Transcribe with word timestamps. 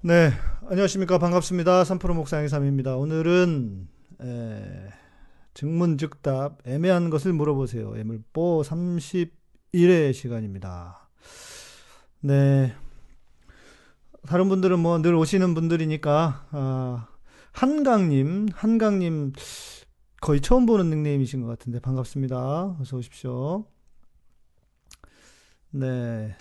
네, 0.00 0.30
안녕하십니까. 0.68 1.18
반갑습니다. 1.18 1.82
3프로 1.82 2.14
목상의 2.14 2.48
삼입니다. 2.48 2.96
오늘은, 2.96 3.88
에, 4.22 4.88
증문즉답, 5.54 6.66
애매한 6.66 7.10
것을 7.10 7.32
물어보세요. 7.32 7.96
애물보 7.96 8.62
31회 8.64 10.12
시간입니다. 10.14 11.08
네. 12.20 12.74
다른 14.26 14.48
분들은 14.48 14.78
뭐 14.78 14.98
늘 15.02 15.14
오시는 15.14 15.54
분들이니까, 15.54 16.46
아, 16.52 17.08
한강님, 17.52 18.48
한강님, 18.54 19.32
거의 20.20 20.40
처음 20.40 20.66
보는 20.66 20.90
닉네임이신 20.90 21.40
것 21.42 21.48
같은데, 21.48 21.80
반갑습니다. 21.80 22.76
어서 22.80 22.96
오십시오. 22.96 23.64
네. 25.70 26.36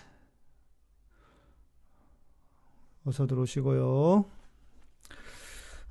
어서 3.07 3.25
들어오시고요. 3.25 4.25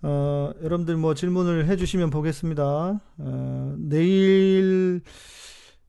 어, 0.03 0.53
여러분들 0.63 0.99
뭐 0.99 1.15
질문을 1.15 1.67
해주시면 1.67 2.11
보겠습니다. 2.11 3.01
어, 3.17 3.75
내일 3.79 5.01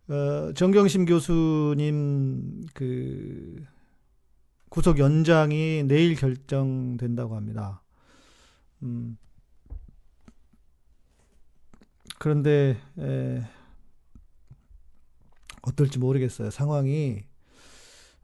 어, 0.07 0.53
정경심 0.53 1.03
교수님 1.03 2.66
그 2.73 3.61
구속 4.69 4.99
연장이 4.99 5.83
내일 5.85 6.16
결정된다고 6.16 7.35
합니다. 7.35 7.81
음, 8.83 9.17
그런데 12.19 12.77
에, 12.99 13.41
어떨지 15.63 15.99
모르겠어요. 15.99 16.52
상황이 16.52 17.25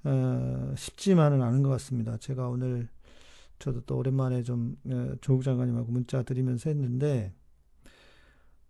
어, 0.05 0.73
쉽지만은 0.77 1.41
않은 1.41 1.63
것 1.63 1.69
같습니다. 1.69 2.15
제가 2.15 2.47
오늘 2.47 2.87
저도 3.59 3.81
또 3.81 3.97
오랜만에 3.97 4.43
좀 4.43 4.75
어, 4.85 5.13
조국 5.21 5.43
장관님하고 5.43 5.91
문자 5.91 6.23
드리면서 6.23 6.69
했는데 6.69 7.33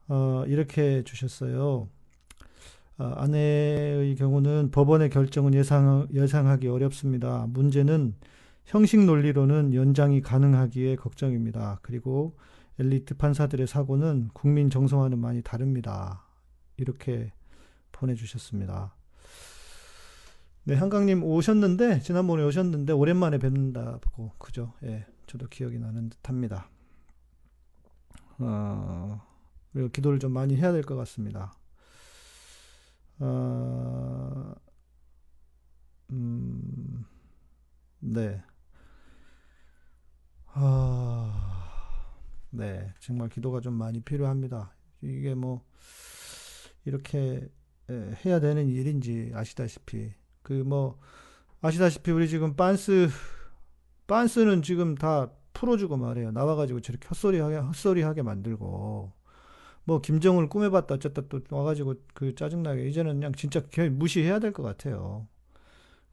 어, 0.08 0.44
이렇게 0.48 1.03
주셨어요. 1.03 1.90
어, 2.98 3.03
아내의 3.03 4.16
경우는 4.16 4.72
법원의 4.72 5.09
결정은 5.09 5.53
예상, 5.53 6.08
예상하기 6.14 6.67
어렵습니다. 6.67 7.48
문제는 7.50 8.14
형식 8.66 9.03
논리로는 9.03 9.73
연장이 9.73 10.22
가능하기에 10.22 10.95
걱정입니다. 10.97 11.80
그리고 11.81 12.38
엘리트 12.80 13.16
판사들의 13.16 13.68
사고는 13.68 14.30
국민 14.34 14.70
정서와는 14.70 15.20
많이 15.20 15.42
다릅니다. 15.42 16.25
이렇게 16.78 17.31
보내주셨습니다. 17.92 18.95
네, 20.66 20.75
한강님 20.75 21.23
오셨는데, 21.23 22.00
지난번에 22.00 22.44
오셨는데, 22.44 22.94
오랜만에 22.94 23.38
뵙는다고, 23.38 24.31
그죠? 24.38 24.73
예, 24.83 25.06
저도 25.28 25.47
기억이 25.50 25.78
나는 25.78 26.09
듯 26.09 26.30
합니다. 26.30 26.69
어, 28.39 29.22
그리고 29.73 29.89
기도를 29.89 30.19
좀 30.19 30.31
많이 30.31 30.56
해야 30.56 30.72
될 30.72 30.84
것 30.84 30.95
같습니다. 30.95 31.53
어, 33.19 34.53
음, 36.11 37.06
네. 38.00 38.41
아, 40.56 41.69
네. 42.52 42.94
정말 43.00 43.28
기도가 43.30 43.59
좀 43.59 43.73
많이 43.73 44.00
필요합니다. 44.02 44.73
이게 45.02 45.34
뭐, 45.36 45.66
이렇게 46.86 47.50
예, 47.89 48.17
해야 48.25 48.39
되는 48.39 48.67
일인지 48.69 49.31
아시다시피, 49.36 50.14
그 50.44 50.53
뭐 50.63 50.99
아시다시피 51.61 52.11
우리 52.11 52.27
지금 52.30 52.55
빤스 52.55 53.09
빤스는 54.08 54.61
지금 54.63 54.95
다 54.95 55.31
풀어주고 55.53 55.97
말해요. 55.97 56.31
나와가지고 56.31 56.81
저렇게 56.81 57.08
헛소리하게 57.08 57.58
헛소리하게 57.58 58.22
만들고 58.23 59.11
뭐 59.85 60.02
김정을 60.02 60.50
꾸며봤다 60.50 60.95
어쨌다 60.95 61.23
또 61.30 61.41
와가지고 61.50 61.95
그 62.13 62.35
짜증나게 62.35 62.88
이제는 62.90 63.16
그냥 63.16 63.34
진짜 63.34 63.62
그냥 63.62 63.97
무시해야 63.97 64.40
될 64.40 64.51
것 64.53 64.63
같아요. 64.63 65.28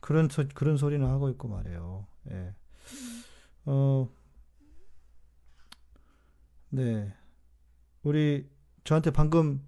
그런 0.01 0.29
소, 0.29 0.45
그런 0.55 0.77
소리는 0.77 1.07
하고 1.07 1.29
있고 1.31 1.49
말이에요. 1.49 2.07
예. 2.31 2.55
어, 3.67 4.09
네. 6.71 7.13
우리 8.03 8.49
저한테 8.85 9.11
방금 9.11 9.63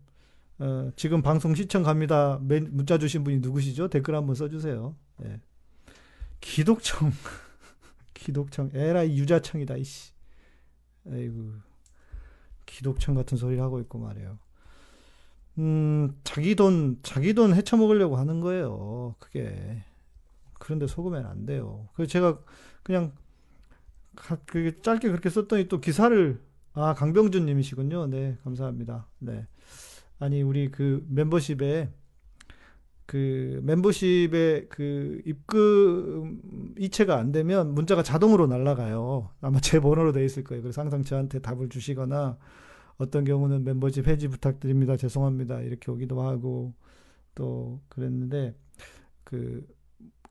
어, 0.62 0.93
지금 0.95 1.23
방송 1.23 1.56
시청 1.56 1.83
갑니다. 1.83 2.39
문자 2.41 2.97
주신 2.97 3.25
분이 3.25 3.41
누구시죠? 3.41 3.89
댓글 3.89 4.15
한번 4.15 4.37
써주세요. 4.37 4.95
예. 5.25 5.41
기독청, 6.41 7.11
기독청, 8.15 8.71
에라이 8.73 9.19
유자청이다, 9.19 9.77
이씨. 9.77 10.12
에이구, 11.09 11.55
기독청 12.65 13.17
같은 13.17 13.37
소리를 13.37 13.61
하고 13.61 13.81
있고 13.81 13.99
말이에요. 13.99 14.39
음, 15.59 16.17
자기 16.23 16.55
돈, 16.55 17.00
자기 17.03 17.34
돈 17.34 17.55
헤쳐먹으려고 17.55 18.17
하는 18.17 18.39
거예요. 18.41 19.17
그게. 19.19 19.83
그런데 20.61 20.87
속으면 20.87 21.27
안 21.27 21.44
돼요. 21.44 21.89
그래서 21.94 22.09
제가 22.09 22.39
그냥, 22.84 23.12
그 24.47 24.81
짧게 24.81 25.09
그렇게 25.09 25.29
썼더니 25.29 25.67
또 25.67 25.81
기사를, 25.81 26.41
아, 26.75 26.94
강병준 26.94 27.47
님이시군요. 27.47 28.06
네, 28.06 28.39
감사합니다. 28.44 29.09
네. 29.19 29.49
아니 30.22 30.41
우리 30.41 30.71
그 30.71 31.05
멤버십에 31.09 31.91
그 33.06 33.60
멤버십에 33.65 34.66
그 34.69 35.21
입금 35.27 36.75
이체가 36.78 37.16
안 37.19 37.33
되면 37.33 37.75
문자가 37.75 38.05
자동으로 38.05 38.47
날라가요. 38.47 39.31
아마 39.41 39.59
제 39.59 39.81
번호로 39.81 40.12
돼 40.12 40.25
있을 40.25 40.44
거예요. 40.44 40.62
그래서 40.62 40.81
항상 40.81 41.03
저한테 41.03 41.41
답을 41.41 41.69
주시거나 41.71 42.38
어떤 42.99 43.25
경우는 43.25 43.65
멤버십 43.65 44.06
해지 44.06 44.28
부탁드립니다. 44.28 44.97
죄송합니다. 44.97 45.61
이렇게 45.62 45.91
오기도 45.91 46.22
하고 46.22 46.72
또 47.34 47.81
그랬는데 47.88 48.55
그, 49.25 49.66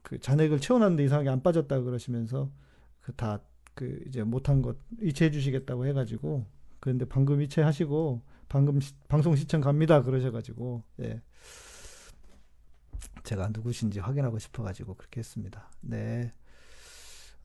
그 0.03 0.21
잔액을 0.21 0.61
채워놨는데 0.61 1.03
이상하게 1.03 1.27
안 1.27 1.43
빠졌다 1.43 1.81
그러시면서 1.81 2.49
그다그 3.01 4.05
이제 4.07 4.23
못한 4.23 4.61
것 4.61 4.77
이체해 5.01 5.31
주시겠다고 5.31 5.85
해가지고 5.85 6.45
그런데 6.79 7.03
방금 7.03 7.41
이체하시고 7.41 8.30
방금 8.51 8.81
시, 8.81 8.93
방송 9.07 9.33
시청 9.37 9.61
갑니다 9.61 10.01
그러셔가지고 10.03 10.83
예. 11.03 11.21
제가 13.23 13.49
누구신지 13.53 13.99
확인하고 13.99 14.39
싶어가지고 14.39 14.95
그렇게 14.95 15.19
했습니다. 15.21 15.69
네. 15.79 16.33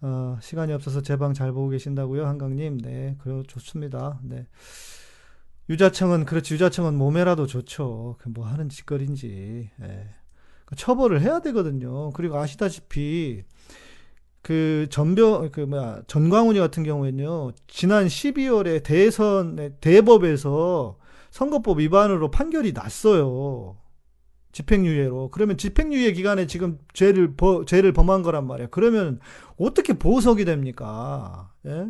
어, 0.01 0.37
시간이 0.43 0.73
없어서 0.73 1.01
제 1.03 1.17
방 1.17 1.33
잘 1.33 1.53
보고 1.53 1.69
계신다고요, 1.69 2.27
한강님. 2.27 2.79
네, 2.79 3.17
그래 3.21 3.43
좋습니다. 3.47 4.19
네. 4.25 4.47
유자청은 5.69 6.25
그렇지 6.27 6.55
유자청은 6.55 6.97
몸에라도 6.97 7.47
좋죠. 7.47 8.17
그 8.19 8.29
뭐 8.31 8.45
하는 8.47 8.69
짓거리인지. 8.69 9.71
예. 9.83 10.09
처벌을 10.77 11.21
해야 11.23 11.39
되거든요. 11.41 12.11
그리고 12.15 12.37
아시다시피 12.39 13.45
그 14.47 14.87
전병 14.91 15.51
그 15.51 15.63
뭐야 15.63 16.03
전광훈이 16.07 16.61
같은 16.61 16.85
경우에는요 16.85 17.51
지난 17.67 18.07
12월에 18.07 18.81
대선 18.85 19.75
대법에서 19.81 20.99
선거법 21.33 21.81
위반으로 21.81 22.31
판결이 22.31 22.73
났어요. 22.73 23.77
집행유예로. 24.53 25.31
그러면 25.33 25.59
집행유예 25.59 26.13
기간에 26.13 26.47
지금 26.47 26.79
죄를 26.93 27.35
버, 27.35 27.65
죄를 27.65 27.93
범한 27.93 28.23
거란 28.23 28.47
말이야. 28.47 28.69
그러면 28.71 29.19
어떻게 29.57 29.95
보석이 29.95 30.45
됩니까? 30.45 31.53
예? 31.67 31.89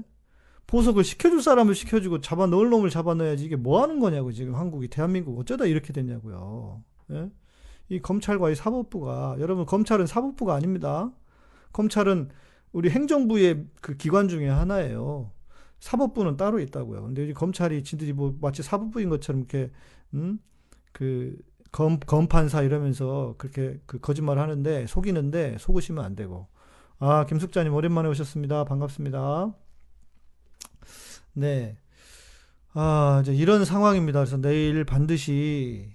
보석을 0.66 1.04
시켜줄 1.04 1.42
사람을 1.42 1.74
시켜주고 1.74 2.22
잡아 2.22 2.46
넣을 2.46 2.70
놈을 2.70 2.88
잡아 2.88 3.12
넣어야지 3.12 3.44
이게 3.44 3.54
뭐 3.56 3.82
하는 3.82 4.00
거냐고 4.00 4.32
지금 4.32 4.54
한국이 4.54 4.88
대한민국 4.88 5.38
어쩌다 5.38 5.66
이렇게 5.66 5.92
됐냐고요. 5.92 6.82
예? 7.12 7.28
이 7.90 8.00
검찰과 8.00 8.48
이 8.48 8.54
사법부가 8.54 9.36
여러분 9.40 9.66
검찰은 9.66 10.06
사법부가 10.06 10.54
아닙니다. 10.54 11.12
검찰은 11.74 12.30
우리 12.76 12.90
행정부의 12.90 13.66
그 13.80 13.96
기관 13.96 14.28
중에 14.28 14.48
하나예요. 14.48 15.32
사법부는 15.80 16.36
따로 16.36 16.58
있다고요. 16.60 17.02
근데 17.02 17.32
검찰이 17.32 17.82
진들이 17.84 18.12
뭐 18.12 18.36
마치 18.40 18.62
사법부인 18.62 19.08
것처럼 19.08 19.40
이렇게 19.40 19.70
음 20.14 20.38
그 20.96 21.36
검, 21.72 22.00
검판사 22.00 22.62
이러면서 22.62 23.34
그렇게 23.36 23.78
그 23.84 24.00
거짓말 24.00 24.38
하는데 24.38 24.86
속이는데 24.86 25.58
속으시면 25.58 26.02
안 26.02 26.16
되고. 26.16 26.48
아, 26.98 27.26
김숙자님 27.26 27.74
오랜만에 27.74 28.08
오셨습니다. 28.08 28.64
반갑습니다. 28.64 29.54
네. 31.34 31.76
아, 32.72 33.20
이제 33.22 33.34
이런 33.34 33.66
상황입니다. 33.66 34.20
그래서 34.20 34.38
내일 34.38 34.84
반드시 34.84 35.94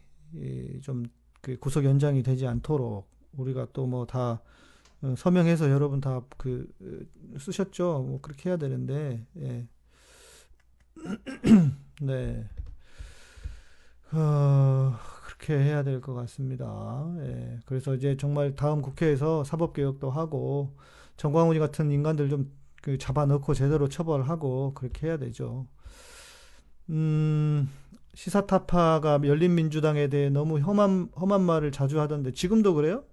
좀그 0.83 1.57
구속 1.59 1.83
연장이 1.83 2.21
되지 2.21 2.45
않도록 2.45 3.09
우리가 3.35 3.69
또 3.73 3.87
뭐다 3.87 4.29
어, 4.29 4.39
서명해서 5.17 5.69
여러분 5.71 5.99
다그 6.01 6.67
어, 7.35 7.39
쓰셨죠. 7.39 8.03
뭐 8.07 8.21
그렇게 8.21 8.49
해야 8.49 8.57
되는데 8.57 9.25
예. 9.37 9.67
네. 12.01 12.47
어, 14.11 14.93
그렇게 15.25 15.53
해야 15.57 15.83
될 15.83 16.01
것 16.01 16.13
같습니다. 16.13 16.65
예. 17.19 17.59
그래서 17.65 17.95
이제 17.95 18.17
정말 18.17 18.55
다음 18.55 18.81
국회에서 18.81 19.43
사법개혁도 19.43 20.09
하고 20.11 20.75
정광훈이 21.17 21.59
같은 21.59 21.91
인간들 21.91 22.29
좀 22.29 22.61
그 22.81 22.97
잡아넣고 22.97 23.53
제대로 23.53 23.87
처벌하고 23.87 24.73
그렇게 24.73 25.07
해야 25.07 25.17
되죠. 25.17 25.67
음, 26.89 27.69
시사타파가 28.15 29.21
열린민주당에 29.23 30.07
대해 30.07 30.29
너무 30.29 30.59
험한, 30.59 31.11
험한 31.19 31.41
말을 31.41 31.71
자주 31.71 31.99
하던데 32.01 32.31
지금도 32.31 32.73
그래요? 32.73 33.03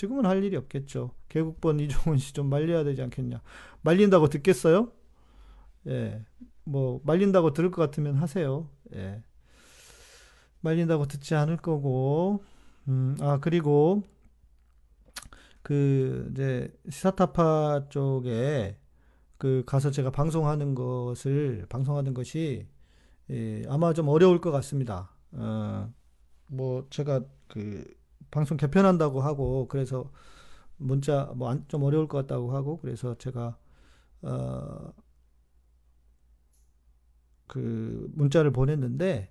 지금은 0.00 0.24
할 0.24 0.42
일이 0.42 0.56
없겠죠. 0.56 1.10
개국본 1.28 1.78
이종훈 1.80 2.16
씨 2.16 2.32
좀 2.32 2.48
말려야 2.48 2.84
되지 2.84 3.02
않겠냐. 3.02 3.42
말린다고 3.82 4.28
듣겠어요? 4.28 4.90
예. 5.88 6.24
뭐, 6.64 7.02
말린다고 7.04 7.52
들을 7.52 7.70
것 7.70 7.82
같으면 7.82 8.14
하세요. 8.14 8.70
예. 8.94 9.22
말린다고 10.62 11.04
듣지 11.04 11.34
않을 11.34 11.58
거고, 11.58 12.42
음, 12.88 13.14
아, 13.20 13.40
그리고, 13.42 14.02
그, 15.60 16.30
이제, 16.32 16.72
시사타파 16.88 17.88
쪽에, 17.90 18.78
그, 19.36 19.64
가서 19.66 19.90
제가 19.90 20.10
방송하는 20.10 20.74
것을, 20.74 21.66
방송하는 21.68 22.14
것이, 22.14 22.66
예, 23.28 23.62
아마 23.68 23.92
좀 23.92 24.08
어려울 24.08 24.40
것 24.40 24.50
같습니다. 24.50 25.10
어, 25.32 25.92
뭐, 26.46 26.86
제가 26.88 27.20
그, 27.48 27.84
방송 28.30 28.56
개편한다고 28.56 29.20
하고, 29.20 29.68
그래서 29.68 30.10
문자, 30.76 31.26
뭐, 31.36 31.58
좀 31.68 31.82
어려울 31.82 32.08
것 32.08 32.18
같다고 32.18 32.54
하고, 32.54 32.78
그래서 32.78 33.16
제가, 33.18 33.58
어, 34.22 34.92
그, 37.46 38.10
문자를 38.14 38.52
보냈는데, 38.52 39.30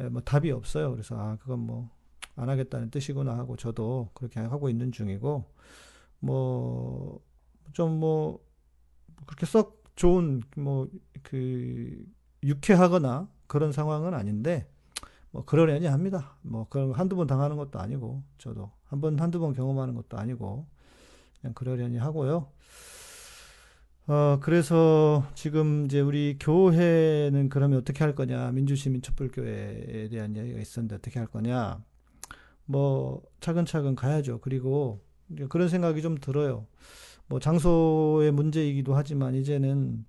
예, 0.00 0.08
뭐, 0.08 0.22
답이 0.22 0.50
없어요. 0.50 0.90
그래서, 0.90 1.16
아, 1.18 1.36
그건 1.36 1.60
뭐, 1.60 1.90
안 2.36 2.48
하겠다는 2.48 2.90
뜻이구나 2.90 3.36
하고, 3.36 3.56
저도 3.56 4.10
그렇게 4.14 4.40
하고 4.40 4.68
있는 4.70 4.92
중이고, 4.92 5.44
뭐, 6.20 7.20
좀 7.72 7.98
뭐, 8.00 8.44
그렇게 9.26 9.46
썩 9.46 9.84
좋은, 9.96 10.42
뭐, 10.56 10.88
그, 11.22 12.04
유쾌하거나 12.42 13.28
그런 13.46 13.72
상황은 13.72 14.14
아닌데, 14.14 14.68
뭐 15.38 15.44
그러려니 15.44 15.86
합니다. 15.86 16.36
뭐 16.42 16.66
그런 16.68 16.92
한두 16.92 17.14
번 17.14 17.28
당하는 17.28 17.56
것도 17.56 17.78
아니고 17.78 18.24
저도 18.38 18.72
한 18.86 19.00
번 19.00 19.20
한두 19.20 19.38
번 19.38 19.52
경험하는 19.52 19.94
것도 19.94 20.18
아니고 20.18 20.66
그냥 21.40 21.54
그러려니 21.54 21.96
하고요. 21.96 22.48
어 24.08 24.38
그래서 24.42 25.24
지금 25.34 25.84
이제 25.84 26.00
우리 26.00 26.36
교회는 26.40 27.50
그러면 27.50 27.78
어떻게 27.78 28.02
할 28.02 28.16
거냐 28.16 28.50
민주시민 28.50 29.00
촛불교회에 29.00 30.08
대한 30.08 30.34
이야기가 30.34 30.58
있었는데 30.58 30.96
어떻게 30.96 31.20
할 31.20 31.28
거냐 31.28 31.84
뭐 32.64 33.22
차근차근 33.38 33.94
가야죠. 33.94 34.40
그리고 34.40 35.04
그런 35.50 35.68
생각이 35.68 36.02
좀 36.02 36.18
들어요. 36.18 36.66
뭐 37.28 37.38
장소의 37.38 38.32
문제이기도 38.32 38.96
하지만 38.96 39.36
이제는 39.36 40.04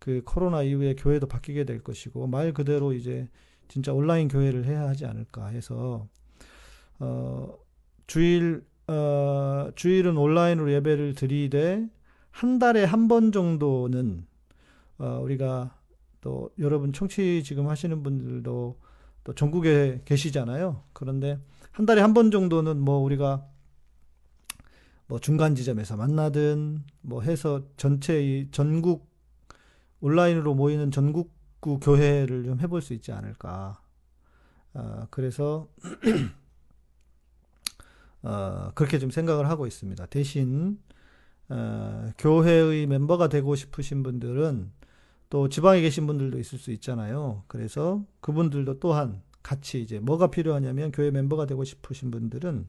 그 0.00 0.22
코로나 0.24 0.62
이후에 0.64 0.96
교회도 0.96 1.28
바뀌게 1.28 1.66
될 1.66 1.84
것이고 1.84 2.26
말 2.26 2.52
그대로 2.52 2.92
이제 2.92 3.28
진짜 3.68 3.92
온라인 3.92 4.28
교회를 4.28 4.64
해야 4.66 4.82
하지 4.88 5.06
않을까 5.06 5.46
해서 5.48 6.06
어 6.98 7.54
주일 8.06 8.64
어 8.88 9.70
주일은 9.74 10.16
온라인으로 10.16 10.72
예배를 10.72 11.14
드리되 11.14 11.88
한 12.30 12.58
달에 12.58 12.84
한 12.84 13.08
번 13.08 13.32
정도는 13.32 14.26
어 14.98 15.20
우리가 15.22 15.76
또 16.20 16.50
여러분 16.58 16.92
청취 16.92 17.42
지금 17.44 17.68
하시는 17.68 18.02
분들도 18.02 18.78
또 19.24 19.34
전국에 19.34 20.02
계시잖아요. 20.04 20.82
그런데 20.92 21.38
한 21.72 21.86
달에 21.86 22.00
한 22.00 22.12
번 22.14 22.30
정도는 22.30 22.78
뭐 22.80 22.98
우리가 22.98 23.46
뭐 25.06 25.18
중간 25.18 25.54
지점에서 25.54 25.96
만나든 25.96 26.84
뭐 27.02 27.22
해서 27.22 27.62
전체 27.76 28.22
이 28.22 28.48
전국 28.50 29.10
온라인으로 30.00 30.54
모이는 30.54 30.90
전국 30.90 31.32
구 31.62 31.78
교회를 31.78 32.42
좀 32.42 32.58
해볼 32.58 32.82
수 32.82 32.92
있지 32.92 33.12
않을까. 33.12 33.80
어, 34.74 35.06
그래서 35.10 35.68
어, 38.22 38.72
그렇게 38.74 38.98
좀 38.98 39.10
생각을 39.10 39.48
하고 39.48 39.68
있습니다. 39.68 40.06
대신 40.06 40.80
어, 41.48 42.10
교회의 42.18 42.88
멤버가 42.88 43.28
되고 43.28 43.54
싶으신 43.54 44.02
분들은 44.02 44.72
또 45.30 45.48
지방에 45.48 45.80
계신 45.80 46.08
분들도 46.08 46.36
있을 46.40 46.58
수 46.58 46.72
있잖아요. 46.72 47.44
그래서 47.46 48.04
그분들도 48.20 48.80
또한 48.80 49.22
같이 49.44 49.80
이제 49.80 50.00
뭐가 50.00 50.32
필요하냐면 50.32 50.90
교회 50.90 51.12
멤버가 51.12 51.46
되고 51.46 51.62
싶으신 51.62 52.10
분들은 52.10 52.66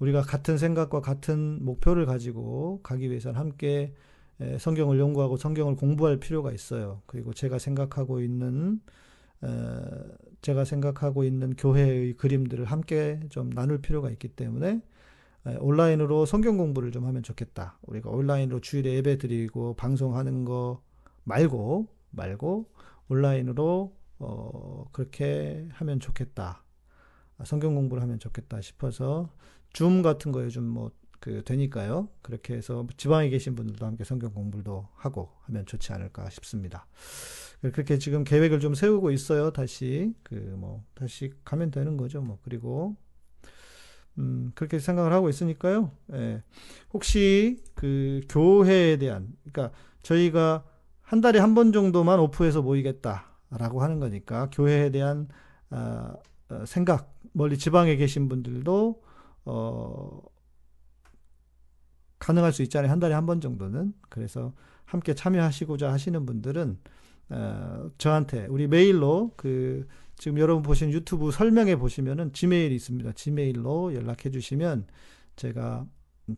우리가 0.00 0.20
같은 0.20 0.58
생각과 0.58 1.00
같은 1.00 1.64
목표를 1.64 2.04
가지고 2.04 2.80
가기 2.82 3.08
위해서는 3.08 3.40
함께 3.40 3.94
성경을 4.58 4.98
연구하고 4.98 5.36
성경을 5.36 5.76
공부할 5.76 6.18
필요가 6.18 6.52
있어요. 6.52 7.02
그리고 7.06 7.32
제가 7.32 7.58
생각하고 7.58 8.20
있는 8.20 8.80
제가 10.40 10.64
생각하고 10.64 11.24
있는 11.24 11.54
교회의 11.56 12.14
그림들을 12.14 12.64
함께 12.64 13.20
좀 13.30 13.50
나눌 13.50 13.80
필요가 13.80 14.10
있기 14.10 14.28
때문에 14.28 14.80
온라인으로 15.58 16.24
성경 16.26 16.56
공부를 16.56 16.92
좀 16.92 17.04
하면 17.06 17.22
좋겠다. 17.22 17.78
우리가 17.82 18.10
온라인으로 18.10 18.60
주일에 18.60 18.94
예배 18.94 19.18
드리고 19.18 19.74
방송하는 19.74 20.44
거 20.44 20.82
말고 21.24 21.88
말고 22.10 22.70
온라인으로 23.08 23.96
어 24.18 24.84
그렇게 24.92 25.68
하면 25.72 25.98
좋겠다. 25.98 26.62
성경 27.44 27.74
공부를 27.74 28.02
하면 28.04 28.20
좋겠다 28.20 28.60
싶어서 28.60 29.30
줌 29.72 30.02
같은 30.02 30.30
거에 30.30 30.48
좀뭐 30.48 30.92
그 31.22 31.44
되니까요. 31.44 32.08
그렇게 32.20 32.54
해서 32.54 32.84
지방에 32.96 33.28
계신 33.28 33.54
분들도 33.54 33.86
함께 33.86 34.02
성경 34.02 34.32
공부도 34.34 34.88
하고 34.96 35.30
하면 35.42 35.64
좋지 35.66 35.92
않을까 35.92 36.28
싶습니다. 36.30 36.84
그렇게 37.60 37.96
지금 37.98 38.24
계획을 38.24 38.58
좀 38.58 38.74
세우고 38.74 39.12
있어요. 39.12 39.52
다시 39.52 40.14
그 40.24 40.34
뭐 40.58 40.82
다시 40.94 41.32
가면 41.44 41.70
되는 41.70 41.96
거죠. 41.96 42.20
뭐 42.22 42.38
그리고 42.42 42.96
음 44.18 44.50
그렇게 44.56 44.80
생각을 44.80 45.12
하고 45.12 45.28
있으니까요. 45.28 45.92
예. 46.14 46.42
혹시 46.92 47.62
그 47.76 48.20
교회에 48.28 48.96
대한 48.98 49.32
그러니까 49.44 49.74
저희가 50.02 50.64
한 51.02 51.20
달에 51.20 51.38
한 51.38 51.54
번 51.54 51.70
정도만 51.72 52.18
오프해서 52.18 52.62
모이겠다라고 52.62 53.80
하는 53.80 54.00
거니까 54.00 54.50
교회에 54.50 54.90
대한 54.90 55.28
어, 55.70 56.14
어, 56.50 56.64
생각 56.66 57.14
멀리 57.32 57.56
지방에 57.58 57.94
계신 57.96 58.28
분들도 58.28 59.02
어 59.44 60.20
가능할 62.22 62.52
수 62.52 62.62
있잖아요. 62.62 62.90
한 62.90 63.00
달에 63.00 63.14
한 63.14 63.26
번 63.26 63.40
정도는. 63.40 63.94
그래서 64.08 64.52
함께 64.84 65.14
참여하시고자 65.14 65.92
하시는 65.92 66.24
분들은 66.26 66.78
어, 67.30 67.90
저한테 67.98 68.46
우리 68.46 68.66
메일로 68.68 69.32
그 69.36 69.86
지금 70.16 70.38
여러분 70.38 70.62
보신 70.62 70.90
유튜브 70.92 71.30
설명에 71.32 71.76
보시면은 71.76 72.32
지메일이 72.32 72.74
있습니다. 72.76 73.12
지메일로 73.12 73.94
연락해 73.94 74.30
주시면 74.30 74.86
제가 75.36 75.86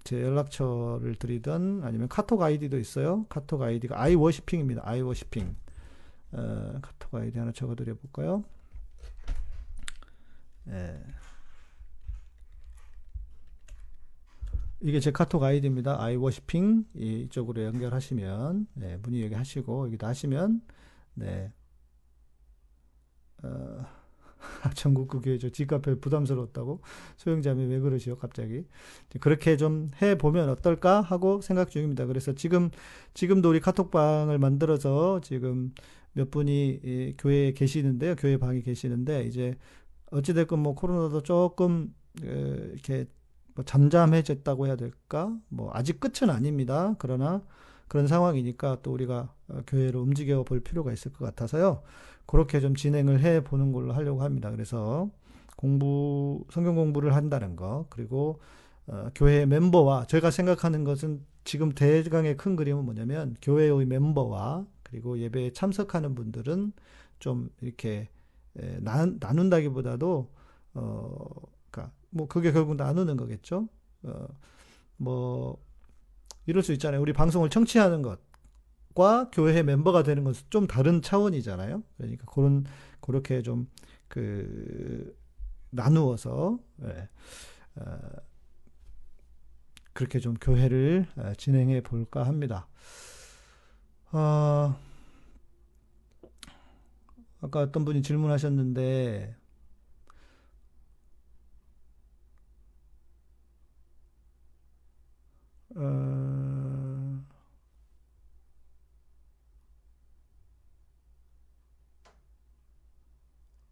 제 0.04 0.22
연락처를 0.22 1.16
드리든 1.16 1.82
아니면 1.84 2.08
카톡 2.08 2.40
아이디도 2.42 2.78
있어요. 2.78 3.26
카톡 3.28 3.60
아이디가 3.62 4.00
아이워시핑입니다. 4.00 4.82
아이워시핑. 4.84 5.54
어, 6.32 6.78
카톡 6.80 7.14
아이디 7.14 7.38
하나 7.38 7.52
적어 7.52 7.74
드려 7.74 7.94
볼까요? 7.94 8.44
예. 10.68 10.98
이게 14.84 15.00
제 15.00 15.10
카톡 15.10 15.42
아이디입니다. 15.42 15.98
아이워시핑 15.98 16.84
이쪽으로 16.94 17.64
연결하시면 17.64 18.66
네, 18.74 18.98
문의 18.98 19.22
얘기하시고 19.22 19.86
여기다 19.86 20.08
하시면 20.08 20.60
네. 21.14 21.50
어, 23.42 23.82
전국구 24.76 25.22
교회 25.22 25.38
저 25.38 25.48
집카페 25.48 26.00
부담스러웠다고 26.00 26.82
소영자매 27.16 27.64
왜 27.64 27.80
그러시요 27.80 28.18
갑자기 28.18 28.66
그렇게 29.20 29.56
좀 29.56 29.90
해보면 30.02 30.50
어떨까 30.50 31.00
하고 31.00 31.40
생각 31.40 31.70
중입니다. 31.70 32.04
그래서 32.04 32.34
지금 32.34 32.68
지금도 33.14 33.48
우리 33.48 33.60
카톡방을 33.60 34.38
만들어서 34.38 35.22
지금 35.22 35.72
몇 36.12 36.30
분이 36.30 36.80
이, 36.84 37.14
교회에 37.16 37.52
계시는데요. 37.54 38.16
교회 38.16 38.36
방에 38.36 38.60
계시는데 38.60 39.24
이제 39.24 39.56
어찌됐건 40.10 40.58
뭐 40.58 40.74
코로나도 40.74 41.22
조금 41.22 41.94
어, 42.22 42.26
이렇게 42.26 43.06
뭐 43.54 43.64
잠잠해졌다고 43.64 44.66
해야 44.66 44.76
될까? 44.76 45.36
뭐 45.48 45.70
아직 45.72 46.00
끝은 46.00 46.30
아닙니다. 46.30 46.94
그러나 46.98 47.42
그런 47.88 48.06
상황이니까 48.06 48.78
또 48.82 48.92
우리가 48.92 49.32
어, 49.48 49.60
교회로 49.66 50.00
움직여 50.00 50.42
볼 50.42 50.60
필요가 50.60 50.92
있을 50.92 51.12
것 51.12 51.24
같아서요. 51.24 51.82
그렇게 52.26 52.60
좀 52.60 52.74
진행을 52.74 53.20
해 53.20 53.44
보는 53.44 53.72
걸로 53.72 53.92
하려고 53.92 54.22
합니다. 54.22 54.50
그래서 54.50 55.10
공부 55.56 56.44
성경 56.50 56.74
공부를 56.74 57.14
한다는 57.14 57.56
거 57.56 57.86
그리고 57.90 58.40
어, 58.86 59.08
교회 59.14 59.46
멤버와 59.46 60.06
제가 60.06 60.30
생각하는 60.30 60.84
것은 60.84 61.24
지금 61.44 61.72
대강의 61.72 62.36
큰 62.36 62.56
그림은 62.56 62.84
뭐냐면 62.84 63.36
교회의 63.42 63.86
멤버와 63.86 64.66
그리고 64.82 65.18
예배에 65.18 65.52
참석하는 65.52 66.14
분들은 66.14 66.72
좀 67.18 67.50
이렇게 67.60 68.08
에, 68.58 68.78
나, 68.80 69.06
나눈다기보다도 69.06 70.30
어 70.74 71.53
뭐 72.14 72.26
그게 72.28 72.52
결국 72.52 72.76
나누는 72.76 73.16
거겠죠. 73.16 73.68
어, 74.04 74.26
뭐 74.96 75.62
이럴 76.46 76.62
수 76.62 76.72
있잖아요. 76.72 77.00
우리 77.00 77.12
방송을 77.12 77.50
청취하는 77.50 78.02
것 78.02 78.20
것과 78.94 79.30
교회 79.32 79.62
멤버가 79.62 80.02
되는 80.04 80.24
것은 80.24 80.46
좀 80.50 80.66
다른 80.66 81.02
차원이잖아요. 81.02 81.82
그러니까 81.96 82.24
그런 82.26 82.64
그렇게 83.00 83.42
좀 83.42 83.66
그 84.14 85.18
나누어서 85.70 86.56
예, 86.84 87.08
어, 87.74 87.98
그렇게 89.92 90.20
좀 90.20 90.34
교회를 90.34 91.08
어, 91.16 91.32
진행해 91.36 91.80
볼까 91.80 92.24
합니다. 92.24 92.68
어, 94.12 94.78
아까 97.40 97.60
어떤 97.60 97.84
분이 97.84 98.02
질문하셨는데 98.02 99.34
어, 105.76 107.24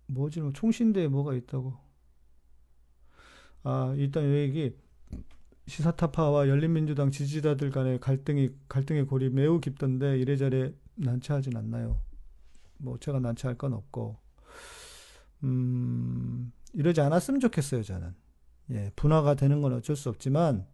뭐지, 0.07 0.41
뭐, 0.41 0.53
총신대에 0.53 1.09
뭐가 1.09 1.35
있다고. 1.35 1.75
아, 3.65 3.95
일단 3.97 4.25
이 4.25 4.35
얘기, 4.35 4.77
시사타파와 5.67 6.49
열린민주당 6.49 7.11
지지자들 7.11 7.71
간의 7.71 8.01
갈등이, 8.01 8.51
갈등의 8.69 9.07
골이 9.07 9.31
매우 9.31 9.61
깊던데, 9.61 10.19
이래저래 10.19 10.73
난처하진 10.97 11.57
않나요? 11.57 12.01
뭐, 12.79 12.99
제가 12.99 13.21
난처할 13.21 13.57
건 13.57 13.73
없고, 13.75 14.19
음, 15.45 16.53
이러지 16.73 17.01
않았으면 17.01 17.41
좋겠어요, 17.41 17.83
저는. 17.83 18.15
예, 18.71 18.91
분화가 18.97 19.35
되는 19.35 19.61
건 19.61 19.73
어쩔 19.75 19.97
수 19.97 20.09
없지만, 20.09 20.67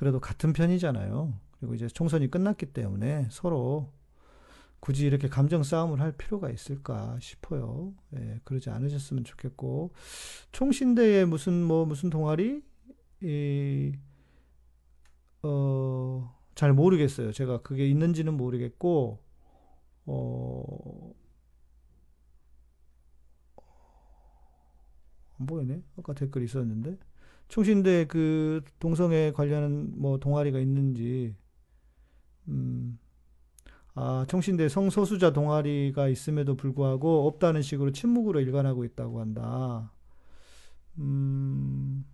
그래도 0.00 0.18
같은 0.18 0.54
편이잖아요. 0.54 1.38
그리고 1.58 1.74
이제 1.74 1.86
총선이 1.86 2.30
끝났기 2.30 2.72
때문에 2.72 3.26
서로 3.30 3.92
굳이 4.80 5.06
이렇게 5.06 5.28
감정 5.28 5.62
싸움을 5.62 6.00
할 6.00 6.12
필요가 6.12 6.48
있을까 6.48 7.18
싶어요. 7.20 7.92
예, 8.16 8.40
그러지 8.44 8.70
않으셨으면 8.70 9.24
좋겠고 9.24 9.92
총신대에 10.52 11.26
무슨 11.26 11.62
뭐 11.62 11.84
무슨 11.84 12.08
동아리 12.08 12.62
이, 13.22 13.92
어, 15.42 16.34
잘 16.54 16.72
모르겠어요. 16.72 17.32
제가 17.32 17.60
그게 17.60 17.86
있는지는 17.86 18.38
모르겠고 18.38 19.22
어, 20.06 21.12
안 25.38 25.44
보이네. 25.44 25.82
아까 25.98 26.14
댓글 26.14 26.42
있었는데 26.42 26.96
총신대 27.50 28.06
그 28.06 28.62
동성애 28.78 29.32
관련 29.32 29.92
뭐 30.00 30.18
동아리가 30.18 30.58
있는지 30.60 31.34
음. 32.48 32.98
아, 33.94 34.24
총신대 34.28 34.68
성소수자 34.68 35.32
동아리가 35.32 36.08
있음에도 36.08 36.54
불구하고 36.56 37.26
없다는 37.26 37.60
식으로 37.60 37.90
침묵으로 37.92 38.40
일관하고 38.40 38.84
있다고 38.84 39.20
한다. 39.20 39.92
음, 40.98 42.04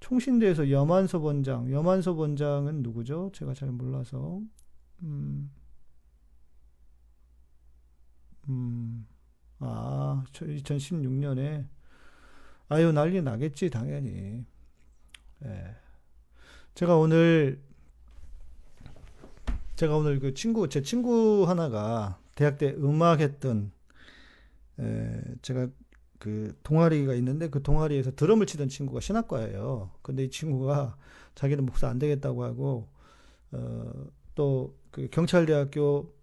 총신대에서 0.00 0.70
여만서 0.70 1.18
원장, 1.18 1.70
여만서 1.70 2.12
원장은 2.12 2.82
누구죠? 2.82 3.30
제가 3.34 3.54
잘 3.54 3.70
몰라서. 3.70 4.40
음, 5.02 5.50
음, 8.48 9.06
아, 9.58 10.24
2016년에. 10.32 11.66
아유, 12.72 12.92
난리 12.92 13.20
나겠지, 13.20 13.70
당연히. 13.70 14.44
예. 15.44 15.76
제가 16.74 16.96
오늘 16.96 17.60
제가 19.76 19.96
오늘 19.96 20.20
그 20.20 20.34
친구, 20.34 20.68
제 20.68 20.82
친구 20.82 21.44
하나가 21.46 22.18
대학 22.34 22.58
때 22.58 22.74
음악 22.78 23.20
했던, 23.20 23.72
에, 24.78 25.20
제가 25.42 25.68
그 26.18 26.56
동아리가 26.62 27.14
있는데 27.14 27.50
그 27.50 27.62
동아리에서 27.62 28.14
드럼을 28.14 28.46
치던 28.46 28.68
친구가 28.68 29.00
신학과예요. 29.00 29.90
근데 30.02 30.24
이 30.24 30.30
친구가 30.30 30.96
자기는 31.34 31.66
목사 31.66 31.88
안 31.88 31.98
되겠다고 31.98 32.44
하고, 32.44 32.88
어, 33.52 34.06
또 34.34 34.82
그 34.92 35.08
경찰대학교 35.10 36.14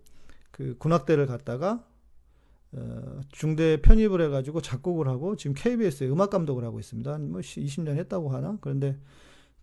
그 0.52 0.78
군악대를 0.78 1.26
갔다가, 1.26 1.84
어, 2.72 3.20
중대 3.32 3.82
편입을 3.82 4.22
해가지고 4.22 4.62
작곡을 4.62 5.08
하고 5.08 5.36
지금 5.36 5.56
KBS에 5.58 6.08
음악 6.10 6.30
감독을 6.30 6.64
하고 6.64 6.80
있습니다. 6.80 7.18
뭐 7.20 7.42
20년 7.42 7.98
했다고 7.98 8.30
하나? 8.30 8.58
그런데 8.62 8.98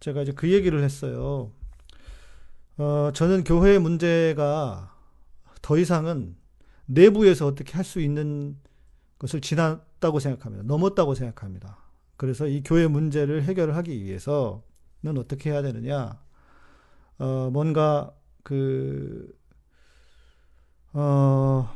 제가 0.01 0.23
이제 0.23 0.33
그 0.33 0.53
얘기를 0.53 0.83
했어요. 0.83 1.53
어, 2.79 3.11
저는 3.15 3.45
교회의 3.45 3.79
문제가 3.79 4.95
더 5.63 5.79
이상은 5.79 6.37
내부에서 6.87 7.47
어떻게 7.47 7.73
할 7.73 7.85
수 7.85 8.01
있는 8.01 8.57
것을 9.19 9.41
지났다고 9.41 10.21
생각합니다. 10.21 10.65
넘었다고 10.65 11.15
생각합니다. 11.15 11.79
그래서 12.17 12.47
이 12.47 12.63
교회 12.63 12.87
문제를 12.87 13.43
해결을 13.45 13.77
하기 13.77 14.03
위해서는 14.05 15.17
어떻게 15.19 15.51
해야 15.51 15.63
되느냐? 15.63 16.21
어, 17.19 17.51
뭔가 17.53 18.15
그, 18.43 19.35
어, 20.93 21.75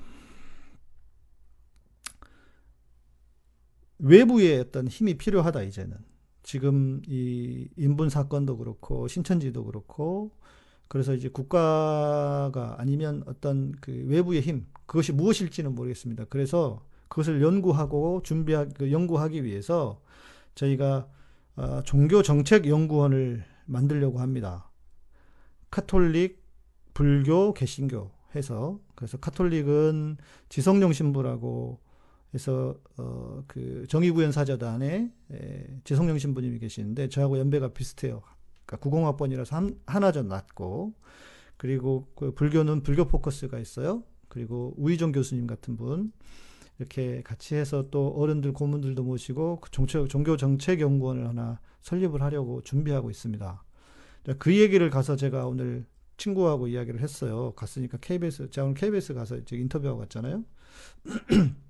외부의 4.01 4.61
어떤 4.61 4.89
힘이 4.89 5.15
필요하다, 5.15 5.63
이제는. 5.63 5.97
지금 6.43 7.03
이 7.07 7.69
인분 7.77 8.09
사건도 8.09 8.57
그렇고, 8.57 9.09
신천지도 9.09 9.65
그렇고, 9.65 10.33
그래서 10.91 11.15
이제 11.15 11.29
국가가 11.29 12.75
아니면 12.79 13.23
어떤 13.27 13.71
그 13.81 13.93
외부의 14.09 14.41
힘 14.41 14.67
그것이 14.87 15.13
무엇일지는 15.13 15.77
모르겠습니다. 15.77 16.25
그래서 16.25 16.85
그것을 17.07 17.41
연구하고 17.43 18.23
준비하 18.25 18.67
그 18.67 18.91
연구하기 18.91 19.45
위해서 19.45 20.03
저희가 20.57 21.09
어, 21.55 21.83
종교 21.85 22.25
정책 22.25 22.67
연구원을 22.67 23.45
만들려고 23.67 24.19
합니다. 24.19 24.69
카톨릭, 25.71 26.43
불교, 26.93 27.55
개신교 27.55 28.11
해서 28.35 28.81
그래서 28.97 29.17
카톨릭은 29.17 30.17
지성령 30.49 30.93
신부라고 30.93 31.79
해서 32.35 32.77
어, 32.97 33.43
그 33.47 33.87
정의구현 33.89 34.33
사저단에 34.33 35.13
지성령 35.85 36.19
신부님이 36.19 36.59
계시는데 36.59 37.09
저하고 37.09 37.39
연배가 37.39 37.69
비슷해요. 37.69 38.23
그러니까 38.67 38.89
90학번이라서 38.89 39.77
하나 39.87 40.13
좀 40.13 40.29
낮고 40.29 40.95
그리고 41.57 42.09
그 42.15 42.33
불교는 42.33 42.83
불교 42.83 43.07
포커스가 43.07 43.59
있어요. 43.59 44.05
그리고 44.29 44.75
우희종 44.79 45.13
교수님 45.13 45.47
같은 45.47 45.77
분 45.77 46.13
이렇게 46.79 47.21
같이 47.23 47.57
해서 47.57 47.89
또 47.91 48.09
어른들 48.17 48.53
고문들도 48.53 49.03
모시고 49.03 49.61
그 49.61 49.71
종교, 49.71 50.09
종교 50.09 50.37
정책 50.37 50.81
연구원을 50.81 51.29
하나 51.29 51.61
설립을 51.83 52.23
하려고 52.23 52.63
준비하고 52.63 53.11
있습니다. 53.11 53.65
그 54.39 54.57
얘기를 54.57 54.89
가서 54.89 55.17
제가 55.17 55.47
오늘 55.47 55.85
친구하고 56.17 56.69
이야기를 56.69 57.01
했어요. 57.01 57.53
갔으니까 57.57 57.99
KBS 58.01 58.51
제가 58.51 58.67
오늘 58.67 58.75
KBS 58.75 59.15
가서 59.15 59.37
이제 59.37 59.57
인터뷰하고 59.57 60.01
갔잖아요. 60.01 60.45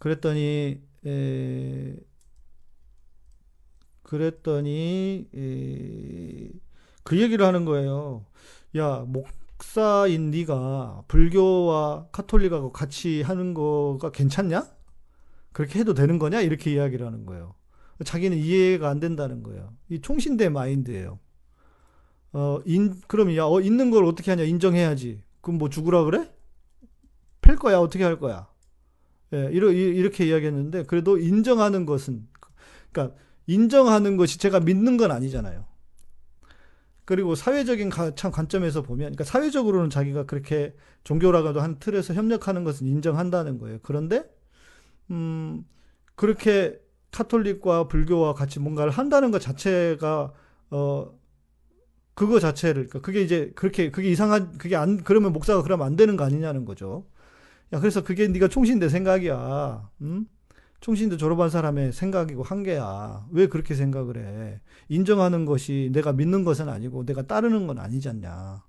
그랬더니 0.00 0.80
에, 1.06 1.96
그랬더니 4.02 5.28
이, 5.32 6.50
그 7.04 7.20
얘기를 7.20 7.46
하는 7.46 7.64
거예요. 7.64 8.26
야, 8.76 9.04
목사인 9.06 10.30
네가 10.30 11.04
불교와 11.06 12.08
카톨릭하고 12.10 12.72
같이 12.72 13.22
하는 13.22 13.54
거가 13.54 14.10
괜찮냐? 14.10 14.66
그렇게 15.52 15.78
해도 15.78 15.94
되는 15.94 16.18
거냐? 16.18 16.40
이렇게 16.40 16.72
이야기를 16.72 17.06
하는 17.06 17.26
거예요. 17.26 17.54
자기는 18.04 18.36
이해가 18.38 18.88
안 18.88 19.00
된다는 19.00 19.42
거예요. 19.42 19.74
이 19.90 20.00
총신대 20.00 20.48
마인드예요. 20.48 21.20
어, 22.32 22.60
인, 22.64 22.98
그럼 23.06 23.36
야, 23.36 23.44
어, 23.44 23.60
있는 23.60 23.90
걸 23.90 24.04
어떻게 24.06 24.30
하냐? 24.30 24.44
인정해야지. 24.44 25.22
그럼 25.42 25.58
뭐 25.58 25.68
죽으라 25.68 26.04
그래? 26.04 26.32
팰 27.42 27.56
거야? 27.56 27.78
어떻게 27.78 28.02
할 28.02 28.18
거야? 28.18 28.49
예, 29.32 29.48
이러, 29.52 29.70
이렇게 29.70 30.26
이야기했는데, 30.26 30.84
그래도 30.84 31.18
인정하는 31.18 31.86
것은, 31.86 32.26
그러니까, 32.92 33.16
인정하는 33.46 34.16
것이 34.16 34.38
제가 34.38 34.60
믿는 34.60 34.96
건 34.96 35.10
아니잖아요. 35.10 35.64
그리고 37.04 37.34
사회적인 37.34 37.90
가, 37.90 38.14
참 38.14 38.30
관점에서 38.30 38.82
보면, 38.82 39.06
그러니까 39.06 39.24
사회적으로는 39.24 39.90
자기가 39.90 40.26
그렇게 40.26 40.74
종교라고도 41.04 41.60
한 41.60 41.78
틀에서 41.78 42.14
협력하는 42.14 42.64
것은 42.64 42.86
인정한다는 42.86 43.58
거예요. 43.58 43.78
그런데, 43.82 44.24
음, 45.10 45.64
그렇게 46.14 46.78
카톨릭과 47.12 47.88
불교와 47.88 48.34
같이 48.34 48.60
뭔가를 48.60 48.92
한다는 48.92 49.30
것 49.30 49.40
자체가, 49.40 50.32
어, 50.70 51.20
그거 52.14 52.38
자체를, 52.38 52.88
그러니까 52.88 53.00
그게 53.00 53.22
이제 53.22 53.52
그렇게, 53.54 53.90
그게 53.90 54.10
이상한, 54.10 54.58
그게 54.58 54.76
안, 54.76 55.02
그러면 55.02 55.32
목사가 55.32 55.62
그러면 55.62 55.86
안 55.86 55.96
되는 55.96 56.16
거 56.16 56.24
아니냐는 56.24 56.64
거죠. 56.64 57.06
야, 57.72 57.80
그래서 57.80 58.02
그게 58.02 58.26
네가 58.28 58.48
총신 58.48 58.78
대 58.78 58.88
생각이야. 58.88 59.90
음? 60.02 60.26
총신대 60.80 61.18
졸업한 61.18 61.50
사람의 61.50 61.92
생각이고 61.92 62.42
한계야. 62.42 63.26
왜 63.30 63.48
그렇게 63.48 63.74
생각을 63.74 64.16
해? 64.16 64.60
인정하는 64.88 65.44
것이 65.44 65.90
내가 65.92 66.12
믿는 66.12 66.44
것은 66.44 66.68
아니고 66.68 67.04
내가 67.04 67.22
따르는 67.22 67.66
건 67.66 67.78
아니지 67.78 68.08
않냐. 68.08 68.64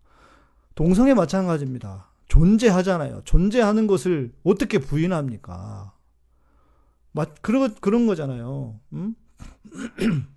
동성애 0.75 1.13
마찬가지입니다. 1.13 2.11
존재하잖아요. 2.27 3.21
존재하는 3.23 3.87
것을 3.87 4.33
어떻게 4.43 4.77
부인합니까? 4.77 5.93
맞, 7.13 7.41
그런, 7.41 7.75
그런 7.75 8.07
거잖아요. 8.07 8.79
음? 8.93 9.15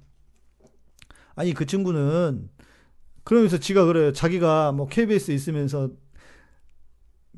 아니, 1.37 1.55
그 1.55 1.67
친구는, 1.67 2.51
그러면서 3.23 3.59
지가 3.59 3.85
그래요. 3.85 4.13
자기가 4.13 4.73
뭐 4.73 4.87
KBS 4.89 5.31
있으면서, 5.31 5.91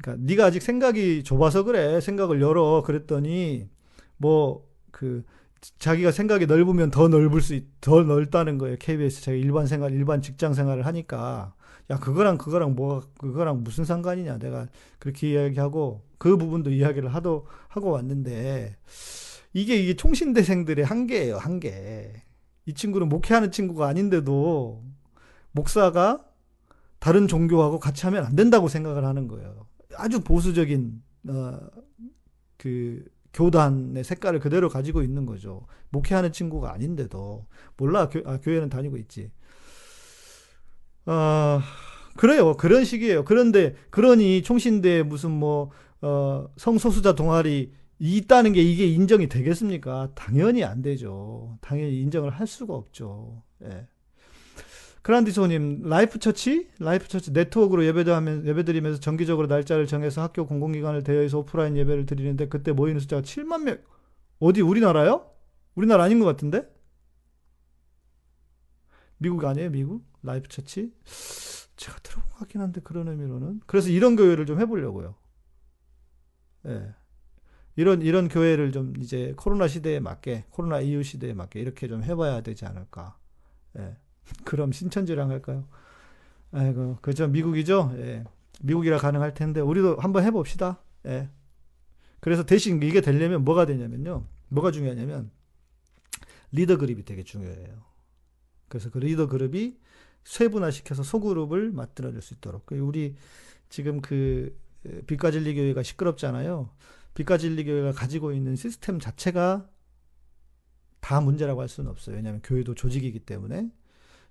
그니까, 0.06 0.16
네가 0.20 0.44
아직 0.46 0.62
생각이 0.62 1.24
좁아서 1.24 1.64
그래. 1.64 2.00
생각을 2.00 2.40
열어. 2.40 2.82
그랬더니, 2.86 3.68
뭐, 4.16 4.64
그, 4.92 5.24
자기가 5.80 6.12
생각이 6.12 6.46
넓으면 6.46 6.90
더 6.92 7.08
넓을 7.08 7.40
수, 7.40 7.54
있, 7.54 7.64
더 7.80 8.02
넓다는 8.04 8.56
거예요. 8.58 8.76
KBS 8.78 9.22
자기 9.22 9.40
일반 9.40 9.66
생활, 9.66 9.92
일반 9.92 10.22
직장 10.22 10.54
생활을 10.54 10.86
하니까. 10.86 11.54
야, 11.90 11.98
그거랑 11.98 12.38
그거랑 12.38 12.76
뭐가, 12.76 13.06
그거랑 13.18 13.64
무슨 13.64 13.84
상관이냐. 13.84 14.38
내가 14.38 14.68
그렇게 15.00 15.32
이야기하고, 15.32 16.02
그 16.18 16.36
부분도 16.36 16.70
이야기를 16.70 17.12
하도, 17.12 17.46
하고 17.68 17.90
왔는데, 17.90 18.76
이게, 19.54 19.76
이게 19.76 19.94
총신대생들의 19.94 20.84
한계예요, 20.84 21.36
한계. 21.36 22.12
이 22.66 22.74
친구는 22.74 23.08
목회하는 23.08 23.50
친구가 23.50 23.88
아닌데도, 23.88 24.84
목사가 25.50 26.24
다른 27.00 27.26
종교하고 27.26 27.78
같이 27.80 28.04
하면 28.06 28.24
안 28.24 28.36
된다고 28.36 28.68
생각을 28.68 29.04
하는 29.04 29.26
거예요. 29.28 29.65
아주 29.96 30.20
보수적인, 30.20 31.02
어, 31.28 31.58
그, 32.56 33.04
교단의 33.32 34.02
색깔을 34.02 34.40
그대로 34.40 34.68
가지고 34.68 35.02
있는 35.02 35.26
거죠. 35.26 35.66
목회하는 35.90 36.32
친구가 36.32 36.72
아닌데도. 36.72 37.46
몰라, 37.76 38.08
교, 38.08 38.22
아, 38.24 38.38
교회는 38.40 38.70
다니고 38.70 38.96
있지. 38.96 39.30
어, 41.04 41.60
그래요. 42.16 42.56
그런 42.56 42.84
식이에요. 42.84 43.24
그런데, 43.24 43.74
그러니 43.90 44.42
총신대 44.42 45.02
무슨 45.02 45.32
뭐, 45.32 45.70
어, 46.00 46.48
성소수자 46.56 47.14
동아리 47.14 47.72
있다는 47.98 48.52
게 48.52 48.62
이게 48.62 48.86
인정이 48.86 49.28
되겠습니까? 49.28 50.10
당연히 50.14 50.64
안 50.64 50.82
되죠. 50.82 51.58
당연히 51.60 52.00
인정을 52.00 52.30
할 52.30 52.46
수가 52.46 52.74
없죠. 52.74 53.42
예. 53.64 53.86
그란디소님, 55.06 55.82
Life 55.84 56.18
Church? 56.18 56.68
Life 56.80 57.06
Church 57.06 57.30
네트워크로 57.30 57.84
예배드하면, 57.84 58.44
예배드리면서 58.44 58.98
정기적으로 58.98 59.46
날짜를 59.46 59.86
정해서 59.86 60.20
학교 60.20 60.44
공공기관을 60.48 61.04
대여해서 61.04 61.38
오프라인 61.38 61.76
예배를 61.76 62.06
드리는데 62.06 62.48
그때 62.48 62.72
모이는 62.72 62.98
숫자가 62.98 63.22
7만 63.22 63.62
명. 63.62 63.78
어디 64.40 64.62
우리나라요? 64.62 65.30
우리나라 65.76 66.02
아닌 66.02 66.18
것 66.18 66.24
같은데? 66.24 66.68
미국 69.18 69.44
아니에요, 69.44 69.70
미국? 69.70 70.04
Life 70.24 70.48
Church? 70.48 70.92
제가 71.76 72.00
들어본 72.00 72.28
것 72.30 72.38
같긴 72.40 72.60
한데, 72.60 72.80
그런 72.80 73.06
의미로는. 73.06 73.60
그래서 73.66 73.90
이런 73.90 74.16
교회를 74.16 74.44
좀 74.44 74.60
해보려고요. 74.60 75.14
예. 76.66 76.94
이런, 77.76 78.02
이런 78.02 78.26
교회를 78.26 78.72
좀 78.72 78.92
이제 78.98 79.34
코로나 79.36 79.68
시대에 79.68 80.00
맞게, 80.00 80.46
코로나 80.50 80.80
이후 80.80 81.04
시대에 81.04 81.32
맞게 81.32 81.60
이렇게 81.60 81.86
좀 81.86 82.02
해봐야 82.02 82.40
되지 82.40 82.66
않을까. 82.66 83.16
예. 83.78 83.96
그럼 84.44 84.72
신천지랑 84.72 85.30
할까요? 85.30 85.66
아이고, 86.52 86.98
그죠. 87.02 87.28
미국이죠? 87.28 87.92
예. 87.96 88.24
미국이라 88.62 88.98
가능할 88.98 89.34
텐데, 89.34 89.60
우리도 89.60 89.96
한번 89.96 90.24
해봅시다. 90.24 90.80
예. 91.06 91.28
그래서 92.20 92.44
대신 92.44 92.82
이게 92.82 93.00
되려면 93.00 93.44
뭐가 93.44 93.66
되냐면요. 93.66 94.26
뭐가 94.48 94.70
중요하냐면, 94.70 95.30
리더 96.52 96.76
그룹이 96.76 97.04
되게 97.04 97.22
중요해요. 97.22 97.84
그래서 98.68 98.90
그 98.90 98.98
리더 98.98 99.28
그룹이 99.28 99.78
세분화시켜서 100.24 101.02
소그룹을 101.02 101.70
만들어낼 101.72 102.20
수 102.20 102.34
있도록. 102.34 102.66
그 102.66 102.76
우리 102.78 103.16
지금 103.68 104.00
그 104.00 104.58
빛과 105.06 105.30
진리 105.30 105.54
교회가 105.54 105.82
시끄럽잖아요. 105.82 106.70
빛과 107.14 107.38
진리 107.38 107.64
교회가 107.64 107.92
가지고 107.92 108.32
있는 108.32 108.56
시스템 108.56 108.98
자체가 108.98 109.68
다 111.00 111.20
문제라고 111.20 111.60
할 111.60 111.68
수는 111.68 111.90
없어요. 111.90 112.16
왜냐하면 112.16 112.40
교회도 112.42 112.74
조직이기 112.74 113.20
때문에 113.20 113.70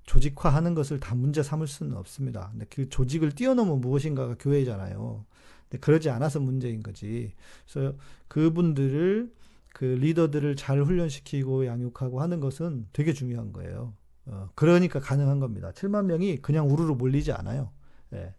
조직화하는 0.05 0.75
것을 0.75 0.99
다 0.99 1.15
문제 1.15 1.41
삼을 1.41 1.67
수는 1.67 1.97
없습니다. 1.97 2.49
근데 2.51 2.65
그 2.69 2.89
조직을 2.89 3.31
뛰어넘은 3.31 3.81
무엇인가가 3.81 4.35
교회잖아요. 4.37 5.25
근데 5.63 5.79
그러지 5.79 6.09
않아서 6.09 6.39
문제인 6.39 6.83
거지. 6.83 7.33
그래서 7.67 7.95
그분들을 8.27 9.33
그 9.73 9.85
리더들을 9.85 10.55
잘 10.55 10.81
훈련시키고 10.81 11.65
양육하고 11.65 12.21
하는 12.21 12.39
것은 12.39 12.87
되게 12.93 13.13
중요한 13.13 13.51
거예요. 13.51 13.93
어, 14.27 14.49
그러니까 14.55 14.99
가능한 14.99 15.39
겁니다. 15.39 15.71
7만 15.71 16.05
명이 16.05 16.37
그냥 16.37 16.69
우르르 16.69 16.93
몰리지 16.93 17.31
않아요. 17.31 17.71
예. 18.13 18.33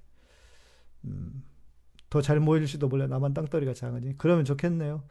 음, 1.04 1.44
더잘 2.10 2.40
모일지도 2.40 2.88
몰라. 2.88 3.06
나만 3.06 3.34
땅덩이가 3.34 3.74
작으니. 3.74 4.16
그러면 4.18 4.44
좋겠네요. 4.44 5.04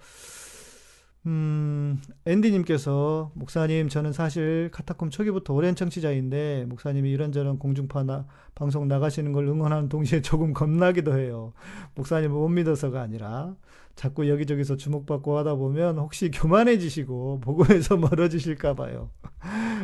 음, 1.27 1.99
앤디님께서, 2.25 3.31
목사님, 3.33 3.89
저는 3.89 4.13
사실 4.13 4.69
카타콤 4.71 5.09
초기부터 5.09 5.55
오랜 5.55 5.73
청취자인데, 5.73 6.65
목사님이 6.69 7.09
이런저런 7.09 7.57
공중파 7.57 8.03
나 8.03 8.27
방송 8.53 8.87
나가시는 8.87 9.31
걸 9.31 9.47
응원하는 9.47 9.89
동시에 9.89 10.21
조금 10.21 10.53
겁나기도 10.53 11.17
해요. 11.17 11.53
목사님을 11.95 12.35
못 12.35 12.49
믿어서가 12.49 13.01
아니라, 13.01 13.55
자꾸 13.95 14.29
여기저기서 14.29 14.77
주목받고 14.77 15.37
하다 15.39 15.55
보면 15.55 15.97
혹시 15.97 16.29
교만해지시고, 16.29 17.39
복음에서 17.41 17.97
멀어지실까봐요. 17.97 19.09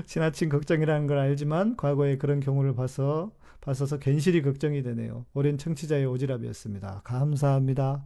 지나친 0.06 0.50
걱정이라는 0.50 1.08
걸 1.08 1.18
알지만, 1.18 1.76
과거에 1.76 2.18
그런 2.20 2.40
경우를 2.40 2.76
봐서, 2.76 3.32
봤어서 3.62 3.98
괜시리 3.98 4.44
걱정이 4.44 4.84
되네요. 4.84 5.26
오랜 5.34 5.58
청취자의 5.58 6.06
오지랖이었습니다. 6.06 7.02
감사합니다. 7.04 8.06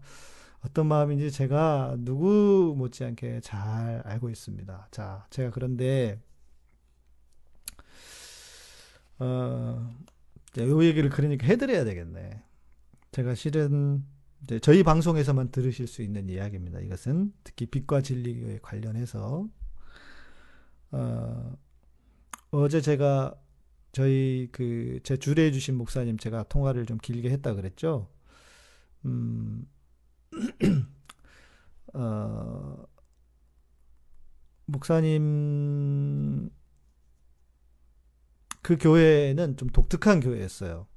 어떤 0.66 0.88
마음인지 0.88 1.32
제가 1.32 1.96
누구 2.00 2.74
못지않게 2.78 3.42
잘 3.42 4.02
알고 4.04 4.30
있습니다. 4.30 4.88
자, 4.92 5.28
제가 5.30 5.52
그런데 5.52 6.20
어, 9.20 9.94
요 10.58 10.84
얘기를 10.84 11.10
그러니까 11.10 11.46
해드려야 11.46 11.84
되겠네. 11.84 12.44
제가 13.12 13.36
실은 13.36 14.04
저희 14.62 14.84
방송에서만 14.84 15.52
들으실 15.52 15.88
수 15.88 16.02
있는 16.02 16.30
이야기입니다. 16.30 16.80
이것은 16.80 17.34
특히 17.44 17.66
빛과 17.68 18.02
진리에 18.02 18.60
관련해서 18.62 19.48
어, 20.92 21.58
어제 22.52 22.82
제가 22.82 23.36
저희 23.92 24.50
그 24.52 25.00
제 25.04 25.18
주례해 25.18 25.52
주신 25.52 25.76
목사님 25.76 26.18
제가 26.18 26.44
통화를 26.44 26.86
좀 26.86 26.98
길게 26.98 27.30
했다 27.30 27.54
그랬죠. 27.54 28.10
음, 29.06 29.68
어, 31.94 32.86
목사님 34.66 36.50
그 38.62 38.78
교회는 38.78 39.58
좀 39.58 39.70
독특한 39.70 40.20
교회였어요. 40.20 40.88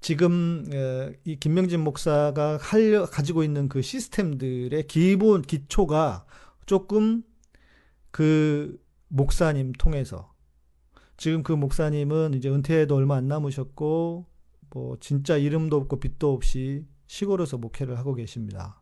지금 0.00 0.64
어, 0.72 1.12
이 1.24 1.36
김명진 1.36 1.80
목사가 1.80 2.56
할 2.56 3.04
가지고 3.06 3.42
있는 3.42 3.68
그 3.68 3.82
시스템들의 3.82 4.86
기본 4.86 5.42
기초가 5.42 6.24
조금 6.64 7.22
그 8.10 8.80
목사님 9.08 9.72
통해서 9.72 10.32
지금 11.16 11.42
그 11.42 11.52
목사님은 11.52 12.34
이제 12.34 12.48
은퇴에도 12.48 12.94
얼마 12.96 13.16
안 13.16 13.28
남으셨고 13.28 14.26
뭐 14.70 14.96
진짜 15.00 15.36
이름도 15.36 15.76
없고 15.76 16.00
빛도 16.00 16.32
없이 16.32 16.86
시골에서 17.10 17.58
목회를 17.58 17.98
하고 17.98 18.14
계십니다. 18.14 18.80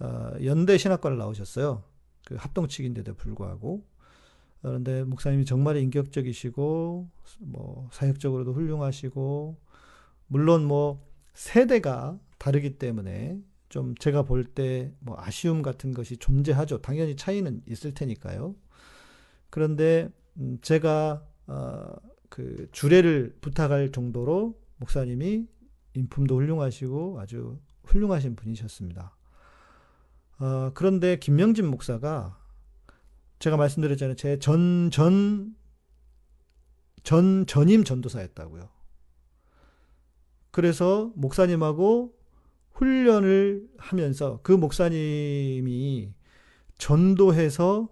어, 0.00 0.32
연대 0.42 0.76
신학과를 0.76 1.16
나오셨어요. 1.18 1.84
그 2.26 2.34
합동측인데도 2.34 3.14
불구하고. 3.14 3.86
그런데 4.60 5.04
목사님이 5.04 5.44
정말 5.44 5.76
인격적이시고, 5.76 7.08
뭐, 7.38 7.88
사역적으로도 7.92 8.54
훌륭하시고, 8.54 9.56
물론 10.26 10.64
뭐, 10.64 11.06
세대가 11.32 12.18
다르기 12.38 12.76
때문에 12.76 13.40
좀 13.68 13.94
제가 13.94 14.22
볼 14.24 14.42
때 14.54 14.92
뭐 14.98 15.14
아쉬움 15.16 15.62
같은 15.62 15.94
것이 15.94 16.16
존재하죠. 16.16 16.82
당연히 16.82 17.14
차이는 17.14 17.62
있을 17.68 17.94
테니까요. 17.94 18.56
그런데, 19.50 20.08
음, 20.38 20.58
제가, 20.60 21.24
어, 21.46 21.94
그 22.28 22.68
주례를 22.72 23.36
부탁할 23.40 23.92
정도로 23.92 24.58
목사님이 24.78 25.46
인품도 25.98 26.36
훌륭하시고 26.36 27.20
아주 27.20 27.58
훌륭하신 27.84 28.36
분이셨습니다. 28.36 29.16
어, 30.40 30.70
그런데 30.74 31.18
김명진 31.18 31.66
목사가 31.66 32.38
제가 33.38 33.56
말씀드렸잖아요. 33.56 34.14
제 34.16 34.38
전, 34.38 34.90
전, 34.90 35.54
전, 37.02 37.46
전임 37.46 37.84
전도사였다고요. 37.84 38.68
그래서 40.50 41.12
목사님하고 41.14 42.14
훈련을 42.72 43.68
하면서 43.76 44.40
그 44.42 44.52
목사님이 44.52 46.12
전도해서 46.78 47.88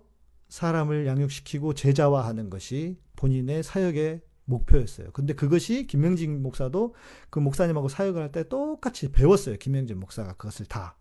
사람을 0.48 1.06
양육시키고 1.06 1.74
제자화하는 1.74 2.50
것이 2.50 2.96
본인의 3.16 3.62
사역의 3.64 4.20
목표였어요. 4.46 5.11
근데 5.12 5.35
그것이 5.35 5.87
김명진 5.87 6.42
목사도 6.42 6.94
그 7.30 7.38
목사님하고 7.38 7.88
사역을 7.88 8.22
할 8.22 8.32
때 8.32 8.48
똑같이 8.48 9.12
배웠어요. 9.12 9.56
김명진 9.56 10.00
목사가 10.00 10.32
그것을 10.35 10.66
다. 10.66 10.96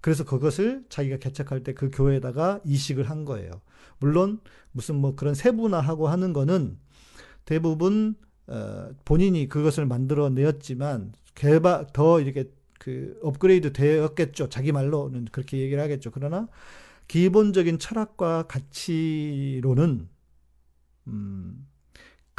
그래서 0.00 0.24
그것을 0.24 0.84
자기가 0.88 1.18
개척할 1.18 1.62
때 1.62 1.74
그 1.74 1.90
교회에다가 1.92 2.60
이식을 2.64 3.10
한 3.10 3.24
거예요. 3.24 3.60
물론 3.98 4.40
무슨 4.72 4.96
뭐 4.96 5.14
그런 5.14 5.34
세분화하고 5.34 6.08
하는 6.08 6.32
거는 6.32 6.78
대부분 7.44 8.14
어, 8.46 8.90
본인이 9.04 9.48
그것을 9.48 9.86
만들어 9.86 10.28
내었지만 10.30 11.12
개발 11.34 11.86
더 11.92 12.20
이렇게 12.20 12.50
그 12.78 13.18
업그레이드 13.22 13.72
되었겠죠. 13.72 14.48
자기 14.48 14.72
말로는 14.72 15.26
그렇게 15.32 15.58
얘기를 15.58 15.82
하겠죠. 15.82 16.10
그러나 16.10 16.48
기본적인 17.08 17.78
철학과 17.78 18.44
가치로는 18.44 20.08
음, 21.08 21.66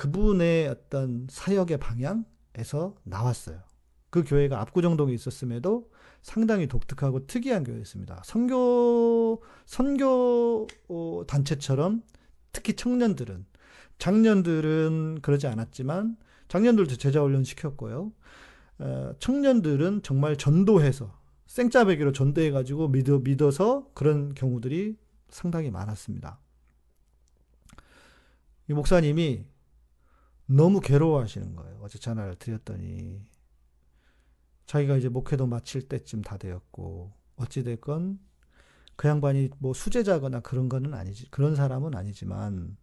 그분의 0.02 0.68
어떤 0.68 1.28
사역의 1.30 1.78
방향에서 1.78 2.96
나왔어요. 3.04 3.62
그 4.10 4.24
교회가 4.26 4.60
압구정동에 4.60 5.14
있었음에도 5.14 5.92
상당히 6.24 6.66
독특하고 6.68 7.28
특이한 7.28 7.64
교회였습니다. 7.64 8.24
선교 8.26 9.44
선교 9.68 10.66
어, 10.90 11.22
단체처럼 11.28 12.02
특히 12.52 12.76
청년들은 12.76 13.46
작년들은 14.00 15.20
그러지 15.22 15.46
않았지만 15.46 16.18
작년들도 16.48 16.96
제자 16.96 17.22
훈련 17.22 17.44
시켰고요. 17.44 18.12
어, 18.80 19.14
청년들은 19.20 20.02
정말 20.02 20.36
전도해서 20.36 21.16
생짜배기로 21.46 22.12
전도해가지고 22.12 22.88
믿어 22.88 23.20
믿어서 23.20 23.88
그런 23.94 24.34
경우들이 24.34 24.98
상당히 25.30 25.70
많았습니다. 25.70 26.40
이 28.68 28.74
목사님이 28.74 29.51
너무 30.56 30.80
괴로워하시는 30.80 31.56
거예요. 31.56 31.80
어제 31.82 31.98
전화를 31.98 32.36
드렸더니 32.36 33.22
자기가 34.66 34.98
이제 34.98 35.10
목회도 35.10 35.48
마칠 35.48 35.88
때쯤 35.88 36.22
다 36.22 36.38
되었고 36.38 37.12
어찌 37.38 37.64
됐건 37.64 38.20
그 38.96 39.08
양반이 39.08 39.50
뭐 39.60 39.74
수제자거나 39.74 40.42
그런 40.42 40.70
거는 40.70 40.94
아니지 40.94 41.30
그런 41.32 41.56
사람은 41.56 41.96
아니지만 41.96 42.78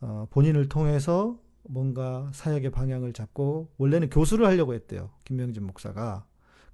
어, 0.00 0.26
본인을 0.30 0.68
통해서 0.68 1.38
뭔가 1.64 2.30
사역의 2.32 2.70
방향을 2.70 3.12
잡고 3.12 3.70
원래는 3.76 4.10
교수를 4.10 4.46
하려고 4.46 4.74
했대요 4.74 5.10
김명진 5.24 5.64
목사가 5.64 6.24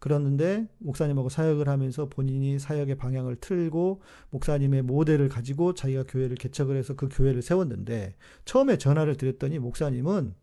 그랬는데 0.04 0.68
목사님하고 0.80 1.30
사역을 1.30 1.66
하면서 1.66 2.10
본인이 2.10 2.58
사역의 2.58 2.96
방향을 2.96 3.36
틀고 3.36 4.02
목사님의 4.28 4.82
모델을 4.82 5.30
가지고 5.30 5.72
자기가 5.72 6.04
교회를 6.06 6.36
개척을 6.36 6.76
해서 6.76 6.94
그 6.94 7.08
교회를 7.10 7.40
세웠는데 7.40 8.14
처음에 8.44 8.76
전화를 8.76 9.16
드렸더니 9.16 9.58
목사님은 9.58 10.34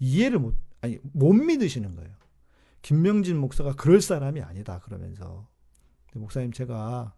이해를 0.00 0.40
못 0.40 0.56
아니 0.80 0.98
못 1.12 1.32
믿으시는 1.34 1.94
거예요. 1.94 2.10
김명진 2.82 3.38
목사가 3.38 3.76
그럴 3.76 4.00
사람이 4.00 4.42
아니다 4.42 4.80
그러면서 4.80 5.46
목사님 6.12 6.50
제가 6.50 7.14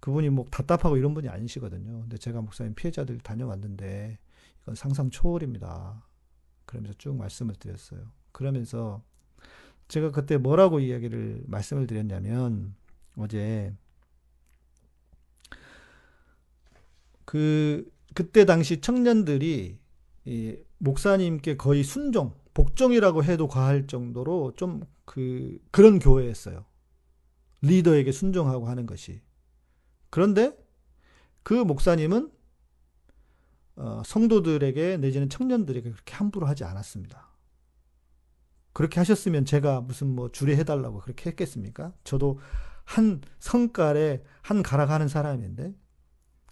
그분이 0.00 0.30
뭐 0.30 0.46
답답하고 0.50 0.96
이런 0.96 1.14
분이 1.14 1.28
아니시거든요. 1.28 2.00
근데 2.00 2.18
제가 2.18 2.40
목사님 2.40 2.74
피해자들 2.74 3.18
다녀왔는데 3.18 4.18
이건 4.62 4.74
상상 4.74 5.10
초월입니다. 5.10 6.04
그러면서 6.66 6.98
쭉 6.98 7.14
말씀을 7.14 7.54
드렸어요. 7.54 8.00
그러면서 8.32 9.04
제가 9.88 10.10
그때 10.10 10.36
뭐라고 10.36 10.80
이야기를 10.80 11.44
말씀을 11.46 11.86
드렸냐면 11.86 12.74
어제 13.16 13.74
그 17.24 17.90
그때 18.14 18.44
당시 18.44 18.80
청년들이 18.80 19.78
이 20.26 20.56
목사님께 20.78 21.56
거의 21.56 21.84
순종 21.84 22.34
복종이라고 22.54 23.24
해도 23.24 23.48
과할 23.48 23.86
정도로 23.86 24.52
좀 24.56 24.82
그 25.08 25.58
그런 25.70 25.98
교회였어요. 25.98 26.66
리더에게 27.62 28.12
순종하고 28.12 28.68
하는 28.68 28.84
것이. 28.84 29.22
그런데 30.10 30.54
그 31.42 31.54
목사님은 31.54 32.30
어, 33.76 34.02
성도들에게 34.04 34.98
내지는 34.98 35.30
청년들에게 35.30 35.90
그렇게 35.90 36.14
함부로 36.14 36.46
하지 36.46 36.64
않았습니다. 36.64 37.32
그렇게 38.78 39.00
하셨으면 39.00 39.44
제가 39.44 39.80
무슨 39.80 40.14
뭐 40.14 40.30
주례해달라고 40.30 41.00
그렇게 41.00 41.30
했겠습니까? 41.30 41.92
저도 42.04 42.38
한 42.84 43.20
성깔에 43.40 44.22
한 44.40 44.62
가락 44.62 44.90
하는 44.90 45.08
사람인데 45.08 45.74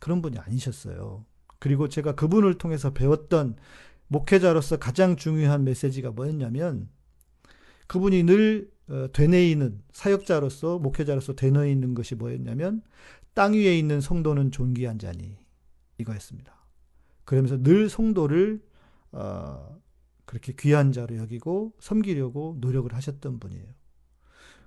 그런 0.00 0.22
분이 0.22 0.36
아니셨어요. 0.36 1.24
그리고 1.60 1.88
제가 1.88 2.16
그분을 2.16 2.58
통해서 2.58 2.92
배웠던 2.92 3.54
목회자로서 4.08 4.78
가장 4.78 5.14
중요한 5.14 5.62
메시지가 5.62 6.10
뭐였냐면 6.10 6.88
그분이 7.86 8.24
늘 8.24 8.72
어, 8.88 9.06
되뇌이는 9.12 9.84
사역자로서 9.92 10.80
목회자로서 10.80 11.34
되뇌이는 11.36 11.94
것이 11.94 12.16
뭐였냐면 12.16 12.82
땅 13.34 13.52
위에 13.52 13.78
있는 13.78 14.00
성도는 14.00 14.50
존귀한 14.50 14.98
자니 14.98 15.38
이거였습니다. 15.98 16.66
그러면서 17.24 17.62
늘 17.62 17.88
성도를 17.88 18.64
어, 19.12 19.78
그렇게 20.26 20.52
귀한 20.58 20.92
자로 20.92 21.16
여기고 21.16 21.72
섬기려고 21.80 22.58
노력을 22.60 22.92
하셨던 22.92 23.38
분이에요. 23.40 23.66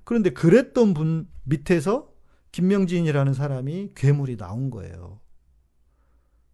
그런데 0.04 0.32
그랬던 0.32 0.94
분 0.96 1.28
밑에서 1.44 2.12
김명진이라는 2.52 3.34
사람이 3.34 3.92
괴물이 3.96 4.38
나온 4.38 4.72
거예요. 4.72 5.20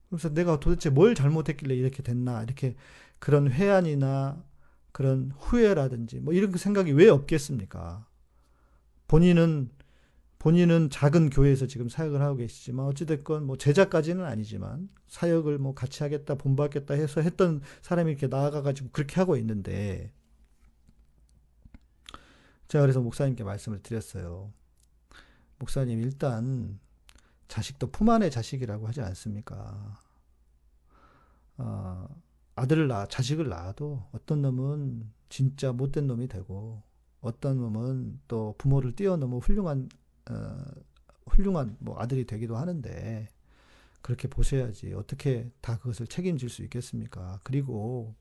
그래서 0.10 0.34
내가 0.34 0.60
도대체 0.60 0.90
뭘 0.90 1.16
잘못했길래 1.16 1.76
이렇게 1.76 2.04
됐나 2.04 2.44
이렇게 2.44 2.76
그런 3.20 3.50
회한이나 3.50 4.44
그런 4.92 5.32
후회라든지 5.38 6.20
뭐 6.20 6.34
이런 6.34 6.52
생각이 6.52 6.92
왜 6.92 7.10
없겠습니까? 7.10 8.08
본인은 9.08 9.70
본인은 10.46 10.92
작은 10.92 11.32
교회에서 11.32 11.66
지금 11.66 11.90
사역을 11.90 12.22
하고 12.22 12.36
계시지만 12.36 12.86
어찌됐건 12.86 13.48
뭐 13.48 13.58
제자까지는 13.58 14.24
아니지만 14.24 14.90
사역을 15.08 15.58
뭐 15.58 15.74
같이 15.74 16.04
하겠다 16.04 16.36
본받겠다 16.36 16.94
해서 16.94 17.22
했던 17.22 17.62
사람이 17.82 18.12
이렇게 18.12 18.28
나아가가지고 18.28 18.90
그렇게 18.92 19.16
하고 19.16 19.38
있는데 19.38 20.14
제가 22.68 22.84
그래서 22.84 23.02
목사님께 23.02 23.44
말씀을 23.44 23.82
드렸어요. 23.82 24.54
목사님 25.58 26.00
일단 26.04 26.80
자식도 27.48 27.90
품 27.90 28.12
안의 28.12 28.30
자식이라고 28.30 28.88
하지 28.88 29.02
않습니까? 29.02 30.00
어, 31.58 32.08
아들을 32.54 32.88
낳아, 32.88 33.08
자식을 33.08 33.50
낳아도 33.50 34.06
어떤 34.12 34.44
놈은 34.44 35.12
진짜 35.28 35.72
못된 35.72 36.06
놈이 36.06 36.28
되고 36.28 36.84
어떤 37.22 37.58
놈은 37.58 38.20
또 38.28 38.54
부모를 38.60 38.96
뛰어넘어 38.96 39.40
훌륭한 39.40 39.90
어, 40.30 40.58
훌륭한 41.28 41.76
뭐 41.80 42.00
아들이 42.00 42.26
되기도 42.26 42.58
하는데 42.58 43.28
그렇게 44.02 44.28
보셔야지 44.28 44.94
어떻게 44.94 45.50
다 45.62 45.78
그것을 45.80 46.08
책임질 46.08 46.50
수 46.50 46.64
있겠습니까? 46.64 47.40
그리고 47.44 48.14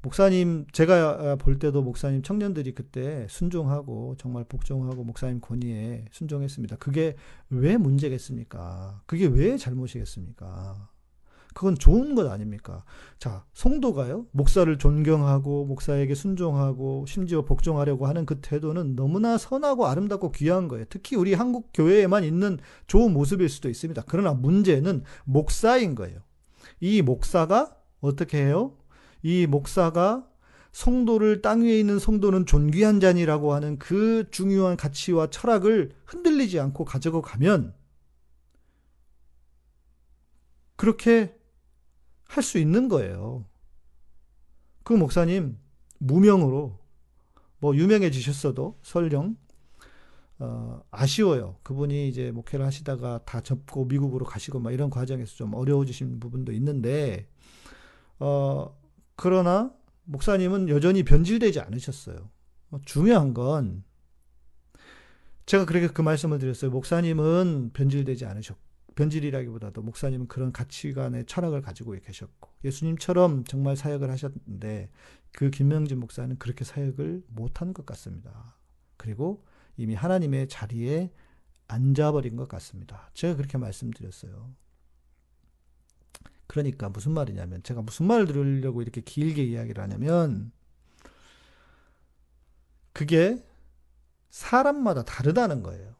목사님 0.00 0.66
제가 0.72 1.36
볼 1.36 1.58
때도 1.58 1.82
목사님 1.82 2.22
청년들이 2.22 2.74
그때 2.74 3.26
순종하고 3.30 4.16
정말 4.18 4.44
복종하고 4.44 5.02
목사님 5.02 5.40
권위에 5.40 6.06
순종했습니다. 6.10 6.76
그게 6.76 7.16
왜 7.48 7.76
문제겠습니까? 7.78 9.02
그게 9.06 9.26
왜 9.26 9.56
잘못이겠습니까? 9.56 10.88
그건 11.54 11.76
좋은 11.76 12.14
것 12.14 12.30
아닙니까? 12.30 12.84
자, 13.18 13.44
성도가요, 13.54 14.26
목사를 14.32 14.76
존경하고, 14.76 15.64
목사에게 15.66 16.14
순종하고, 16.14 17.06
심지어 17.06 17.42
복종하려고 17.42 18.06
하는 18.06 18.26
그 18.26 18.40
태도는 18.40 18.96
너무나 18.96 19.38
선하고 19.38 19.86
아름답고 19.86 20.32
귀한 20.32 20.68
거예요. 20.68 20.84
특히 20.90 21.16
우리 21.16 21.32
한국 21.32 21.70
교회에만 21.72 22.24
있는 22.24 22.58
좋은 22.88 23.12
모습일 23.12 23.48
수도 23.48 23.68
있습니다. 23.68 24.02
그러나 24.08 24.34
문제는 24.34 25.04
목사인 25.24 25.94
거예요. 25.94 26.20
이 26.80 27.00
목사가 27.02 27.76
어떻게 28.00 28.44
해요? 28.44 28.76
이 29.22 29.46
목사가 29.46 30.26
성도를 30.72 31.40
땅 31.40 31.62
위에 31.62 31.78
있는 31.78 32.00
성도는 32.00 32.46
존귀한 32.46 32.98
자니라고 32.98 33.54
하는 33.54 33.78
그 33.78 34.24
중요한 34.32 34.76
가치와 34.76 35.28
철학을 35.30 35.92
흔들리지 36.04 36.58
않고 36.58 36.84
가져고 36.84 37.22
가면 37.22 37.72
그렇게 40.76 41.34
할 42.26 42.42
수 42.42 42.58
있는 42.58 42.88
거예요. 42.88 43.44
그 44.82 44.92
목사님 44.92 45.58
무명으로 45.98 46.78
뭐 47.58 47.76
유명해지셨어도 47.76 48.78
설령 48.82 49.36
어, 50.40 50.82
아쉬워요. 50.90 51.56
그분이 51.62 52.08
이제 52.08 52.30
목회를 52.32 52.66
하시다가 52.66 53.20
다 53.24 53.40
접고 53.40 53.84
미국으로 53.84 54.26
가시고 54.26 54.58
막 54.58 54.72
이런 54.72 54.90
과정에서 54.90 55.36
좀 55.36 55.54
어려워지신 55.54 56.18
부분도 56.20 56.52
있는데 56.52 57.28
어, 58.18 58.76
그러나 59.16 59.72
목사님은 60.04 60.68
여전히 60.68 61.02
변질되지 61.04 61.60
않으셨어요. 61.60 62.28
어, 62.70 62.78
중요한 62.84 63.32
건 63.32 63.84
제가 65.46 65.66
그렇게 65.66 65.88
그 65.88 66.02
말씀을 66.02 66.38
드렸어요. 66.38 66.70
목사님은 66.70 67.70
변질되지 67.72 68.26
않으셨고 68.26 68.63
변질이라기보다도 68.94 69.82
목사님은 69.82 70.28
그런 70.28 70.52
가치관의 70.52 71.26
철학을 71.26 71.62
가지고 71.62 71.92
계셨고 71.92 72.50
예수님처럼 72.64 73.44
정말 73.44 73.76
사역을 73.76 74.10
하셨는데 74.10 74.90
그 75.32 75.50
김명진 75.50 75.98
목사는 75.98 76.38
그렇게 76.38 76.64
사역을 76.64 77.24
못한 77.28 77.74
것 77.74 77.84
같습니다. 77.86 78.56
그리고 78.96 79.44
이미 79.76 79.94
하나님의 79.94 80.48
자리에 80.48 81.10
앉아버린 81.66 82.36
것 82.36 82.48
같습니다. 82.48 83.10
제가 83.14 83.36
그렇게 83.36 83.58
말씀드렸어요. 83.58 84.54
그러니까 86.46 86.88
무슨 86.88 87.12
말이냐면 87.12 87.62
제가 87.62 87.82
무슨 87.82 88.06
말을 88.06 88.26
들으려고 88.26 88.82
이렇게 88.82 89.00
길게 89.00 89.42
이야기를 89.42 89.82
하냐면 89.82 90.52
그게 92.92 93.44
사람마다 94.30 95.04
다르다는 95.04 95.62
거예요. 95.62 95.96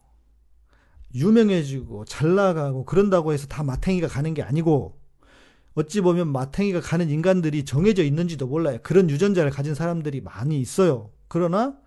유명해지고 1.15 2.05
잘 2.07 2.35
나가고 2.35 2.85
그런다고 2.85 3.33
해서 3.33 3.47
다 3.47 3.63
마탱이가 3.63 4.09
가는 4.09 4.35
게 4.35 4.43
아니고 4.43 5.01
어찌 5.75 6.01
보면 6.01 6.29
마탱이가 6.29 6.81
가는 6.81 7.09
인간들이 7.09 7.65
정해져 7.65 8.03
있는지도 8.03 8.47
몰라요. 8.47 8.79
그런 8.83 9.11
유전자를 9.11 9.51
가진 9.51 9.75
사람들이 9.75 10.21
많이 10.21 10.61
있어요. 10.61 11.11
그러나 11.29 11.79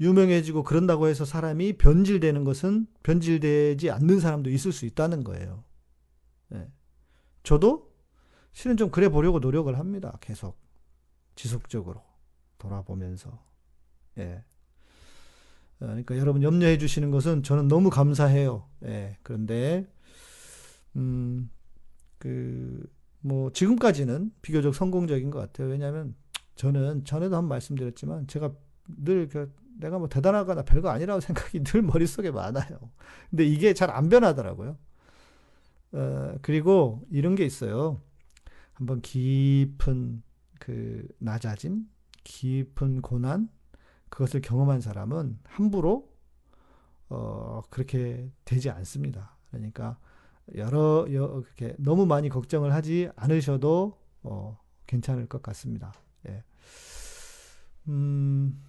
유명해지고 0.00 0.64
그런다고 0.64 1.08
해서 1.08 1.24
사람이 1.24 1.74
변질되는 1.74 2.44
것은 2.44 2.86
변질되지 3.02 3.90
않는 3.90 4.20
사람도 4.20 4.50
있을 4.50 4.72
수 4.72 4.86
있다는 4.86 5.24
거예요. 5.24 5.64
네. 6.48 6.68
저도 7.42 7.92
실은 8.52 8.76
좀 8.76 8.90
그래 8.90 9.08
보려고 9.08 9.38
노력을 9.38 9.76
합니다. 9.78 10.18
계속 10.20 10.58
지속적으로 11.36 12.02
돌아보면서. 12.58 13.44
예. 14.18 14.42
어, 15.80 15.86
그러니까 15.86 16.16
여러분 16.18 16.42
염려해 16.42 16.78
주시는 16.78 17.10
것은 17.10 17.42
저는 17.42 17.68
너무 17.68 17.90
감사해요. 17.90 18.68
예. 18.84 19.18
그런데 19.22 19.86
음, 20.96 21.50
그, 22.18 22.82
뭐, 23.20 23.50
지금까지는 23.52 24.32
비교적 24.42 24.74
성공적인 24.74 25.30
것 25.30 25.38
같아요. 25.40 25.68
왜냐하면 25.68 26.14
저는 26.56 27.04
전에도 27.04 27.36
한 27.36 27.46
말씀드렸지만 27.46 28.26
제가 28.28 28.52
늘 29.04 29.28
그, 29.28 29.52
내가 29.80 29.98
뭐 29.98 30.08
대단하거나 30.08 30.62
별거 30.64 30.90
아니라고 30.90 31.20
생각이 31.22 31.64
늘 31.64 31.82
머릿속에 31.82 32.30
많아요. 32.30 32.78
근데 33.30 33.44
이게 33.44 33.74
잘 33.74 33.90
안 33.90 34.08
변하더라고요. 34.08 34.76
어, 35.92 36.34
그리고 36.42 37.06
이런 37.10 37.34
게 37.34 37.44
있어요. 37.44 38.00
한번 38.72 39.00
깊은 39.00 40.22
그 40.60 41.06
낮아짐, 41.18 41.88
깊은 42.24 43.02
고난, 43.02 43.48
그것을 44.14 44.42
경험한 44.42 44.80
사람은 44.80 45.40
함부로 45.42 46.08
어, 47.08 47.62
그렇게 47.68 48.30
되지 48.44 48.70
않습니다. 48.70 49.36
그러니까 49.50 49.98
여러, 50.54 51.04
그렇게 51.04 51.74
너무 51.80 52.06
많이 52.06 52.28
걱정을 52.28 52.72
하지 52.72 53.10
않으셔도 53.16 53.98
어, 54.22 54.56
괜찮을 54.86 55.26
것 55.26 55.42
같습니다. 55.42 55.92
예. 56.28 56.44
음, 57.88 58.62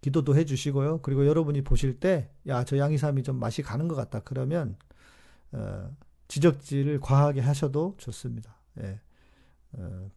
기도도 0.00 0.34
해주시고요. 0.34 1.02
그리고 1.02 1.24
여러분이 1.24 1.62
보실 1.62 2.00
때, 2.00 2.32
야, 2.48 2.64
저 2.64 2.76
양이삼이 2.76 3.22
좀 3.22 3.38
맛이 3.38 3.62
가는 3.62 3.86
것 3.86 3.94
같다. 3.94 4.18
그러면, 4.24 4.76
어, 5.52 5.96
지적질을 6.26 6.98
과하게 6.98 7.40
하셔도 7.40 7.94
좋습니다. 7.98 8.56
예. 8.80 9.00
어, 9.74 10.10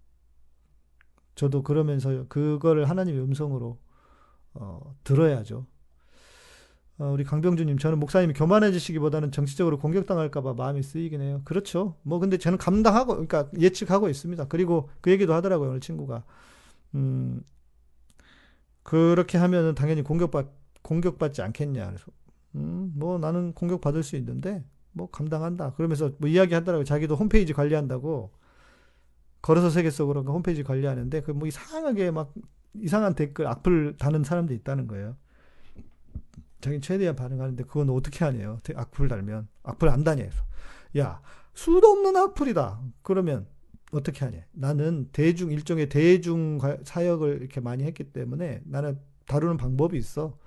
저도 1.41 1.63
그러면서 1.63 2.25
그거를 2.27 2.87
하나님의 2.87 3.23
음성으로 3.23 3.79
어, 4.53 4.95
들어야죠. 5.03 5.65
어, 6.99 7.05
우리 7.11 7.23
강병주님, 7.23 7.79
저는 7.79 7.99
목사님이 7.99 8.33
교만해지시기보다는 8.35 9.31
정치적으로 9.31 9.79
공격당할까봐 9.79 10.53
마음이 10.53 10.83
쓰이긴 10.83 11.19
해요. 11.19 11.41
그렇죠. 11.43 11.95
뭐 12.03 12.19
근데 12.19 12.37
저는 12.37 12.59
감당하고, 12.59 13.13
그러니까 13.13 13.49
예측하고 13.57 14.07
있습니다. 14.07 14.45
그리고 14.49 14.89
그 15.01 15.09
얘기도 15.09 15.33
하더라고요, 15.33 15.69
오늘 15.69 15.79
친구가. 15.79 16.23
음, 16.93 17.41
그렇게 18.83 19.39
하면은 19.39 19.73
당연히 19.73 20.03
공격받 20.03 20.47
공격받지 20.83 21.41
않겠냐. 21.41 21.87
그래서 21.87 22.05
음, 22.53 22.93
뭐 22.95 23.17
나는 23.17 23.53
공격받을 23.53 24.03
수 24.03 24.15
있는데 24.15 24.63
뭐 24.91 25.09
감당한다. 25.09 25.73
그러면서 25.73 26.11
뭐 26.19 26.29
이야기 26.29 26.53
하더라고요. 26.53 26.83
자기도 26.83 27.15
홈페이지 27.15 27.51
관리한다고. 27.51 28.31
걸어서 29.41 29.69
세계 29.69 29.89
속으로 29.89 30.23
그 30.23 30.31
홈페이지 30.31 30.63
관리하는데 30.63 31.21
그 31.21 31.31
뭐 31.31 31.47
이상하게 31.47 32.11
막 32.11 32.33
이상한 32.75 33.15
댓글 33.15 33.47
악플 33.47 33.95
다는 33.97 34.23
사람도 34.23 34.53
있다는 34.53 34.87
거예요. 34.87 35.15
자기 36.61 36.79
최대한 36.79 37.15
반응하는데 37.15 37.63
그건 37.63 37.89
어떻게 37.89 38.23
하냐요. 38.23 38.59
악플 38.75 39.07
달면 39.07 39.47
악플 39.63 39.89
안 39.89 40.03
다녀. 40.03 40.25
야 40.97 41.21
수도 41.53 41.87
없는 41.87 42.15
악플이다. 42.15 42.81
그러면 43.01 43.47
어떻게 43.91 44.23
하냐. 44.25 44.45
나는 44.51 45.09
대중 45.11 45.51
일종의 45.51 45.89
대중 45.89 46.59
사역을 46.83 47.39
이렇게 47.41 47.59
많이 47.59 47.83
했기 47.83 48.05
때문에 48.13 48.61
나는 48.65 48.99
다루는 49.25 49.57
방법이 49.57 49.97
있어. 49.97 50.37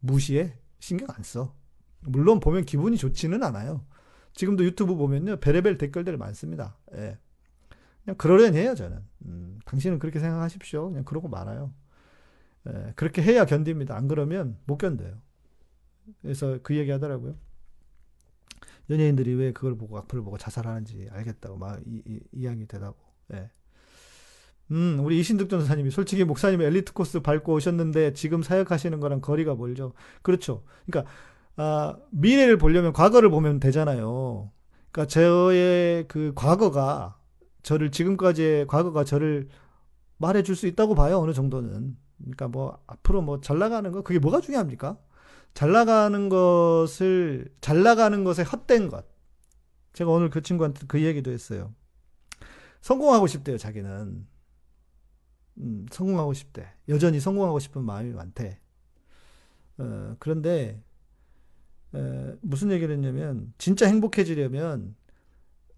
무시해. 0.00 0.54
신경 0.80 1.08
안 1.10 1.22
써. 1.22 1.54
물론 2.00 2.40
보면 2.40 2.64
기분이 2.64 2.96
좋지는 2.96 3.42
않아요. 3.42 3.84
지금도 4.32 4.64
유튜브 4.64 4.96
보면요. 4.96 5.36
베레벨 5.36 5.78
댓글들 5.78 6.16
많습니다. 6.16 6.76
예. 6.96 7.18
그냥 8.08 8.16
그러려니 8.16 8.56
해요, 8.56 8.74
저는. 8.74 9.04
음, 9.26 9.60
당신은 9.66 9.98
그렇게 9.98 10.18
생각하십시오. 10.18 10.88
그냥 10.88 11.04
그러고 11.04 11.28
말아요. 11.28 11.74
예, 12.66 12.92
그렇게 12.96 13.20
해야 13.22 13.44
견딥니다. 13.44 13.94
안 13.94 14.08
그러면 14.08 14.56
못 14.64 14.78
견뎌요. 14.78 15.18
그래서 16.22 16.58
그 16.62 16.74
얘기 16.74 16.90
하더라고요. 16.90 17.36
연예인들이 18.88 19.34
왜 19.34 19.52
그걸 19.52 19.76
보고 19.76 19.98
악플을 19.98 20.24
보고 20.24 20.38
자살하는지 20.38 21.08
알겠다고 21.12 21.58
막 21.58 21.80
이, 21.84 22.00
이, 22.06 22.20
이야기 22.32 22.66
되다고. 22.66 22.96
예. 23.34 23.50
음, 24.70 25.00
우리 25.00 25.20
이신득 25.20 25.50
전사님이 25.50 25.90
솔직히 25.90 26.24
목사님 26.24 26.62
엘리트 26.62 26.94
코스 26.94 27.20
밟고 27.20 27.52
오셨는데 27.52 28.14
지금 28.14 28.42
사역하시는 28.42 29.00
거랑 29.00 29.20
거리가 29.20 29.54
멀죠. 29.54 29.92
그렇죠. 30.22 30.64
그러니까 30.86 31.12
아, 31.56 31.98
미래를 32.10 32.56
보려면 32.56 32.94
과거를 32.94 33.28
보면 33.28 33.60
되잖아요. 33.60 34.50
그러니까 34.90 35.06
저의 35.10 36.08
그 36.08 36.32
과거가 36.34 37.17
저를 37.68 37.90
지금까지의 37.90 38.66
과거가 38.66 39.04
저를 39.04 39.50
말해줄 40.16 40.56
수 40.56 40.66
있다고 40.66 40.94
봐요. 40.94 41.18
어느 41.18 41.34
정도는. 41.34 41.98
그러니까 42.16 42.48
뭐 42.48 42.82
앞으로 42.86 43.20
뭐 43.20 43.42
잘 43.42 43.58
나가는 43.58 43.92
거 43.92 44.00
그게 44.00 44.18
뭐가 44.18 44.40
중요합니까? 44.40 44.98
잘 45.52 45.72
나가는 45.72 46.30
것을 46.30 47.54
잘 47.60 47.82
나가는 47.82 48.24
것에 48.24 48.42
헛된 48.42 48.88
것. 48.88 49.06
제가 49.92 50.10
오늘 50.10 50.30
그 50.30 50.40
친구한테 50.40 50.86
그 50.88 51.02
얘기도 51.04 51.30
했어요. 51.30 51.74
성공하고 52.80 53.26
싶대요, 53.26 53.58
자기는. 53.58 54.26
음, 55.58 55.86
성공하고 55.92 56.32
싶대. 56.32 56.72
여전히 56.88 57.20
성공하고 57.20 57.58
싶은 57.58 57.84
마음이 57.84 58.14
많대. 58.14 58.58
어, 59.76 60.16
그런데 60.18 60.82
에, 61.94 62.34
무슨 62.40 62.70
얘기를 62.70 62.94
했냐면 62.94 63.52
진짜 63.58 63.86
행복해지려면 63.88 64.96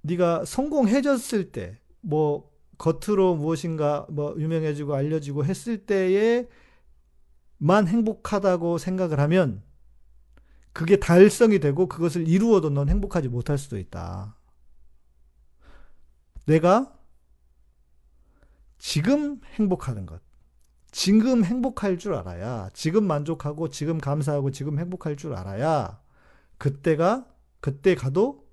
네가 0.03 0.45
성공해졌을 0.45 1.51
때 1.51 1.80
뭐 2.01 2.51
겉으로 2.79 3.37
무엇인가 3.37 4.07
뭐 4.11 4.35
유명해지고 4.39 4.95
알려지고 4.95 5.45
했을 5.45 5.85
때에만 5.87 6.49
행복하다고 7.89 8.79
생각을 8.79 9.21
하면 9.21 9.63
그게 10.73 10.97
달성이 10.97 11.59
되고 11.59 11.89
그것을 11.89 12.29
이루어도 12.29 12.71
넌 12.71 12.89
행복하지 12.89 13.29
못할 13.29 13.59
수도 13.59 13.79
있다. 13.79 14.37
내가 16.47 16.97
지금 18.79 19.41
행복하는 19.55 20.07
것. 20.07 20.23
지금 20.91 21.45
행복할 21.45 21.99
줄 21.99 22.15
알아야, 22.15 22.69
지금 22.73 23.05
만족하고, 23.05 23.69
지금 23.69 23.99
감사하고, 23.99 24.51
지금 24.51 24.79
행복할 24.79 25.17
줄 25.17 25.35
알아야, 25.35 26.01
그때가, 26.59 27.29
그때 27.61 27.95
가도 27.95 28.49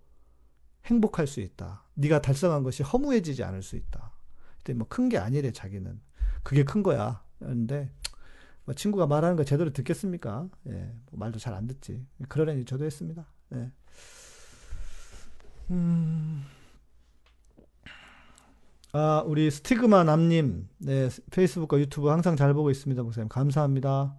행복할 0.86 1.26
수 1.26 1.40
있다. 1.40 1.87
네가 1.98 2.22
달성한 2.22 2.64
것이 2.64 2.84
허무해지지 2.84 3.44
않을 3.44 3.64
수 3.64 3.76
있다. 3.76 4.12
그때 4.60 4.74
뭐 4.74 4.88
큰 4.88 5.10
게 5.10 5.18
아니래 5.18 5.52
자기는. 5.52 6.00
그게 6.44 6.64
큰 6.64 6.84
거야. 6.84 7.24
그런데 7.40 7.92
뭐 8.66 8.76
친구가 8.76 9.08
말하는 9.08 9.36
거 9.36 9.44
제대로 9.44 9.72
듣겠습니까? 9.72 10.48
예, 10.68 10.72
뭐 11.12 11.20
말도 11.20 11.40
잘 11.40 11.54
안 11.54 11.68
듣지. 11.68 12.06
그러려니 12.30 12.66
저도 12.66 12.86
했습니다. 12.86 13.26
예. 13.56 13.72
음. 15.72 16.44
아, 18.94 19.22
우리 19.26 19.52
스티그마 19.52 20.04
남님, 20.06 20.68
네, 20.80 21.10
페이스북과 21.32 21.80
유튜브 21.80 22.08
항상 22.10 22.36
잘 22.36 22.54
보고 22.54 22.72
있습니다, 22.72 23.04
목사님. 23.04 23.28
감사합니다. 23.28 24.16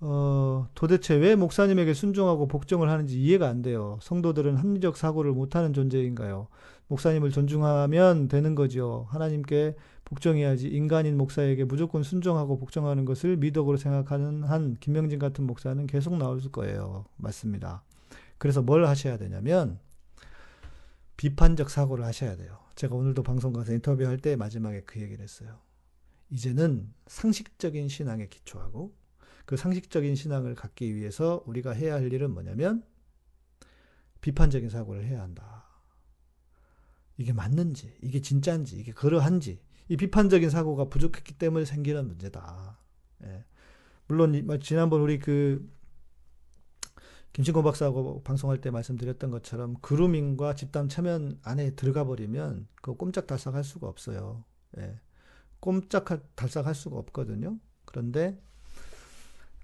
어, 0.00 0.68
도대체 0.74 1.14
왜 1.14 1.34
목사님에게 1.34 1.92
순종하고 1.92 2.46
복종을 2.46 2.88
하는지 2.88 3.20
이해가 3.20 3.48
안 3.48 3.62
돼요. 3.62 3.98
성도들은 4.02 4.56
합리적 4.56 4.96
사고를 4.96 5.32
못하는 5.32 5.72
존재인가요? 5.72 6.48
목사님을 6.86 7.30
존중하면 7.30 8.28
되는 8.28 8.54
거죠. 8.54 9.06
하나님께 9.10 9.76
복종해야지 10.04 10.68
인간인 10.68 11.18
목사에게 11.18 11.64
무조건 11.64 12.02
순종하고 12.02 12.58
복종하는 12.58 13.04
것을 13.04 13.36
미덕으로 13.36 13.76
생각하는 13.76 14.44
한 14.44 14.76
김명진 14.80 15.18
같은 15.18 15.44
목사는 15.46 15.86
계속 15.86 16.16
나올 16.16 16.40
거예요. 16.40 17.04
맞습니다. 17.16 17.82
그래서 18.38 18.62
뭘 18.62 18.86
하셔야 18.86 19.18
되냐면 19.18 19.78
비판적 21.16 21.68
사고를 21.68 22.04
하셔야 22.04 22.36
돼요. 22.36 22.56
제가 22.76 22.94
오늘도 22.94 23.24
방송 23.24 23.52
가서 23.52 23.72
인터뷰할 23.72 24.18
때 24.18 24.36
마지막에 24.36 24.82
그 24.86 25.00
얘기를 25.00 25.22
했어요. 25.22 25.58
이제는 26.30 26.94
상식적인 27.08 27.88
신앙에 27.88 28.28
기초하고 28.28 28.92
그 29.48 29.56
상식적인 29.56 30.14
신앙을 30.14 30.54
갖기 30.54 30.94
위해서 30.94 31.42
우리가 31.46 31.70
해야 31.70 31.94
할 31.94 32.12
일은 32.12 32.34
뭐냐면 32.34 32.84
비판적인 34.20 34.68
사고를 34.68 35.06
해야 35.06 35.22
한다. 35.22 35.64
이게 37.16 37.32
맞는지, 37.32 37.96
이게 38.02 38.20
진짜인지, 38.20 38.78
이게 38.78 38.92
그러한지, 38.92 39.62
이 39.88 39.96
비판적인 39.96 40.50
사고가 40.50 40.90
부족했기 40.90 41.38
때문에 41.38 41.64
생기는 41.64 42.06
문제다. 42.06 42.78
예. 43.24 43.46
물론, 44.06 44.38
뭐 44.44 44.58
지난번 44.58 45.00
우리 45.00 45.18
그, 45.18 45.66
김신곤 47.32 47.64
박사하고 47.64 48.22
방송할 48.24 48.60
때 48.60 48.70
말씀드렸던 48.70 49.30
것처럼 49.30 49.76
그루밍과 49.80 50.56
집단 50.56 50.90
체면 50.90 51.40
안에 51.42 51.70
들어가 51.70 52.04
버리면 52.04 52.68
그 52.82 52.96
꼼짝달싹 52.96 53.54
할 53.54 53.64
수가 53.64 53.88
없어요. 53.88 54.44
예. 54.76 55.00
꼼짝 55.58 56.04
달싹 56.36 56.66
할 56.66 56.74
수가 56.74 56.98
없거든요. 56.98 57.58
그런데 57.86 58.38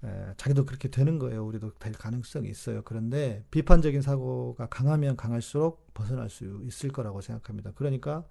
에, 0.05 0.33
자기도 0.37 0.65
그렇게 0.65 0.89
되는 0.89 1.17
거예요. 1.19 1.45
우리도 1.45 1.73
될 1.79 1.93
가능성이 1.93 2.49
있어요. 2.49 2.83
그런데 2.83 3.43
비판적인 3.49 4.01
사고가 4.01 4.67
강하면 4.67 5.15
강할수록 5.15 5.93
벗어날 5.93 6.29
수 6.29 6.61
있을 6.65 6.91
거라고 6.91 7.21
생각합니다. 7.21 7.71
그러니까 7.73 8.25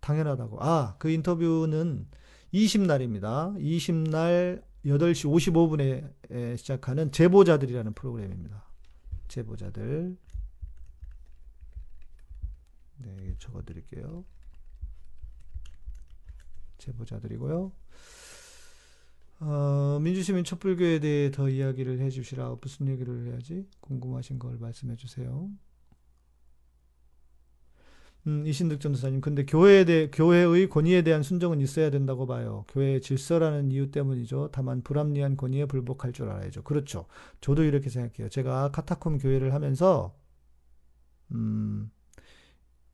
당연하다고. 0.00 0.62
아, 0.62 0.96
그 0.98 1.10
인터뷰는 1.10 2.06
20날입니다. 2.52 3.56
20날 3.58 4.62
8시 4.84 5.28
55분에 6.30 6.56
시작하는 6.56 7.10
제보자들이라는 7.10 7.94
프로그램입니다. 7.94 8.64
제보자들. 9.28 10.16
네, 12.98 13.34
적어 13.38 13.62
드릴게요. 13.62 14.24
제보자들이고요. 16.78 17.72
어, 19.40 19.98
민주시민 20.00 20.44
촛불교에 20.44 20.98
대해 21.00 21.30
더 21.30 21.48
이야기를 21.48 22.00
해주시라. 22.00 22.56
무슨 22.60 22.88
얘기를 22.88 23.26
해야지? 23.28 23.66
궁금하신 23.80 24.38
걸 24.38 24.58
말씀해 24.58 24.96
주세요. 24.96 25.50
음, 28.26 28.46
이신득 28.46 28.80
전도사님, 28.80 29.20
근데 29.20 29.44
교회에 29.46 29.84
대, 29.84 30.10
교회의 30.10 30.68
권위에 30.68 31.02
대한 31.02 31.22
순종은 31.22 31.60
있어야 31.60 31.90
된다고 31.90 32.26
봐요. 32.26 32.64
교회의 32.68 33.00
질서라는 33.00 33.70
이유 33.72 33.90
때문이죠. 33.90 34.50
다만 34.52 34.82
불합리한 34.82 35.36
권위에 35.36 35.66
불복할 35.66 36.12
줄 36.12 36.28
알아야죠. 36.28 36.62
그렇죠. 36.64 37.06
저도 37.40 37.62
이렇게 37.64 37.88
생각해요. 37.88 38.28
제가 38.28 38.70
카타콤 38.72 39.18
교회를 39.18 39.54
하면서, 39.54 40.14
음, 41.32 41.90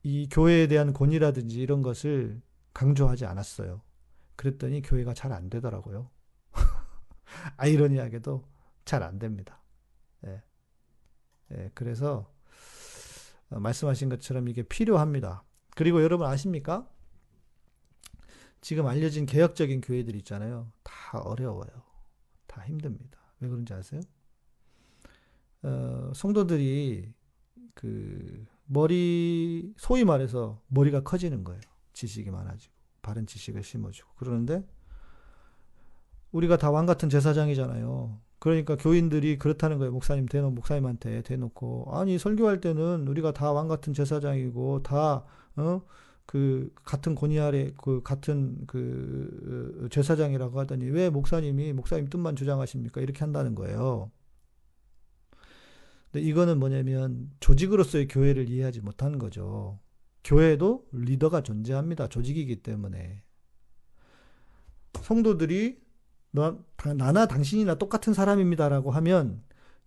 이 0.03 0.27
교회에 0.29 0.67
대한 0.67 0.93
권위라든지 0.93 1.59
이런 1.59 1.81
것을 1.81 2.41
강조하지 2.73 3.25
않았어요. 3.25 3.81
그랬더니 4.35 4.81
교회가 4.81 5.13
잘 5.13 5.31
안 5.33 5.49
되더라고요. 5.49 6.09
아이러니하게도 7.57 8.43
잘 8.85 9.03
안 9.03 9.19
됩니다. 9.19 9.61
예. 10.25 10.43
예, 11.51 11.71
그래서 11.73 12.31
어, 13.49 13.59
말씀하신 13.59 14.09
것처럼 14.09 14.47
이게 14.47 14.63
필요합니다. 14.63 15.43
그리고 15.75 16.01
여러분 16.01 16.27
아십니까? 16.27 16.89
지금 18.61 18.87
알려진 18.87 19.25
개혁적인 19.25 19.81
교회들 19.81 20.15
있잖아요. 20.17 20.71
다 20.83 21.19
어려워요. 21.19 21.83
다 22.47 22.63
힘듭니다. 22.65 23.19
왜 23.39 23.49
그런지 23.49 23.73
아세요? 23.73 24.01
어, 25.61 26.11
성도들이 26.15 27.13
그 27.73 28.45
머리 28.65 29.73
소위 29.77 30.03
말해서 30.05 30.61
머리가 30.67 31.03
커지는 31.03 31.43
거예요. 31.43 31.61
지식이 31.93 32.31
많아지고 32.31 32.73
바른 33.01 33.27
지식을 33.27 33.63
심어주고 33.63 34.15
그러는데 34.15 34.65
우리가 36.35 36.57
다 36.57 36.69
왕 36.71 36.85
같은 36.85 37.07
제사장이잖아요. 37.09 38.19
그러니까 38.39 38.75
교인들이 38.75 39.37
그렇다는 39.37 39.77
거예요. 39.77 39.93
목사님 39.93 40.25
대놓 40.25 40.53
목사님한테 40.53 41.21
대놓고 41.21 41.95
아니 41.95 42.17
설교할 42.19 42.59
때는 42.59 43.07
우리가 43.07 43.31
다 43.31 43.53
왕 43.53 43.69
같은 43.69 43.93
제사장이고 43.93 44.83
다어그 44.83 46.73
같은 46.83 47.15
권위 47.15 47.39
아래 47.39 47.71
그 47.77 48.01
같은 48.03 48.65
그 48.67 49.87
제사장이라고 49.91 50.59
하더니 50.59 50.85
왜 50.89 51.09
목사님이 51.09 51.71
목사님 51.73 52.09
뜻만 52.09 52.35
주장하십니까? 52.35 52.99
이렇게 52.99 53.19
한다는 53.19 53.55
거예요. 53.55 54.11
근데 56.11 56.25
이거는 56.27 56.59
뭐냐면 56.59 57.31
조직으로서의 57.39 58.09
교회를 58.09 58.49
이해하지 58.49 58.81
못하는 58.81 59.19
거죠. 59.19 59.79
교회도 60.25 60.87
리더가 60.91 61.43
존재합니다. 61.43 62.09
조직이기 62.09 62.57
때문에 62.61 63.21
성도들이 65.01 65.84
너, 66.35 66.57
나나 66.95 67.25
당신이나 67.27 67.75
똑같은 67.75 68.13
사람입니다라고 68.13 68.91
하면 68.91 69.41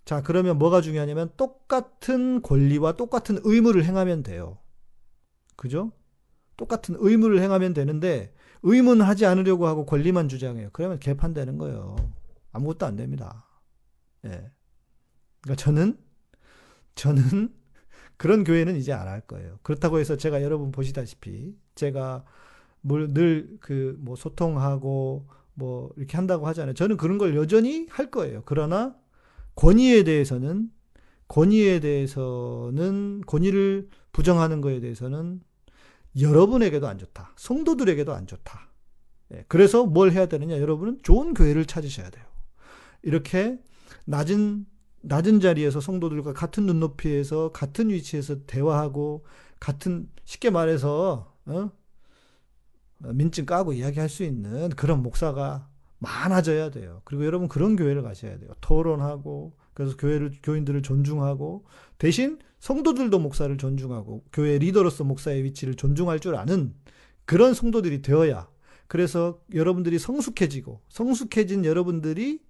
자, 0.05 0.23
그러면 0.23 0.59
뭐가 0.59 0.81
중요하냐면 0.81 1.31
똑같은 1.37 2.41
권리와 2.43 2.93
똑같은 2.97 3.39
의무를 3.45 3.85
행하면 3.85 4.23
돼요. 4.23 4.59
그죠? 5.57 5.93
똑같은 6.57 6.97
의무를 6.99 7.41
행하면 7.43 7.75
되는데 7.75 8.35
의무는 8.63 9.05
하지 9.07 9.27
않으려고 9.27 9.67
하고 9.67 9.87
권리만 9.87 10.29
주장해요. 10.29 10.71
그러면 10.73 10.99
개판되는 10.99 11.59
거예요. 11.59 11.97
아무것도 12.53 12.87
안 12.87 12.97
됩니다. 12.97 13.47
예. 14.25 14.51
그러니까 15.43 15.57
저는 15.63 15.99
저는 16.95 17.55
그런 18.17 18.43
교회는 18.45 18.77
이제 18.77 18.93
안 18.93 19.07
할 19.09 19.21
거예요. 19.21 19.59
그렇다고 19.63 19.99
해서 20.01 20.17
제가 20.17 20.43
여러분 20.43 20.73
보시다시피 20.73 21.57
제가 21.75 22.25
늘 22.83 23.59
그 23.61 23.97
뭐 24.01 24.17
소통하고 24.17 25.29
뭐 25.59 25.91
이렇게 25.97 26.17
한다고 26.17 26.47
하잖아요. 26.47 26.75
저는 26.75 26.97
그런 26.97 27.19
걸 27.19 27.35
여전히 27.35 27.89
할 27.91 28.13
거예요. 28.13 28.43
그러나 28.47 28.95
권위에 29.57 30.05
대해서는 30.05 30.71
권위에 31.27 31.81
대해서는 31.81 33.23
권위를 33.27 33.89
부정하는 34.13 34.61
거에 34.61 34.79
대해서는 34.79 35.41
여러분에게도 36.19 36.87
안 36.87 36.97
좋다. 36.97 37.33
성도들에게도 37.37 38.15
안 38.15 38.29
좋다. 38.29 38.71
예, 39.35 39.45
그래서 39.49 39.85
뭘 39.85 40.13
해야 40.13 40.27
되느냐? 40.27 40.59
여러분은 40.59 41.01
좋은 41.03 41.35
교회를 41.35 41.67
찾으셔야 41.67 42.09
돼요. 42.09 42.25
이렇게 43.03 43.59
낮은 44.05 44.65
낮은 45.01 45.41
자리에서 45.41 45.81
성도들과 45.81 46.33
같은 46.35 46.67
눈높이에서 46.67 47.53
같은 47.53 47.91
위치에서 47.91 48.45
대화하고 48.47 49.25
같은 49.61 50.09
쉽게 50.25 50.51
말해서 50.51 51.35
어? 51.47 51.71
민증 52.99 53.47
까고 53.47 53.73
이야기할 53.73 54.09
수 54.09 54.25
있는 54.25 54.71
그런 54.71 55.03
목사가 55.03 55.69
많아져야 55.99 56.71
돼요. 56.71 57.03
그리고 57.05 57.25
여러분 57.25 57.49
그런 57.49 57.77
교회를 57.77 58.03
가셔야 58.03 58.39
돼요. 58.39 58.51
토론하고 58.61 59.57
그래서 59.75 59.97
교회를 59.97 60.33
교인들을 60.43 60.83
존중하고 60.83 61.65
대신 61.99 62.39
성도들도 62.59 63.19
목사를 63.19 63.57
존중하고 63.57 64.25
교회 64.33 64.59
리더로서 64.59 65.05
목사의 65.05 65.45
위치를 65.45 65.75
존중할 65.75 66.19
줄 66.21 66.35
아는 66.35 66.75
그런 67.25 67.55
성도들이 67.55 68.03
되어야 68.03 68.49
그래서 68.89 69.41
여러분들이 69.55 69.99
성숙해지고 69.99 70.81
성숙해진 70.89 71.65
여러분들이 71.65 72.41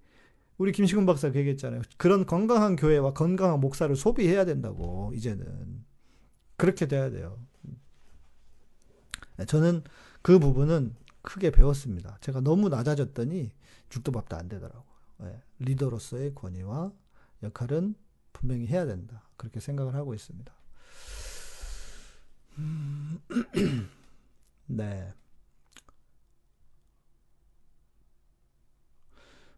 우리 0.57 0.71
김시근 0.71 1.05
박사가 1.05 1.37
얘기했잖아요. 1.39 1.81
그런 1.97 2.25
건강한 2.25 2.75
교회와 2.75 3.13
건강한 3.13 3.59
목사를 3.59 3.95
소비해야 3.95 4.45
된다고 4.45 5.11
이제는 5.15 5.45
그렇게 6.57 6.87
돼야 6.87 7.09
돼요. 7.09 7.39
저는 9.47 9.83
그 10.29 10.37
부분은 10.37 10.93
크게 11.23 11.49
배웠습니다. 11.49 12.19
제가 12.21 12.41
너무 12.41 12.69
낮아졌더니 12.69 13.51
죽도 13.89 14.11
밥도 14.11 14.37
안 14.37 14.47
되더라고요. 14.47 14.83
네. 15.21 15.41
리더로서의 15.57 16.35
권위와 16.35 16.91
역할은 17.41 17.95
분명히 18.31 18.67
해야 18.67 18.85
된다. 18.85 19.23
그렇게 19.37 19.59
생각을 19.59 19.95
하고 19.95 20.13
있습니다. 20.13 20.53
음, 22.59 23.19
네. 24.67 25.11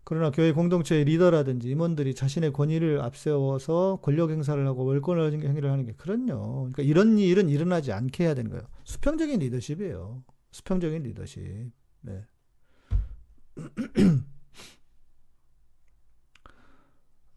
그러나 0.06 0.32
교회 0.32 0.54
공동체의 0.54 1.04
리더라든지 1.04 1.70
임원들이 1.70 2.16
자신의 2.16 2.54
권위를 2.54 3.02
앞세워서 3.02 4.00
권력 4.02 4.30
행사를 4.30 4.66
하고 4.66 4.86
월권을 4.86 5.34
행위를 5.34 5.70
하는 5.70 5.86
게 5.86 5.92
그럼요. 5.98 6.70
그러니까 6.72 6.84
이런 6.84 7.18
일은 7.18 7.50
일어나지 7.50 7.92
않게 7.92 8.24
해야 8.24 8.34
되는 8.34 8.50
거예요. 8.50 8.64
수평적인 8.86 9.42
리더십이에요. 9.42 10.24
수평적인 10.52 11.04
리더십. 11.04 11.72
네. 12.02 12.26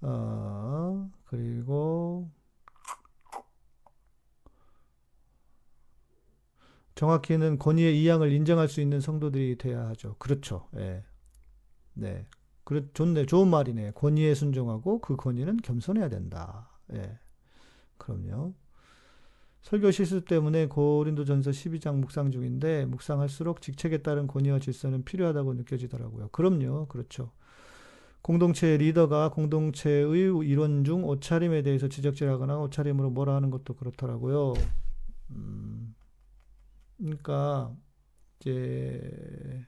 어, 0.02 1.10
그리고 1.24 2.30
정확히는 6.94 7.58
권위의 7.58 8.00
이양을 8.02 8.32
인정할 8.32 8.68
수 8.68 8.80
있는 8.80 9.00
성도들이 9.00 9.58
돼야 9.58 9.88
하죠. 9.88 10.16
그렇죠. 10.18 10.68
예. 10.76 11.04
네. 11.94 12.26
그래, 12.64 12.84
좋네. 12.94 13.26
좋은 13.26 13.48
말이네. 13.48 13.92
권위에 13.92 14.34
순종하고 14.34 15.00
그 15.00 15.16
권위는 15.16 15.58
겸손해야 15.58 16.08
된다. 16.08 16.70
예. 16.92 17.18
그럼요. 17.98 18.54
설교 19.64 19.90
실수 19.92 20.24
때문에 20.24 20.66
고린도전서 20.68 21.50
12장 21.50 21.96
묵상 22.00 22.30
중인데 22.30 22.84
묵상할수록 22.86 23.62
직책에 23.62 23.98
따른 23.98 24.26
권위와 24.26 24.58
질서는 24.58 25.04
필요하다고 25.04 25.54
느껴지더라고요. 25.54 26.28
그럼요. 26.32 26.86
그렇죠. 26.88 27.32
공동체 28.22 28.76
리더가 28.78 29.30
공동체의 29.30 30.08
이론 30.46 30.84
중 30.84 31.04
옷차림에 31.04 31.62
대해서 31.62 31.88
지적질하거나 31.88 32.58
옷차림으로 32.60 33.10
뭐라 33.10 33.34
하는 33.36 33.50
것도 33.50 33.74
그렇더라고요. 33.74 34.54
음, 35.30 35.94
그러니까 36.98 37.74
이제 38.40 39.66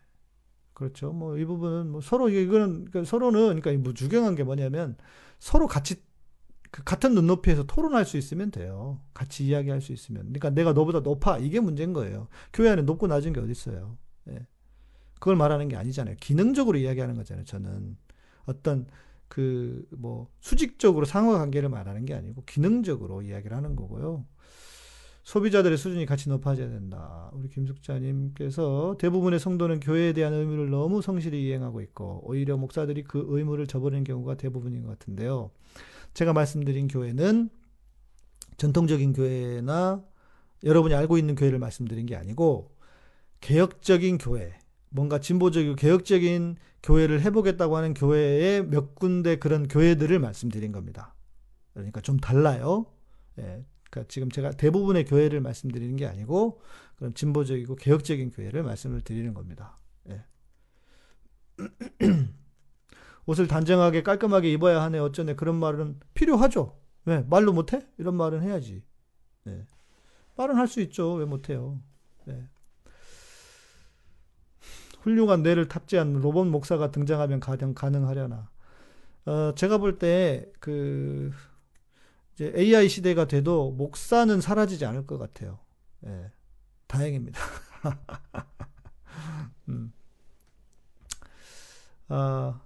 그렇죠. 0.75 1.13
뭐 1.13 1.39
이 1.39 1.45
부분은 1.45 1.91
뭐 1.91 2.01
서로 2.01 2.29
이거는 2.29 2.87
그러니까 2.87 3.05
서로는 3.05 3.61
그러니까 3.61 3.73
뭐 3.83 3.95
주경한 3.95 4.35
게 4.37 4.45
뭐냐면 4.45 4.97
서로 5.39 5.67
같이 5.67 5.97
그 6.77 6.85
같은 6.85 7.15
눈높이에서 7.15 7.63
토론할 7.65 8.05
수 8.05 8.19
있으면 8.19 8.51
돼요. 8.51 9.01
같이 9.15 9.47
이야기할 9.47 9.81
수 9.81 9.93
있으면. 9.93 10.25
그러니까 10.25 10.51
내가 10.51 10.75
너보다 10.75 11.01
높아 11.01 11.39
이게 11.39 11.59
문제인 11.59 11.95
거예요. 11.95 12.29
교회 12.53 12.69
안에 12.69 12.83
높고 12.83 13.07
낮은 13.07 13.33
게 13.33 13.41
어디 13.41 13.51
있어요? 13.51 13.97
예. 14.29 14.47
그걸 15.15 15.37
말하는 15.37 15.69
게 15.69 15.77
아니잖아요. 15.77 16.17
기능적으로 16.21 16.77
이야기하는 16.77 17.15
거잖아요. 17.15 17.47
저는 17.47 17.97
어떤 18.45 18.87
그 19.29 19.87
뭐 19.97 20.29
수직적으로 20.41 21.07
상호 21.07 21.33
관계를 21.33 21.71
말하는 21.71 22.05
게 22.05 22.13
아니고 22.13 22.43
기능적으로 22.45 23.23
이야기를 23.23 23.57
하는 23.57 23.75
거고요. 23.75 24.27
소비자들의 25.25 25.79
수준이 25.79 26.05
같이 26.07 26.29
높아져야 26.29 26.69
된다. 26.69 27.31
우리 27.33 27.49
김숙자님께서 27.49 28.97
대부분의 28.99 29.41
성도는 29.41 29.81
교회에 29.81 30.13
대한 30.13 30.35
의무를 30.35 30.71
너무 30.71 31.03
성실히 31.03 31.43
이행하고 31.47 31.81
있고 31.81 32.21
오히려 32.25 32.57
목사들이 32.59 33.03
그 33.03 33.25
의무를 33.29 33.67
저버리는 33.67 34.05
경우가 34.05 34.37
대부분인 34.37 34.83
것 34.83 34.91
같은데요. 34.91 35.51
제가 36.17 36.33
말씀드린 36.33 36.89
교회는 36.89 37.51
전통적인 38.57 39.13
교회나 39.13 40.03
여러분이 40.65 40.95
알고 40.95 41.19
있는 41.19 41.35
교회를 41.35 41.59
말씀드린 41.59 42.07
게 42.07 42.17
아니고 42.17 42.75
개혁적인 43.43 44.17
교회, 44.17 44.59
뭔가 44.89 45.21
진보적이고 45.21 45.77
개혁적인 45.77 46.57
교회를 46.83 47.21
해보겠다고 47.21 47.77
하는 47.77 47.93
교회의 47.93 48.67
몇 48.67 48.95
군데 48.95 49.37
그런 49.37 49.69
교회들을 49.69 50.19
말씀드린 50.19 50.73
겁니다. 50.73 51.15
그러니까 51.75 52.01
좀 52.01 52.17
달라요. 52.19 52.87
예, 53.39 53.67
그러니까 53.91 54.09
지금 54.09 54.31
제가 54.31 54.53
대부분의 54.53 55.05
교회를 55.05 55.43
말씀드리는 55.43 55.97
게 55.97 56.07
아니고 56.07 56.63
그런 56.97 57.13
진보적이고 57.13 57.77
개혁적인 57.77 58.31
교회를 58.31 58.63
말씀을 58.63 59.03
드리는 59.03 59.35
겁니다. 59.35 59.79
예. 60.09 60.25
옷을 63.27 63.47
단정하게 63.49 64.03
깔끔하게 64.03 64.53
입어야 64.53 64.83
하네 64.83 64.99
어쩌네 65.01 65.35
그런 65.35 65.57
말은 65.57 66.01
필요하죠. 66.15 66.79
왜 67.05 67.23
말로 67.29 67.53
못해? 67.53 67.87
이런 67.99 68.15
말은 68.17 68.43
해야지. 68.43 68.83
네. 69.45 69.65
말은 70.37 70.57
할 70.57 70.67
수 70.69 70.81
있죠. 70.83 71.15
왜 71.15 71.25
못해요? 71.25 71.81
네. 72.25 72.49
훌륭한 75.03 75.43
뇌를 75.43 75.69
탑재한 75.69 76.15
로봇 76.15 76.47
목사가 76.49 76.91
등장하면 76.91 77.41
가능 77.41 77.75
가능하려나. 77.75 78.51
어, 79.27 79.53
제가 79.57 79.79
볼 79.79 79.99
때 79.99 80.51
그 80.61 81.33
이제 82.35 82.53
AI 82.57 82.89
시대가 82.89 83.27
돼도 83.27 83.73
목사는 83.73 84.41
사라지지 84.41 84.85
않을 84.85 85.07
것 85.07 85.17
같아요. 85.19 85.59
예. 86.07 86.31
다행입니다. 86.87 87.41
음. 89.69 89.93
아, 92.09 92.61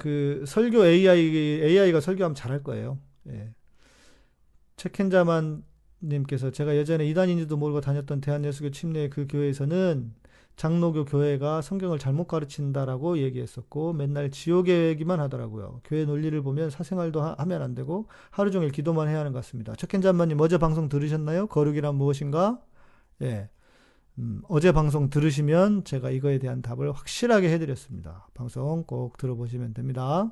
그 0.00 0.42
설교 0.46 0.84
AI 0.84 1.18
AI가 1.62 2.00
설교하면 2.00 2.34
잘할 2.34 2.64
거예요. 2.64 2.98
예. 3.28 3.52
책현자만 4.76 5.62
님께서 6.02 6.50
제가 6.50 6.74
예전에 6.74 7.06
이단인지도 7.06 7.56
모르고 7.58 7.82
다녔던 7.82 8.22
대한예수교 8.22 8.70
침례 8.70 9.10
그 9.10 9.26
교회에서는 9.28 10.14
장로교 10.56 11.04
교회가 11.04 11.60
성경을 11.60 11.98
잘못 11.98 12.26
가르친다라고 12.26 13.18
얘기했었고 13.18 13.92
맨날 13.92 14.30
지옥의 14.30 14.88
얘기만 14.88 15.20
하더라고요. 15.20 15.82
교회 15.84 16.04
논리를 16.04 16.40
보면 16.42 16.70
사생활도 16.70 17.20
하, 17.20 17.44
면안 17.44 17.74
되고 17.74 18.08
하루 18.30 18.50
종일 18.50 18.70
기도만 18.70 19.08
해야 19.08 19.20
하는 19.20 19.32
것 19.32 19.38
같습니다. 19.40 19.74
첫켄자만님 19.74 20.40
어제 20.40 20.56
방송 20.58 20.88
들으셨나요? 20.88 21.46
거룩이란 21.46 21.94
무엇인가? 21.94 22.58
예. 23.22 23.50
음, 24.18 24.42
어제 24.48 24.72
방송 24.72 25.08
들으시면 25.08 25.84
제가 25.84 26.10
이거에 26.10 26.38
대한 26.38 26.62
답을 26.62 26.92
확실하게 26.92 27.50
해드렸습니다. 27.52 28.28
방송 28.34 28.84
꼭 28.84 29.16
들어보시면 29.16 29.74
됩니다. 29.74 30.30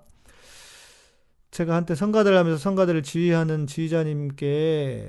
제가 1.51 1.75
한때 1.75 1.95
성가대를 1.95 2.37
하면서 2.37 2.59
성가대를 2.59 3.03
지휘하는 3.03 3.67
지휘자님께서 3.67 5.07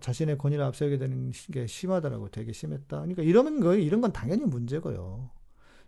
자신의 0.00 0.38
권위를 0.38 0.64
앞세우게 0.64 0.96
되는 0.96 1.32
게 1.52 1.66
심하더라고. 1.66 2.30
되게 2.30 2.52
심했다. 2.52 3.00
그러니까 3.00 3.22
이러면 3.22 3.60
거 3.60 3.74
이런 3.74 4.00
건 4.00 4.12
당연히 4.12 4.46
문제고요. 4.46 5.30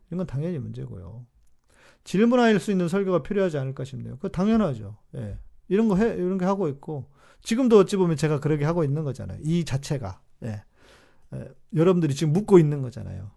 이런 0.09 0.19
건 0.19 0.27
당연히 0.27 0.59
문제고요. 0.59 1.25
질문할 2.05 2.61
수 2.61 2.71
있는 2.71 2.89
설교가 2.89 3.23
필요하지 3.23 3.57
않을까 3.59 3.85
싶네요. 3.85 4.19
그 4.19 4.31
당연하죠. 4.31 4.99
예. 5.17 5.39
이런 5.69 5.89
거 5.89 5.97
해, 5.97 6.17
이런 6.17 6.37
게 6.37 6.45
하고 6.45 6.69
있고 6.69 7.11
지금도 7.41 7.79
어찌 7.79 7.97
보면 7.97 8.17
제가 8.17 8.41
그렇게 8.41 8.67
하고 8.67 8.85
있는 8.85 9.05
거잖아요. 9.05 9.39
이 9.43 9.65
자체가. 9.65 10.21
예. 10.45 10.63
예. 11.35 11.49
여러분들이 11.75 12.15
지금 12.15 12.33
묻고 12.33 12.59
있는 12.59 12.83
거잖아요. 12.83 13.31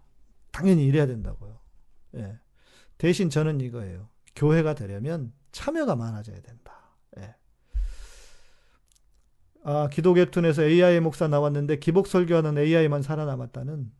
당연히 0.52 0.84
이래야 0.84 1.06
된다고요. 1.06 1.58
예. 2.16 2.38
대신 2.98 3.30
저는 3.30 3.60
이거예요. 3.60 4.08
교회가 4.34 4.74
되려면 4.74 5.32
참여가 5.52 5.96
많아져야 5.96 6.40
된다. 6.40 6.72
예. 7.18 7.34
아, 9.64 9.88
기독 9.90 10.16
웹툰에서 10.16 10.62
AI 10.62 11.00
목사 11.00 11.28
나왔는데 11.28 11.78
기복 11.78 12.06
설교하는 12.06 12.58
AI만 12.58 13.02
살아남았다는 13.02 13.92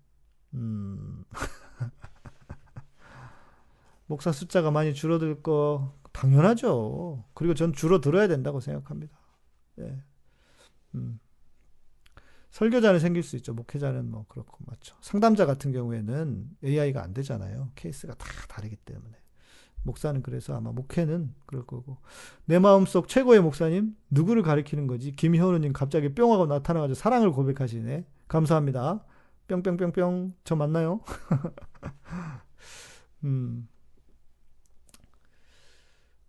음. 0.54 1.24
목사 4.06 4.32
숫자가 4.32 4.70
많이 4.70 4.94
줄어들 4.94 5.42
거 5.42 5.94
당연하죠. 6.12 7.24
그리고 7.34 7.54
전 7.54 7.72
줄어들어야 7.72 8.28
된다고 8.28 8.60
생각합니다. 8.60 9.18
예. 9.80 10.02
음. 10.94 11.18
설교자는 12.56 13.00
생길 13.00 13.22
수 13.22 13.36
있죠. 13.36 13.52
목회자는 13.52 14.10
뭐 14.10 14.24
그렇고 14.28 14.56
맞죠. 14.64 14.96
상담자 15.02 15.44
같은 15.44 15.72
경우에는 15.72 16.48
AI가 16.64 17.02
안 17.02 17.12
되잖아요. 17.12 17.70
케이스가 17.74 18.14
다 18.14 18.26
다르기 18.48 18.76
때문에. 18.76 19.14
목사는 19.82 20.22
그래서 20.22 20.56
아마 20.56 20.72
목회는 20.72 21.34
그럴 21.44 21.66
거고 21.66 21.98
내 22.46 22.58
마음속 22.58 23.08
최고의 23.08 23.40
목사님 23.40 23.94
누구를 24.10 24.42
가리키는 24.42 24.86
거지 24.86 25.12
김현우 25.12 25.58
님 25.58 25.74
갑자기 25.74 26.14
뿅 26.14 26.32
하고 26.32 26.46
나타나 26.46 26.80
가지고 26.80 26.94
사랑을 26.94 27.30
고백하시네 27.30 28.04
감사합니다 28.26 29.04
뿅뿅뿅뿅 29.46 30.34
저 30.42 30.56
맞나요? 30.56 31.02
음. 33.22 33.68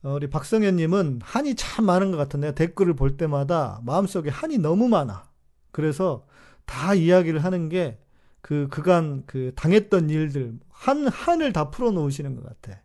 어, 0.03 0.13
우리 0.13 0.30
박성현 0.30 0.75
님은 0.75 1.21
한이 1.23 1.55
참 1.55 1.86
많은 1.86 2.11
것 2.11 2.17
같은데 2.17 2.53
댓글을 2.53 2.95
볼 2.95 3.17
때마다 3.17 3.82
마음속에 3.84 4.30
한이 4.30 4.59
너무 4.59 4.88
많아 4.88 5.28
그래서 5.72 6.26
다 6.65 6.93
이야기를 6.93 7.43
하는 7.43 7.70
게 7.70 7.99
그 8.47 8.70
그간 8.70 9.24
그 9.26 9.51
당했던 9.57 10.09
일들 10.09 10.57
한 10.70 11.05
한을 11.07 11.51
다 11.51 11.70
풀어 11.70 11.91
놓으시는 11.91 12.38
것 12.38 12.45
같아. 12.45 12.82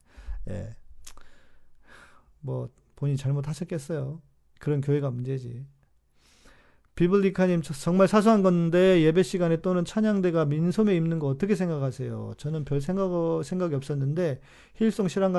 예. 0.51 0.75
뭐 2.41 2.69
본인이 2.97 3.17
잘못하셨겠어요. 3.17 4.21
그런 4.59 4.81
교회가 4.81 5.13
문제지. 5.13 5.65
비블리카님 6.97 7.63
정말 7.63 8.09
사소한 8.09 8.43
건데 8.43 9.03
예배 9.03 9.23
시간에 9.23 9.61
또는 9.61 9.85
찬양대가 9.85 10.47
민소매 10.47 10.97
입는 10.97 11.21
거 11.21 11.29
어떻게 11.29 11.55
생각하세요? 11.55 12.35
저는 12.39 12.65
별 12.65 12.81
생각 12.81 13.45
생각이 13.45 13.77
없었는데 13.77 14.41
힐송 14.75 15.07
실황 15.07 15.33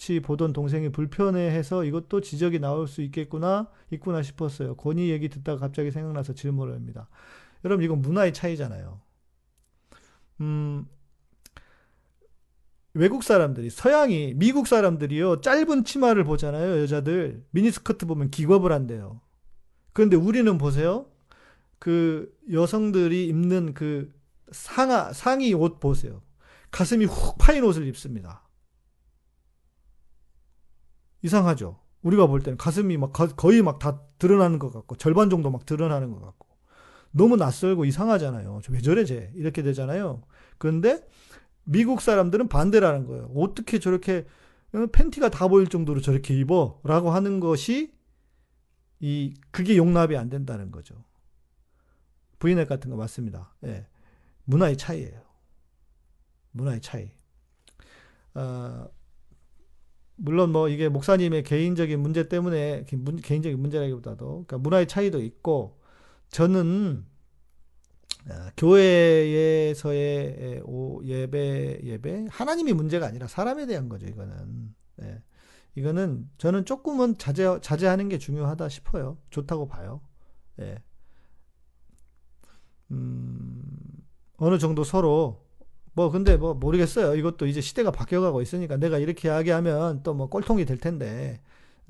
같이 0.00 0.20
보던 0.20 0.54
동생이 0.54 0.88
불편해해서 0.88 1.84
이것도 1.84 2.22
지적이 2.22 2.58
나올 2.58 2.88
수 2.88 3.02
있겠구나 3.02 3.68
있구나 3.90 4.22
싶었어요. 4.22 4.74
권위 4.76 5.10
얘기 5.10 5.28
듣다가 5.28 5.60
갑자기 5.60 5.90
생각나서 5.90 6.32
질문을 6.32 6.74
합니다. 6.74 7.08
여러분 7.64 7.84
이건 7.84 8.00
문화의 8.00 8.32
차이잖아요. 8.32 8.98
음 10.40 10.86
외국 12.94 13.22
사람들이 13.22 13.68
서양이 13.68 14.32
미국 14.34 14.66
사람들이요 14.66 15.42
짧은 15.42 15.84
치마를 15.84 16.24
보잖아요 16.24 16.80
여자들 16.80 17.44
미니스커트 17.50 18.06
보면 18.06 18.30
기겁을 18.30 18.72
한대요 18.72 19.20
그런데 19.92 20.16
우리는 20.16 20.58
보세요 20.58 21.06
그 21.78 22.34
여성들이 22.50 23.28
입는 23.28 23.74
그 23.74 24.12
상하 24.50 25.12
상의 25.12 25.52
옷 25.52 25.78
보세요 25.78 26.22
가슴이 26.72 27.04
훅 27.04 27.38
파인 27.38 27.62
옷을 27.62 27.86
입습니다 27.86 28.49
이상하죠 31.22 31.78
우리가 32.02 32.26
볼 32.26 32.40
때는 32.40 32.56
가슴이 32.56 32.96
막 32.96 33.12
거의 33.12 33.62
막 33.62 33.78
다 33.78 34.00
드러나는 34.18 34.58
것 34.58 34.72
같고 34.72 34.96
절반 34.96 35.30
정도 35.30 35.50
막 35.50 35.64
드러나는 35.66 36.10
것 36.12 36.20
같고 36.20 36.46
너무 37.10 37.36
낯설고 37.36 37.84
이상하잖아요 37.84 38.60
왜 38.70 38.80
저래 38.80 39.04
쟤 39.04 39.32
이렇게 39.34 39.62
되잖아요 39.62 40.22
그런데 40.58 41.06
미국 41.64 42.00
사람들은 42.00 42.48
반대라는 42.48 43.06
거예요. 43.06 43.30
어떻게 43.34 43.78
저렇게 43.78 44.26
어, 44.74 44.86
팬티가 44.92 45.28
다 45.30 45.48
보일 45.48 45.68
정도로 45.68 46.00
저렇게 46.00 46.36
입어? 46.38 46.80
라고 46.84 47.10
하는 47.10 47.40
것이 47.40 47.94
이 48.98 49.34
그게 49.50 49.76
용납이 49.76 50.16
안 50.16 50.28
된다는 50.28 50.70
거죠. 50.70 51.04
부인회 52.38 52.66
같은 52.66 52.90
거 52.90 52.96
맞습니다. 52.96 53.54
예. 53.64 53.86
문화의 54.44 54.76
차이예요. 54.76 55.22
문화의 56.52 56.80
차이. 56.80 57.12
어, 58.34 58.88
물론 60.22 60.52
뭐 60.52 60.68
이게 60.68 60.90
목사님의 60.90 61.44
개인적인 61.44 61.98
문제 61.98 62.28
때문에 62.28 62.84
개인적인 63.22 63.58
문제라기보다도 63.58 64.44
그러니까 64.46 64.58
문화의 64.58 64.86
차이도 64.86 65.22
있고 65.22 65.78
저는 66.28 67.06
어, 68.28 68.50
교회에서의 68.58 70.62
예배 71.04 71.80
예배 71.84 72.26
하나님이 72.30 72.74
문제가 72.74 73.06
아니라 73.06 73.26
사람에 73.26 73.64
대한 73.64 73.88
거죠 73.88 74.06
이거는 74.06 74.74
예. 75.02 75.22
이거는 75.74 76.28
저는 76.36 76.66
조금은 76.66 77.16
자제 77.16 77.60
자제하는 77.62 78.10
게 78.10 78.18
중요하다 78.18 78.68
싶어요 78.68 79.16
좋다고 79.30 79.68
봐요 79.68 80.02
예. 80.58 80.82
음, 82.90 83.62
어느 84.36 84.58
정도 84.58 84.84
서로 84.84 85.46
뭐 85.92 86.10
근데 86.10 86.36
뭐 86.36 86.54
모르겠어요 86.54 87.14
이것도 87.16 87.46
이제 87.46 87.60
시대가 87.60 87.90
바뀌어가고 87.90 88.42
있으니까 88.42 88.76
내가 88.76 88.98
이렇게 88.98 89.28
이야기 89.28 89.50
하면 89.50 90.02
또 90.02 90.14
뭐 90.14 90.28
꼴통이 90.28 90.64
될 90.64 90.78
텐데 90.78 91.40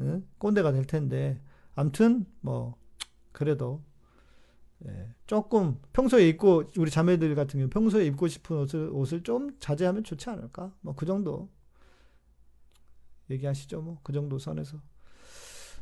응? 0.01 0.25
꼰대가 0.39 0.73
될 0.73 0.85
텐데 0.87 1.41
암튼 1.75 2.27
뭐 2.41 2.77
그래도 3.33 3.83
예, 4.87 5.15
조금 5.27 5.79
평소에 5.93 6.27
입고 6.29 6.65
우리 6.79 6.91
자매들 6.91 7.35
같은 7.35 7.61
경우 7.61 7.69
평소에 7.71 8.07
입고 8.07 8.29
싶은 8.29 8.57
옷을, 8.59 8.91
옷을 8.93 9.23
좀 9.23 9.51
자제하면 9.61 10.05
좋지 10.05 10.31
않을까? 10.31 10.73
뭐 10.83 10.95
그 10.97 11.05
정도 11.07 11.51
얘기하시죠. 13.31 13.81
뭐 13.83 13.99
그 14.03 14.13
정도 14.13 14.39
선에서 14.39 14.79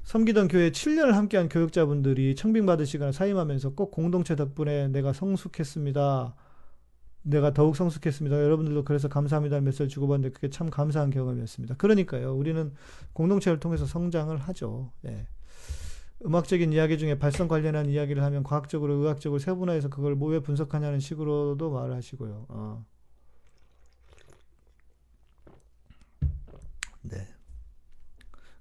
섬기던 0.05 0.49
교회 0.49 0.71
7년을 0.71 1.13
함께한 1.13 1.49
교육자분들이 1.49 2.35
청빙받을 2.35 2.87
시간을 2.87 3.13
사임하면서 3.13 3.71
꼭 3.75 3.91
공동체 3.91 4.37
덕분에 4.37 4.89
내가 4.89 5.13
성숙했습니다. 5.13 6.35
내가 7.29 7.53
더욱 7.53 7.77
성숙했습니다. 7.77 8.43
여러분들도 8.43 8.85
그래서 8.85 9.09
감사합니다 9.09 9.61
메시지 9.61 9.89
주고받는데 9.89 10.33
그게 10.33 10.49
참 10.49 10.71
감사한 10.71 11.11
경험이었습니다. 11.11 11.77
그러니까요. 11.77 12.35
우리는 12.35 12.73
공동체를 13.13 13.61
통해서 13.61 13.85
성장을 13.85 14.35
하죠. 14.37 14.93
예. 15.05 15.27
음악적인 16.25 16.73
이야기 16.73 16.99
중에 16.99 17.19
발성 17.19 17.47
관련한 17.47 17.87
이야기를 17.87 18.23
하면 18.23 18.43
과학적으로 18.43 18.95
의학적으로 18.95 19.39
세분화해서 19.39 19.89
그걸 19.91 20.15
뭐에 20.15 20.41
분석하냐는 20.41 21.01
식으로도 21.01 21.71
말을 21.71 21.95
하시고요. 21.95 22.47
어. 22.49 22.87
네. 27.03 27.27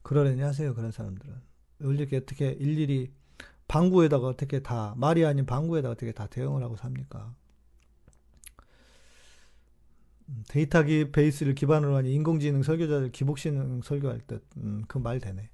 그러려니 0.04 0.42
하세요. 0.42 0.76
그런 0.76 0.92
사람들은. 0.92 1.34
이렇게 1.80 2.18
어떻게 2.18 2.50
일일이 2.52 3.14
방구에다가 3.68 4.28
어떻게 4.28 4.62
다 4.62 4.94
말이 4.98 5.26
아닌 5.26 5.46
방구에다가 5.46 5.94
어떻게 5.94 6.12
다 6.12 6.28
대응을 6.28 6.64
하고 6.64 6.76
삽니까? 6.76 7.34
음, 10.30 10.44
데이터 10.48 10.84
베이스를 10.84 11.56
기반으로 11.56 11.96
한 11.96 12.06
인공지능 12.06 12.64
설교자들 12.64 13.12
기복신 13.12 13.82
설교할 13.84 14.22
듯, 14.28 14.44
음, 14.58 14.84
그 14.88 15.00
말 15.00 15.20
되네. 15.20 15.50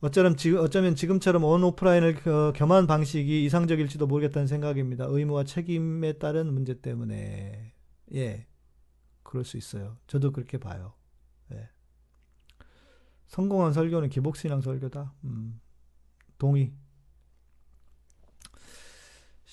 어쩌면, 0.00 0.36
지금, 0.36 0.58
어쩌면 0.60 0.94
지금처럼 0.94 1.42
온 1.44 1.64
오프라인을 1.64 2.16
겸한 2.54 2.86
방식이 2.86 3.44
이상적일지도 3.46 4.06
모르겠다는 4.06 4.46
생각입니다. 4.46 5.06
의무와 5.08 5.44
책임에 5.44 6.14
따른 6.14 6.52
문제 6.52 6.80
때문에. 6.80 7.72
예. 8.14 8.46
그럴 9.22 9.44
수 9.44 9.56
있어요. 9.56 9.96
저도 10.06 10.32
그렇게 10.32 10.58
봐요. 10.58 10.92
예. 11.52 11.68
성공한 13.26 13.72
설교는 13.72 14.10
기복신앙 14.10 14.60
설교다. 14.60 15.14
음, 15.24 15.60
동의. 16.38 16.72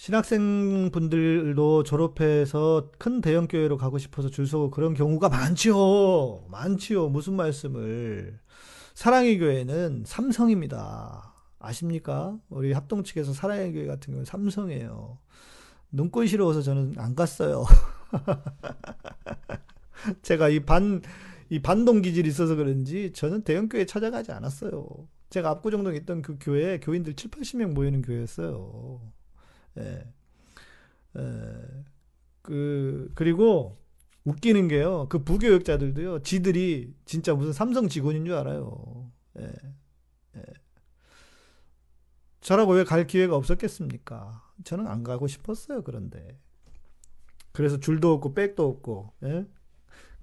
신학생분들도 0.04 1.84
졸업해서 1.84 2.92
큰 2.98 3.22
대형 3.22 3.48
교회로 3.48 3.78
가고 3.78 3.98
싶어서 3.98 4.30
줄 4.30 4.46
서고 4.46 4.70
그런 4.70 4.94
경우가 4.94 5.30
많지요. 5.30 6.44
많지요. 6.50 7.08
무슨 7.08 7.38
말씀을. 7.38 8.38
사랑의 8.96 9.40
교회는 9.40 10.04
삼성입니다. 10.06 11.34
아십니까? 11.58 12.38
우리 12.50 12.74
합동 12.74 13.06
측에서 13.06 13.32
사랑의 13.32 13.72
교회 13.72 13.86
같은 13.86 14.12
경우는 14.12 14.26
삼성이에요. 14.26 15.20
눈꼴 15.94 16.28
시러워서 16.28 16.62
저는 16.62 16.96
안 16.98 17.16
갔어요. 17.16 17.64
제가 20.22 20.50
이 20.50 20.66
반, 20.66 21.02
이 21.48 21.62
반동 21.62 22.02
기질이 22.02 22.28
있어서 22.28 22.56
그런지 22.56 23.14
저는 23.14 23.44
대형 23.44 23.70
교회 23.70 23.86
찾아가지 23.86 24.34
않았어요. 24.34 24.86
제가 25.30 25.50
압구정동에 25.50 25.96
있던 26.00 26.22
그 26.22 26.36
교회에 26.42 26.82
교인들 26.82 27.16
7, 27.16 27.32
80명 27.32 27.72
모이는 27.72 28.02
교회였어요. 28.02 29.14
예. 29.78 30.08
예. 31.18 31.84
그, 32.42 33.12
그리고 33.16 33.78
웃기는 34.26 34.68
게요. 34.68 35.08
그 35.10 35.24
부교육자들도요. 35.24 36.20
지들이 36.24 36.94
진짜 37.06 37.34
무슨 37.34 37.54
삼성 37.54 37.88
직원인 37.88 38.26
줄 38.26 38.36
알아요. 38.36 39.12
예. 39.40 39.52
예. 40.38 40.44
저라고 42.42 42.74
왜 42.74 42.84
갈 42.84 43.08
기회가 43.08 43.36
없었겠습니까? 43.36 44.44
저는 44.64 44.88
안 44.88 45.04
가고 45.04 45.28
싶었어요. 45.28 45.84
그런데. 45.84 46.38
그래서 47.52 47.80
줄도 47.80 48.12
없고 48.14 48.34
백도 48.34 48.68
없고. 48.68 49.14
예? 49.24 49.46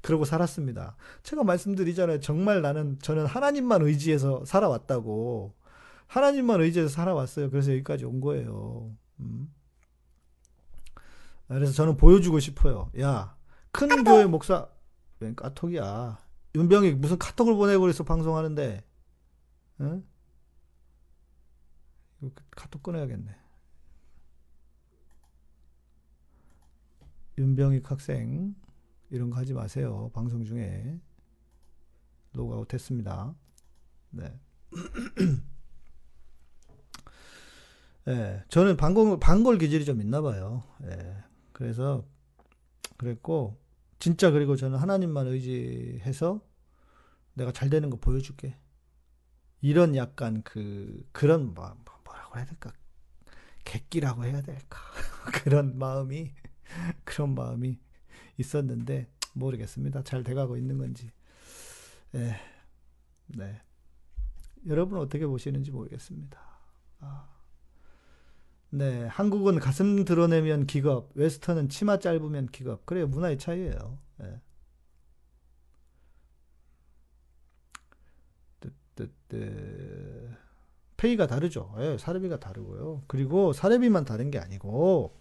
그러고 0.03 0.25
살았습니다. 0.25 0.97
제가 1.23 1.45
말씀드리잖아요. 1.45 2.21
정말 2.21 2.63
나는 2.63 2.99
저는 3.01 3.27
하나님만 3.27 3.83
의지해서 3.83 4.45
살아왔다고. 4.45 5.55
하나님만 6.07 6.61
의지해서 6.63 6.89
살아왔어요. 6.91 7.51
그래서 7.51 7.73
여기까지 7.73 8.05
온 8.05 8.21
거예요. 8.21 8.95
음. 9.21 9.53
그래서 11.49 11.73
저는 11.73 11.97
보여주고 11.97 12.39
싶어요. 12.39 12.91
야, 13.01 13.37
큰 13.73 14.05
교회 14.05 14.25
목사 14.27 14.69
웬 15.21 15.35
까톡이야. 15.35 16.19
윤병이 16.55 16.93
무슨 16.95 17.19
카톡을 17.19 17.55
보내고 17.55 17.83
그래서 17.83 18.03
방송하는데 18.05 18.85
응? 19.81 20.05
카톡 22.51 22.83
끊어야겠네. 22.83 23.37
윤병익 27.39 27.91
학생 27.91 28.55
이런 29.11 29.31
거 29.31 29.39
하지 29.39 29.55
마세요. 29.55 30.11
방송 30.13 30.45
중에 30.45 31.01
로그아웃 32.33 32.73
했습니다. 32.73 33.35
네. 34.11 34.41
네, 38.07 38.43
저는 38.49 38.77
반골, 38.77 39.21
반골 39.21 39.59
기질이 39.59 39.85
좀 39.85 40.01
있나 40.01 40.21
봐요. 40.23 40.63
네, 40.81 41.17
그래서 41.53 42.05
그랬고 42.97 43.59
진짜 43.99 44.31
그리고 44.31 44.57
저는 44.57 44.79
하나님만 44.79 45.27
의지해서 45.27 46.41
내가 47.35 47.53
잘 47.53 47.71
되는 47.71 47.91
거 47.91 47.97
보여줄게. 47.97 48.57
이런 49.61 49.95
약간 49.95 50.43
그 50.43 51.07
그런 51.13 51.53
뭐, 51.55 51.77
뭐 51.85 52.01
뭐라고 52.05 52.37
해야 52.37 52.47
될까? 52.47 52.73
객기라고 53.65 54.25
해야 54.25 54.41
될까? 54.41 54.79
그런 55.45 55.79
마음이 55.79 56.33
그런 57.05 57.35
마음이 57.35 57.79
있었는데 58.39 59.09
모르겠습니다. 59.35 60.03
잘 60.03 60.25
돼가고 60.25 60.57
있는 60.57 60.79
건지. 60.79 61.11
예. 62.15 62.37
네. 63.27 63.61
여러분 64.67 64.99
어떻게 64.99 65.27
보시는지 65.27 65.71
모르겠습니다. 65.71 66.41
아. 67.01 67.30
네, 68.71 69.05
한국은 69.07 69.59
가슴 69.59 70.05
드러내면 70.05 70.67
기겁, 70.67 71.11
웨스턴은 71.15 71.69
치마 71.69 71.99
짧으면 71.99 72.47
기겁. 72.47 72.87
그래요, 72.87 73.09
문화의 73.09 73.39
차이예요. 73.39 73.99
네. 74.19 74.41
뜨뜨뜨. 78.61 80.37
페이가 80.97 81.27
다르죠. 81.27 81.75
예, 81.79 81.97
사례비가 81.99 82.39
다르고요. 82.39 83.03
그리고 83.07 83.53
사례비만 83.53 84.05
다른 84.05 84.31
게 84.31 84.39
아니고 84.39 85.19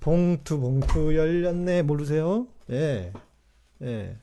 봉투 0.00 0.58
봉투 0.58 1.14
열렸네 1.14 1.82
모르세요? 1.82 2.48
예. 2.70 3.12
예. 3.82 4.18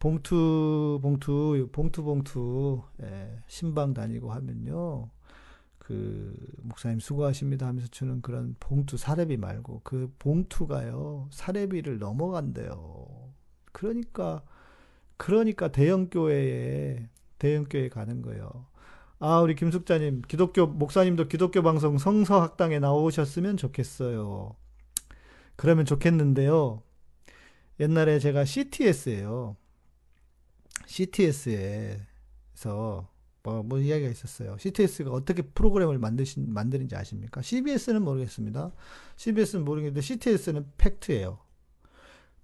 봉투 0.00 0.98
봉투 1.00 1.68
봉투 1.72 2.02
봉투 2.02 2.82
예. 3.02 3.38
신방 3.46 3.94
다니고 3.94 4.32
하면요. 4.32 5.10
그 5.88 6.36
목사님 6.58 7.00
수고하십니다 7.00 7.66
하면서 7.66 7.88
주는 7.88 8.20
그런 8.20 8.54
봉투 8.60 8.98
사례비 8.98 9.38
말고 9.38 9.80
그 9.84 10.12
봉투가요 10.18 11.28
사례비를 11.32 11.98
넘어간대요. 11.98 13.32
그러니까 13.72 14.42
그러니까 15.16 15.68
대형 15.72 16.10
교회에 16.10 17.08
대형 17.38 17.64
교회 17.64 17.88
가는 17.88 18.20
거예요. 18.20 18.66
아 19.18 19.40
우리 19.40 19.54
김숙자님 19.54 20.24
기독교 20.28 20.66
목사님도 20.66 21.28
기독교 21.28 21.62
방송 21.62 21.96
성서학당에 21.96 22.80
나오셨으면 22.80 23.56
좋겠어요. 23.56 24.54
그러면 25.56 25.86
좋겠는데요. 25.86 26.82
옛날에 27.80 28.18
제가 28.18 28.44
CTS예요. 28.44 29.56
CTS에서 30.84 31.98
뭐, 33.48 33.62
뭐 33.62 33.78
이야기가 33.78 34.10
있었어요. 34.10 34.56
CTS가 34.58 35.10
어떻게 35.10 35.42
프로그램을 35.42 35.98
만드신, 35.98 36.52
만드는지 36.52 36.94
아십니까? 36.94 37.40
CBS는 37.40 38.02
모르겠습니다. 38.02 38.72
CBS는 39.16 39.64
모르겠는데 39.64 40.00
CTS는 40.00 40.66
팩트예요. 40.76 41.38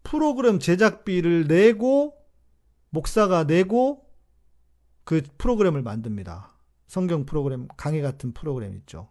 프로그램 0.02 0.58
제작비를 0.58 1.46
내고 1.46 2.14
목사가 2.90 3.44
내고 3.44 4.08
그 5.04 5.22
프로그램을 5.38 5.82
만듭니다. 5.82 6.52
성경 6.86 7.26
프로그램, 7.26 7.68
강의 7.76 8.00
같은 8.00 8.32
프로그램 8.32 8.74
있죠. 8.76 9.10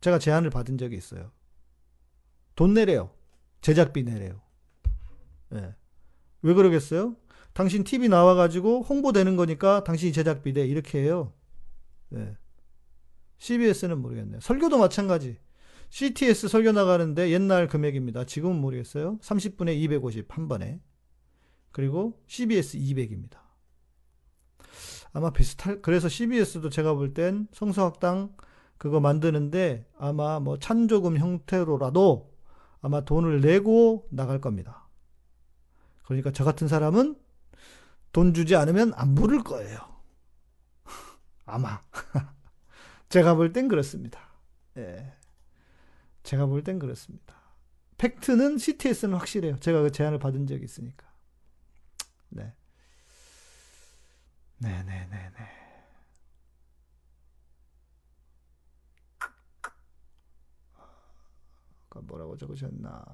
제가 0.00 0.18
제안을 0.18 0.50
받은 0.50 0.78
적이 0.78 0.96
있어요. 0.96 1.32
돈 2.54 2.74
내래요. 2.74 3.10
제작비 3.60 4.04
내래요. 4.04 4.40
예. 5.54 5.74
왜 6.42 6.54
그러겠어요? 6.54 7.16
당신 7.58 7.82
TV 7.82 8.08
나와가지고 8.08 8.82
홍보되는 8.82 9.34
거니까 9.34 9.82
당신이 9.82 10.12
제작비 10.12 10.52
내. 10.52 10.64
이렇게 10.64 11.02
해요. 11.02 11.32
예. 12.14 12.36
CBS는 13.38 13.98
모르겠네요. 13.98 14.38
설교도 14.38 14.78
마찬가지. 14.78 15.38
CTS 15.90 16.46
설교 16.46 16.70
나가는데 16.70 17.30
옛날 17.30 17.66
금액입니다. 17.66 18.26
지금은 18.26 18.60
모르겠어요. 18.60 19.18
30분에 19.22 19.74
250 19.74 20.36
한 20.36 20.46
번에. 20.46 20.80
그리고 21.72 22.22
CBS 22.28 22.78
200입니다. 22.78 23.38
아마 25.12 25.32
비슷할, 25.32 25.82
그래서 25.82 26.08
CBS도 26.08 26.70
제가 26.70 26.94
볼 26.94 27.12
땐 27.12 27.48
성서학당 27.50 28.36
그거 28.76 29.00
만드는데 29.00 29.84
아마 29.98 30.38
뭐 30.38 30.60
찬조금 30.60 31.18
형태로라도 31.18 32.32
아마 32.82 33.04
돈을 33.04 33.40
내고 33.40 34.06
나갈 34.10 34.40
겁니다. 34.40 34.88
그러니까 36.04 36.30
저 36.30 36.44
같은 36.44 36.68
사람은 36.68 37.16
돈 38.12 38.34
주지 38.34 38.56
않으면 38.56 38.92
안 38.94 39.14
부를 39.14 39.42
거예요. 39.42 39.78
아마. 41.46 41.80
제가 43.08 43.34
볼 43.34 43.52
땐 43.52 43.68
그렇습니다. 43.68 44.20
예. 44.76 45.12
제가 46.22 46.46
볼 46.46 46.62
땐 46.62 46.78
그렇습니다. 46.78 47.34
팩트는 47.98 48.58
CTS는 48.58 49.14
확실해요. 49.18 49.58
제가 49.58 49.82
그 49.82 49.90
제안을 49.92 50.18
받은 50.18 50.46
적이 50.46 50.64
있으니까. 50.64 51.06
네. 52.30 52.54
네네네네. 54.58 55.06
네, 55.08 55.30
네. 55.38 55.48
아까 61.86 62.00
뭐라고 62.02 62.36
적으셨나? 62.36 63.04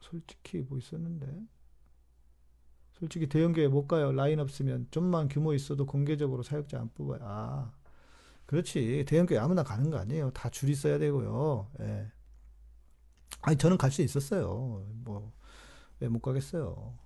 솔직히 0.00 0.58
뭐 0.62 0.78
있었는데? 0.78 1.26
솔직히 2.98 3.28
대형교회 3.28 3.68
못 3.68 3.86
가요. 3.86 4.12
라인 4.12 4.40
없으면 4.40 4.88
좀만 4.90 5.28
규모 5.28 5.54
있어도 5.54 5.86
공개적으로 5.86 6.42
사역자 6.42 6.80
안 6.80 6.90
뽑아요. 6.94 7.20
아, 7.22 7.72
그렇지. 8.46 9.04
대형교회 9.08 9.38
아무나 9.38 9.62
가는 9.62 9.90
거 9.90 9.98
아니에요. 9.98 10.30
다줄 10.32 10.70
있어야 10.70 10.98
되고요. 10.98 11.70
예. 11.80 12.10
아니 13.42 13.56
저는 13.58 13.78
갈 13.78 13.90
수 13.90 14.02
있었어요. 14.02 14.84
뭐 15.04 15.32
왜 16.00 16.08
못 16.08 16.20
가겠어요. 16.20 16.98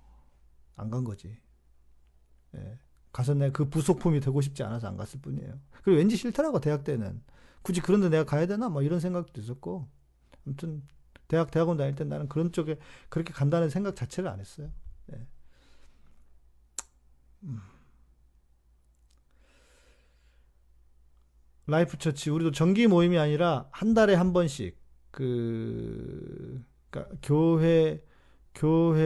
안 0.75 0.89
간 0.91 1.03
거지. 1.03 1.37
예. 2.55 2.79
가서 3.13 3.33
내가 3.33 3.51
그 3.53 3.69
부속품이 3.69 4.19
되고 4.21 4.41
싶지 4.41 4.63
않아서 4.63 4.87
안 4.87 4.97
갔을 4.97 5.19
뿐이에요. 5.21 5.59
그리고 5.83 5.97
왠지 5.99 6.15
싫더라고 6.17 6.59
대학 6.59 6.83
때는. 6.83 7.21
굳이 7.61 7.81
그런데 7.81 8.09
내가 8.09 8.23
가야 8.25 8.47
되나? 8.47 8.69
뭐 8.69 8.81
이런 8.81 8.99
생각도 8.99 9.39
있었고. 9.41 9.87
아무튼 10.45 10.83
대학 11.27 11.51
대학원 11.51 11.77
다닐 11.77 11.95
때 11.95 12.03
나는 12.03 12.27
그런 12.29 12.51
쪽에 12.51 12.77
그렇게 13.09 13.33
간다는 13.33 13.69
생각 13.69 13.95
자체를 13.95 14.29
안 14.29 14.39
했어요. 14.39 14.71
Life 21.67 21.97
Church. 21.97 22.29
우리도 22.29 22.51
정기 22.51 22.87
모임이 22.87 23.17
아니라 23.17 23.67
한 23.71 23.93
달에 23.93 24.13
한 24.13 24.33
번씩 24.33 24.77
그 25.11 26.63
그러니까 26.89 27.15
교회 27.21 28.03
교회를 28.55 28.99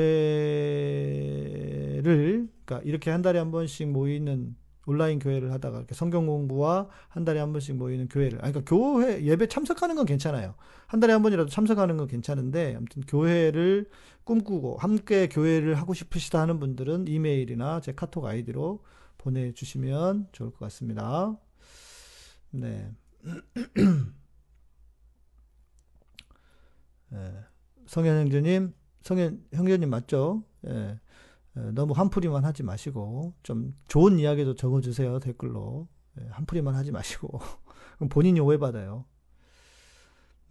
그러니까 2.66 2.82
이렇게 2.84 3.12
한 3.12 3.22
달에 3.22 3.40
한 3.40 3.52
번씩 3.52 3.90
모이는 3.92 4.56
온라인 4.86 5.20
교회를 5.20 5.52
하다가 5.52 5.78
이렇게 5.78 5.96
성경 5.96 6.28
공부와 6.28 6.90
한 7.08 7.26
달에 7.26 7.40
한 7.40 7.52
번씩 7.52 7.76
모이는 7.76 8.08
교회를 8.08 8.40
아니 8.44 8.54
그러니까 8.54 8.70
교회 8.70 9.24
예배 9.24 9.48
참석하는 9.48 9.96
건 9.96 10.06
괜찮아요. 10.06 10.56
한 10.88 11.00
달에 11.00 11.14
한 11.14 11.22
번이라도 11.22 11.50
참석하는 11.50 11.98
건 11.98 12.08
괜찮은데 12.08 12.76
아무튼 12.76 13.02
교회를 13.04 13.90
꿈꾸고 14.24 14.78
함께 14.78 15.28
교회를 15.28 15.76
하고 15.76 15.94
싶으시다 15.94 16.40
하는 16.40 16.60
분들은 16.60 17.08
이메일이나 17.08 17.82
제 17.82 17.94
카톡 17.94 18.26
아이디로 18.26 18.84
보내 19.18 19.54
주시면 19.54 20.28
좋을 20.32 20.52
것 20.52 20.60
같습니다. 20.60 21.38
네. 22.52 22.92
네. 27.10 27.34
성현 27.88 28.22
형제님, 28.22 28.74
성현 29.04 29.46
형제님 29.54 29.90
맞죠? 29.90 30.44
예. 30.68 31.00
너무 31.74 31.94
한풀이만 31.94 32.44
하지 32.44 32.64
마시고 32.64 33.34
좀 33.44 33.76
좋은 33.88 34.20
이야기도 34.20 34.56
적어주세요 34.56 35.20
댓글로 35.20 35.88
예, 36.20 36.28
한풀이만 36.30 36.76
하지 36.76 36.92
마시고 36.92 37.40
본인이 38.10 38.40
오해받아요. 38.40 39.06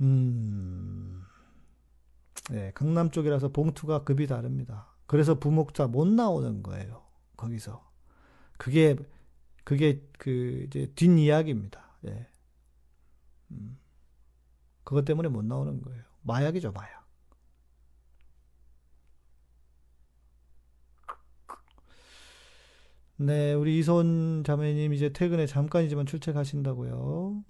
음, 0.00 1.22
네, 2.50 2.72
강남 2.74 3.10
쪽이라서 3.10 3.48
봉투가 3.48 4.04
급이 4.04 4.26
다릅니다. 4.26 4.94
그래서 5.06 5.38
부목자 5.38 5.86
못 5.86 6.08
나오는 6.08 6.62
거예요. 6.62 7.04
거기서 7.36 7.90
그게 8.56 8.96
그게 9.64 10.02
그 10.18 10.64
이제 10.66 10.90
뒷이야기입니다. 10.94 11.98
예. 12.06 12.28
음, 13.50 13.78
그것 14.84 15.04
때문에 15.04 15.28
못 15.28 15.44
나오는 15.44 15.80
거예요. 15.80 16.02
마약이죠, 16.22 16.72
마약. 16.72 17.03
네, 23.16 23.54
우리 23.54 23.78
이손 23.78 24.42
자매님 24.44 24.92
이제 24.92 25.10
퇴근에 25.10 25.46
잠깐이지만 25.46 26.06
출첵하신다고요. 26.06 27.44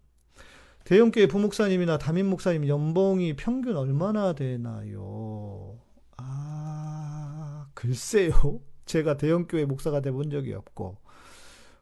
대형교회 0.85 1.27
부목사님이나 1.27 1.97
담임 1.97 2.27
목사님 2.27 2.69
연봉이 2.69 3.35
평균 3.35 3.77
얼마나 3.77 4.35
되나요? 4.35 5.79
아, 6.19 7.67
글쎄요. 7.75 8.61
제가 8.85 9.17
대형교회 9.17 9.65
목사가 9.65 10.01
돼 10.01 10.11
본 10.11 10.29
적이 10.29 10.53
없고, 10.55 10.99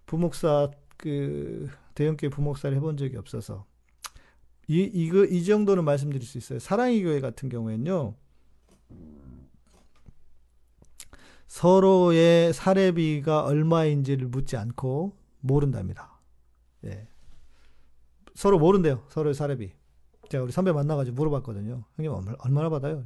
부목사, 0.06 0.70
그, 0.96 1.68
대형교회 1.96 2.30
부목사를 2.30 2.76
해본 2.76 2.96
적이 2.96 3.16
없어서, 3.16 3.66
이, 4.68 4.82
이거, 4.94 5.24
이 5.24 5.42
정도는 5.44 5.84
말씀드릴 5.84 6.24
수 6.24 6.38
있어요. 6.38 6.60
사랑의 6.60 7.02
교회 7.02 7.18
같은 7.20 7.48
경우에는요, 7.48 8.14
서로의 11.52 12.54
사례비가 12.54 13.44
얼마인지를 13.44 14.28
묻지 14.28 14.56
않고 14.56 15.14
모른답니다. 15.40 16.18
예. 16.86 17.06
서로 18.34 18.58
모른대요. 18.58 19.04
서로의 19.10 19.34
사례비. 19.34 19.70
제가 20.30 20.44
우리 20.44 20.50
선배 20.50 20.72
만나가지고 20.72 21.14
물어봤거든요. 21.14 21.84
형님 21.96 22.34
얼마나 22.38 22.70
받아요? 22.70 23.04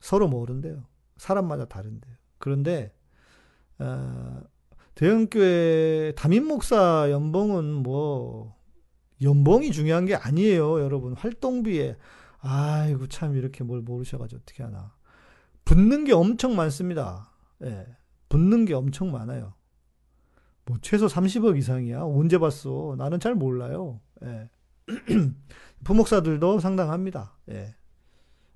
서로 0.00 0.26
모른대요. 0.26 0.84
사람마다 1.18 1.66
다른데요. 1.66 2.14
그런데 2.38 2.94
어, 3.78 4.40
대형교회 4.94 6.14
담임 6.16 6.46
목사 6.48 7.10
연봉은 7.10 7.74
뭐 7.74 8.56
연봉이 9.20 9.70
중요한 9.70 10.06
게 10.06 10.14
아니에요, 10.14 10.80
여러분. 10.80 11.12
활동비에 11.12 11.98
아이고 12.38 13.06
참 13.08 13.36
이렇게 13.36 13.64
뭘 13.64 13.82
모르셔가지고 13.82 14.40
어떻게 14.40 14.62
하나. 14.62 14.94
붙는 15.64 16.04
게 16.04 16.12
엄청 16.12 16.56
많습니다. 16.56 17.30
예. 17.62 17.86
붙는 18.28 18.64
게 18.64 18.74
엄청 18.74 19.10
많아요. 19.12 19.54
뭐 20.64 20.78
최소 20.80 21.06
30억 21.06 21.56
이상이야. 21.58 22.02
언제 22.02 22.38
봤어? 22.38 22.94
나는 22.98 23.20
잘 23.20 23.34
몰라요. 23.34 24.00
예. 24.22 24.48
부목사들도 25.84 26.60
상당합니다. 26.60 27.36
예. 27.50 27.74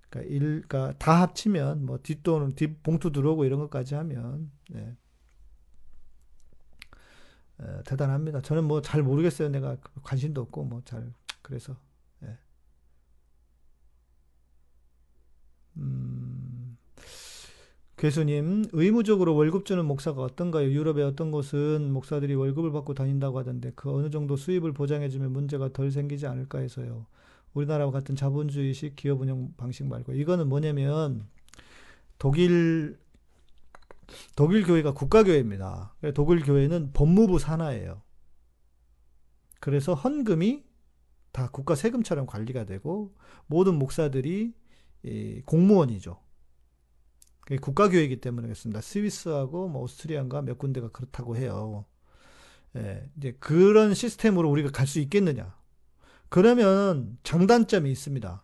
그러니까 0.09 0.33
일, 0.35 0.63
그러니까 0.69 0.95
다 0.99 1.21
합치면 1.23 1.85
뭐 1.87 1.99
뒷돈, 1.99 2.55
뒷 2.55 2.83
봉투 2.83 3.11
들어오고 3.13 3.45
이런 3.45 3.59
것까지 3.61 3.95
하면 3.97 4.51
예. 4.75 4.97
예, 7.63 7.83
대단합니다. 7.87 8.43
저는 8.43 8.65
뭐 8.65 8.83
잘 8.83 9.03
모르겠어요. 9.03 9.49
내가 9.49 9.77
관심도 10.03 10.43
없고 10.43 10.65
뭐 10.65 10.83
잘 10.85 11.13
그래서 11.43 11.77
예. 12.23 12.39
음. 15.77 16.77
교수님, 17.99 18.67
의무적으로 18.73 19.35
월급 19.35 19.65
주는 19.65 19.83
목사가 19.87 20.21
어떤가요? 20.21 20.71
유럽의 20.71 21.03
어떤 21.03 21.31
곳은 21.31 21.91
목사들이 21.93 22.35
월급을 22.35 22.71
받고 22.71 22.93
다닌다고 22.93 23.39
하던데 23.39 23.73
그 23.75 23.91
어느 23.91 24.11
정도 24.11 24.37
수입을 24.37 24.73
보장해주면 24.75 25.33
문제가 25.33 25.73
덜 25.73 25.91
생기지 25.91 26.27
않을까 26.27 26.59
해서요. 26.59 27.07
우리나라와 27.55 27.91
같은 27.91 28.15
자본주의식 28.15 28.97
기업 28.97 29.23
운영 29.23 29.55
방식 29.57 29.87
말고 29.87 30.13
이거는 30.13 30.47
뭐냐면 30.47 31.27
독일 32.19 32.99
독일 34.37 34.65
교회가 34.65 34.93
국가교회입니다. 34.93 35.95
독일 36.15 36.43
교회는 36.43 36.91
법무부 36.93 37.39
산하예요. 37.39 38.03
그래서 39.59 39.95
헌금이 39.95 40.65
다 41.33 41.49
국가 41.51 41.75
세금처럼 41.75 42.27
관리가 42.27 42.67
되고 42.67 43.15
모든 43.47 43.77
목사들이 43.77 44.53
공무원이죠. 45.47 46.26
국가 47.61 47.89
교회이기 47.89 48.21
때문에 48.21 48.49
그렇습니다. 48.49 48.81
스위스하고 48.81 49.69
뭐 49.69 49.83
오스트리아인가 49.83 50.43
몇 50.43 50.59
군데가 50.59 50.89
그렇다고 50.89 51.37
해요. 51.37 51.85
예, 52.77 53.09
이제 53.17 53.37
그런 53.41 53.95
시스템으로 53.95 54.51
우리가 54.51 54.71
갈 54.71 54.87
수 54.87 54.99
있겠느냐? 55.01 55.55
그러면 56.29 57.19
장단점이 57.23 57.91
있습니다. 57.91 58.43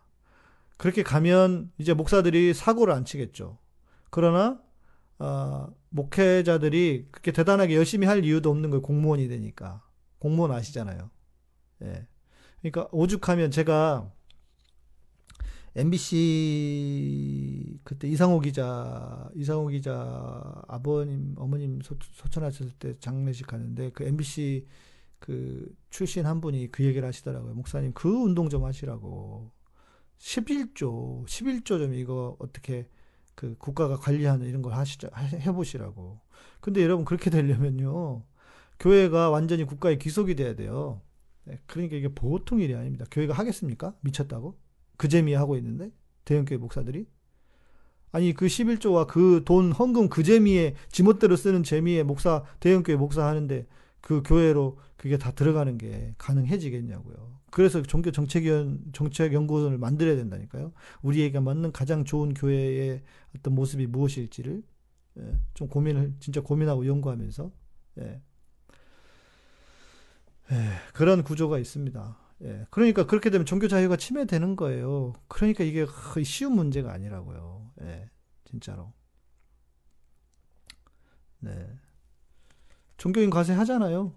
그렇게 0.77 1.03
가면 1.03 1.71
이제 1.77 1.93
목사들이 1.93 2.53
사고를 2.53 2.93
안 2.93 3.05
치겠죠. 3.05 3.57
그러나 4.09 4.61
어, 5.19 5.67
목회자들이 5.89 7.07
그렇게 7.11 7.31
대단하게 7.31 7.75
열심히 7.75 8.07
할 8.07 8.23
이유도 8.25 8.49
없는 8.49 8.69
거예요. 8.71 8.81
공무원이 8.81 9.27
되니까. 9.27 9.83
공무원 10.19 10.51
아시잖아요. 10.51 11.09
예. 11.83 12.07
그러니까 12.61 12.87
오죽하면 12.91 13.51
제가 13.51 14.09
MBC 15.75 17.63
그때 17.83 18.07
이상호 18.07 18.39
기자 18.39 19.29
이상호 19.33 19.67
기자 19.69 20.61
아버님 20.67 21.33
어머님 21.37 21.81
소, 21.81 21.97
소천하셨을 21.99 22.73
때 22.77 22.95
장례식 22.99 23.47
가는데 23.47 23.89
그 23.91 24.03
MBC 24.03 24.67
그 25.19 25.73
출신 25.89 26.25
한 26.25 26.41
분이 26.41 26.71
그 26.71 26.83
얘기를 26.83 27.07
하시더라고요. 27.07 27.55
목사님 27.55 27.93
그 27.93 28.09
운동 28.09 28.49
좀 28.49 28.65
하시라고 28.65 29.51
11조 30.19 31.25
11조 31.25 31.65
좀 31.65 31.93
이거 31.95 32.35
어떻게 32.39 32.87
그 33.35 33.55
국가가 33.57 33.97
관리하는 33.97 34.47
이런 34.47 34.61
걸 34.61 34.73
하시죠 34.73 35.09
해보시라고. 35.15 36.19
근데 36.61 36.83
여러분 36.83 37.03
그렇게 37.03 37.29
되려면요 37.31 38.23
교회가 38.79 39.31
완전히 39.31 39.63
국가의 39.63 39.97
귀속이 39.97 40.35
돼야 40.35 40.55
돼요. 40.55 41.01
네, 41.45 41.59
그러니까 41.65 41.95
이게 41.95 42.09
보통 42.09 42.59
일이 42.61 42.75
아닙니다. 42.75 43.05
교회가 43.09 43.33
하겠습니까? 43.33 43.95
미쳤다고? 44.01 44.62
그 44.97 45.07
재미에 45.07 45.35
하고 45.35 45.55
있는데 45.57 45.91
대형교회 46.25 46.57
목사들이 46.57 47.05
아니 48.11 48.33
그 48.33 48.45
11조와 48.45 49.07
그 49.07 49.43
돈 49.45 49.71
헌금 49.71 50.09
그 50.09 50.23
재미에 50.23 50.75
지멋대로 50.91 51.35
쓰는 51.35 51.63
재미에 51.63 52.03
목사 52.03 52.43
대형교회 52.59 52.95
목사 52.95 53.25
하는데 53.25 53.65
그 54.01 54.21
교회로 54.23 54.77
그게 54.97 55.17
다 55.17 55.31
들어가는 55.31 55.77
게 55.77 56.13
가능해지겠냐고요. 56.17 57.41
그래서 57.51 57.81
종교 57.83 58.11
정책위원 58.11 58.79
정책 58.93 59.33
연구원을 59.33 59.77
만들어야 59.77 60.15
된다니까요. 60.15 60.73
우리에게 61.01 61.39
맞는 61.39 61.71
가장 61.71 62.03
좋은 62.03 62.33
교회의 62.33 63.01
어떤 63.35 63.55
모습이 63.55 63.87
무엇일지를 63.87 64.63
예, 65.19 65.39
좀 65.53 65.67
고민을 65.67 66.13
진짜 66.19 66.41
고민하고 66.41 66.87
연구하면서 66.87 67.51
예. 67.99 68.21
예, 70.51 70.55
그런 70.93 71.23
구조가 71.23 71.59
있습니다. 71.59 72.17
예, 72.43 72.65
그러니까 72.71 73.05
그렇게 73.05 73.29
되면 73.29 73.45
종교 73.45 73.67
자유가 73.67 73.95
침해되는 73.95 74.55
거예요. 74.55 75.13
그러니까 75.27 75.63
이게 75.63 75.85
쉬운 76.23 76.53
문제가 76.55 76.91
아니라고요. 76.93 77.71
예, 77.81 78.09
진짜로. 78.45 78.93
네. 81.39 81.69
종교인 82.97 83.29
과세 83.29 83.53
하잖아요. 83.53 84.13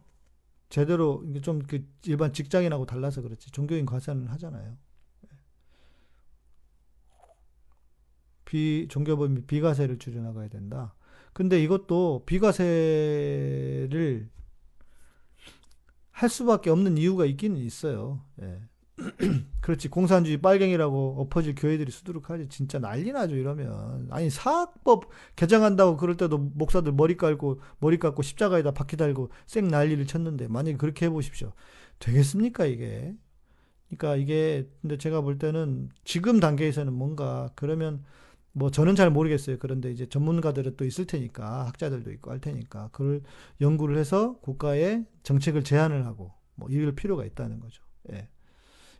제대로 0.69 1.23
이게 1.27 1.41
좀 1.41 1.61
그 1.67 1.85
일반 2.07 2.33
직장인하고 2.33 2.87
달라서 2.87 3.23
그렇지. 3.23 3.51
종교인 3.53 3.87
과세는 3.87 4.27
하잖아요. 4.29 4.77
비 8.45 8.87
종교범위 8.89 9.43
비과세를 9.47 9.99
줄여 9.99 10.23
나가야 10.23 10.49
된다. 10.49 10.95
근데 11.33 11.61
이것도 11.63 12.23
비과세를 12.27 13.89
할 16.17 16.31
수밖에 16.31 16.71
없는 16.71 16.97
이유가 16.97 17.27
있기는 17.27 17.59
있어요. 17.59 18.23
예. 18.41 18.59
그렇지. 19.61 19.89
공산주의 19.89 20.39
빨갱이라고 20.39 21.17
엎어질 21.21 21.55
교회들이 21.55 21.91
수두룩하지. 21.91 22.49
진짜 22.49 22.79
난리 22.79 23.13
나죠 23.13 23.37
이러면. 23.37 24.09
아니 24.11 24.31
사학법 24.31 25.11
개정한다고 25.37 25.99
그럴 25.99 26.17
때도 26.17 26.39
목사들 26.39 26.93
머리 26.93 27.19
깔고 27.19 27.61
머리 27.81 27.99
깎고 27.99 28.23
십자가에다 28.23 28.71
바퀴 28.71 28.97
달고 28.97 29.29
쌩 29.45 29.69
난리를 29.69 30.07
쳤는데 30.07 30.49
만약에 30.49 30.79
그렇게 30.79 31.05
해보십시오. 31.05 31.53
되겠습니까 31.99 32.65
이게? 32.65 33.15
그러니까 33.91 34.17
이게 34.17 34.71
근데 34.81 34.97
제가 34.97 35.21
볼 35.21 35.39
때는 35.39 35.91
지금 36.05 36.41
단계에서는 36.41 36.95
뭔가 36.95 37.51
그러면 37.57 38.03
뭐 38.57 38.71
저는 38.71 38.97
잘 38.97 39.11
모르겠어요. 39.11 39.59
그런데 39.59 39.91
이제 39.91 40.07
전문가들은 40.09 40.77
또 40.77 40.85
있을 40.85 41.07
테니까 41.07 41.67
학자들도 41.67 42.11
있고 42.13 42.31
할 42.31 42.41
테니까 42.41 42.89
그걸 42.93 43.23
연구를 43.61 43.99
해서 43.99 44.39
국가의 44.41 45.05
정책을 45.23 45.63
제안을 45.63 46.07
하고 46.07 46.33
뭐 46.55 46.69
이럴 46.71 46.95
필요가 46.95 47.25
있다는 47.25 47.61
거죠. 47.61 47.83
예. 48.13 48.29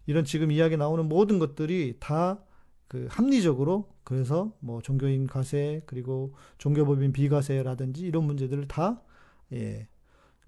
이런 0.07 0.25
지금 0.25 0.53
이야기 0.53 0.77
나오는 0.77 1.09
모든 1.09 1.39
것들이 1.39 1.97
다 1.99 2.47
그 2.89 3.09
합리적으로 3.11 3.93
그래서 4.05 4.57
뭐 4.61 4.81
종교인 4.81 5.27
과세 5.27 5.83
그리고 5.87 6.35
종교법인 6.59 7.13
비과세라든지 7.13 8.07
이런 8.07 8.25
문제들을 8.25 8.69
다 8.69 9.03
예. 9.53 9.89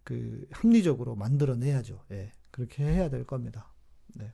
그 0.04 0.46
합리적으로 0.52 1.16
만들어내야죠. 1.16 2.04
예. 2.12 2.32
그렇게 2.50 2.84
해야 2.84 3.11
될 3.11 3.24
겁니다. 3.24 3.72
네. 4.14 4.32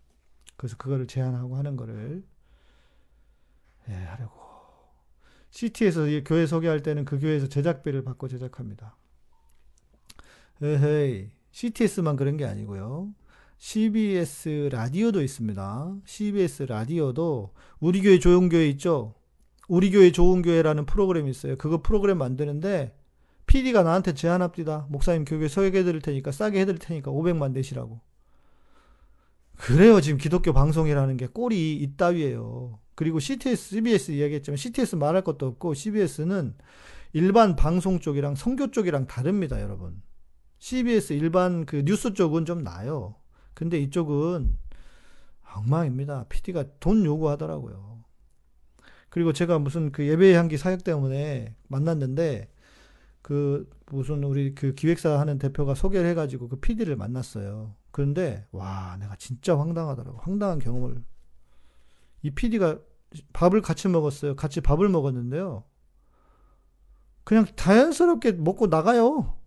그래서 0.57 0.77
그거를 0.77 1.07
제안하고 1.07 1.57
하는 1.57 1.77
거를 1.77 2.25
예, 3.89 3.93
하려고 3.93 4.44
CT에서 5.55 6.07
교회 6.25 6.47
소개할 6.47 6.83
때는 6.83 7.05
그 7.05 7.21
교회에서 7.21 7.47
제작비를 7.47 8.03
받고 8.03 8.27
제작합니다. 8.27 8.97
에헤이, 10.61 11.31
CTS만 11.53 12.17
그런 12.17 12.37
게 12.37 12.45
아니고요. 12.45 13.15
CBS 13.59 14.71
라디오도 14.73 15.23
있습니다. 15.23 15.97
CBS 16.05 16.65
라디오도 16.65 17.55
우리 17.79 18.03
교회 18.03 18.19
좋은 18.19 18.49
교회 18.49 18.69
있죠? 18.71 19.15
우리 19.69 19.93
교회 19.93 20.11
좋은 20.11 20.43
교회라는 20.43 20.87
프로그램이 20.87 21.31
있어요. 21.31 21.57
그거 21.57 21.81
프로그램 21.81 22.19
만드는데 22.19 22.99
PD가 23.47 23.85
나한테 23.85 24.13
제안합니다. 24.13 24.89
목사님 24.91 25.25
교회 25.25 25.47
소개해 25.47 25.85
드릴 25.85 26.03
테니까 26.03 26.33
싸게 26.33 26.59
해 26.59 26.67
드릴 26.67 26.81
테니까 26.81 27.13
500만 27.13 27.53
내시라고. 27.53 28.01
그래요. 29.57 30.01
지금 30.01 30.19
기독교 30.19 30.53
방송이라는 30.53 31.17
게 31.17 31.29
꼴이 31.29 31.77
있다위에요. 31.77 32.81
그리고 32.95 33.19
CTS, 33.19 33.71
CBS 33.71 34.11
이야기했지만 34.13 34.57
CTS 34.57 34.97
말할 34.97 35.23
것도 35.23 35.47
없고 35.47 35.75
CBS는 35.75 36.55
일반 37.13 37.57
방송 37.57 38.01
쪽이랑 38.01 38.35
성교 38.35 38.71
쪽이랑 38.71 39.07
다릅니다, 39.07 39.61
여러분. 39.61 40.03
CBS 40.59 41.13
일반 41.13 41.67
그 41.67 41.83
뉴스 41.85 42.15
쪽은 42.15 42.45
좀 42.45 42.63
나요. 42.65 43.17
근데 43.55 43.79
이쪽은 43.79 44.57
엉망입니다. 45.57 46.27
PD가 46.29 46.65
돈 46.81 47.05
요구하더라고요. 47.05 48.03
그리고 49.09 49.33
제가 49.33 49.61
무슨 49.61 49.93
그 49.93 50.07
예배의 50.07 50.35
향기 50.35 50.57
사역 50.57 50.83
때문에 50.83 51.55
만났는데 51.69 52.51
그 53.23 53.71
무슨 53.87 54.25
우리 54.25 54.55
그 54.55 54.75
기획사 54.75 55.21
하는 55.21 55.39
대표가 55.39 55.75
소개를 55.75 56.09
해가지고 56.11 56.49
그 56.49 56.57
PD를 56.57 56.97
만났어요. 56.97 57.77
그런데 57.93 58.47
와 58.51 58.97
내가 58.99 59.15
진짜 59.17 59.57
황당하더라고. 59.57 60.19
황당한 60.19 60.59
경험을 60.59 61.05
이 62.25 62.31
PD가 62.31 62.81
밥을 63.35 63.61
같이 63.61 63.87
먹었어요. 63.87 64.35
같이 64.35 64.61
밥을 64.63 64.89
먹었는데요. 64.89 65.65
그냥 67.23 67.47
자연스럽게 67.55 68.33
먹고 68.33 68.67
나가요. 68.67 69.39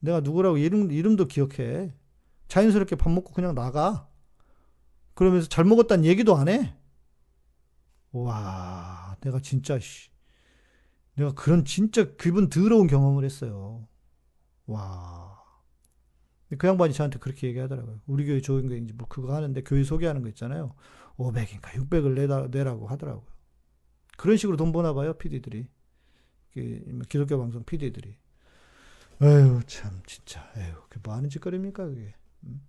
내가 0.00 0.20
누구라고 0.20 0.56
이름, 0.56 0.90
이름도 0.90 1.26
기억해. 1.26 1.94
자연스럽게 2.48 2.96
밥 2.96 3.10
먹고 3.10 3.32
그냥 3.34 3.54
나가. 3.54 4.08
그러면서 5.14 5.48
잘 5.48 5.66
먹었다는 5.66 6.06
얘기도 6.06 6.34
안 6.34 6.48
해. 6.48 6.74
와, 8.10 9.16
내가 9.20 9.38
진짜, 9.40 9.78
씨. 9.78 10.10
내가 11.14 11.32
그런 11.34 11.66
진짜 11.66 12.16
기분 12.16 12.48
더러운 12.48 12.86
경험을 12.86 13.24
했어요. 13.24 13.86
와. 14.66 15.42
그 16.58 16.66
양반이 16.66 16.94
저한테 16.94 17.18
그렇게 17.18 17.48
얘기하더라고요. 17.48 18.00
우리 18.06 18.26
교회 18.26 18.40
좋은 18.40 18.66
교회인지 18.68 18.94
뭐 18.94 19.06
그거 19.08 19.34
하는데 19.34 19.62
교회 19.62 19.84
소개하는 19.84 20.22
거 20.22 20.28
있잖아요. 20.28 20.74
500인가 21.16 21.70
600을 21.72 22.14
내다, 22.14 22.48
내라고 22.48 22.86
하더라고요. 22.86 23.26
그런 24.16 24.36
식으로 24.36 24.56
돈 24.56 24.72
버나 24.72 24.92
봐요, 24.92 25.14
PD들이. 25.14 25.68
뭐 26.54 27.02
기독교 27.08 27.38
방송 27.38 27.64
PD들이. 27.64 28.16
에휴, 29.22 29.60
참, 29.66 30.02
진짜. 30.06 30.50
에휴, 30.56 30.74
그게 30.88 31.00
뭐 31.02 31.14
하는 31.14 31.28
짓거리입니까, 31.28 31.86
그게. 31.86 32.14
음? 32.44 32.60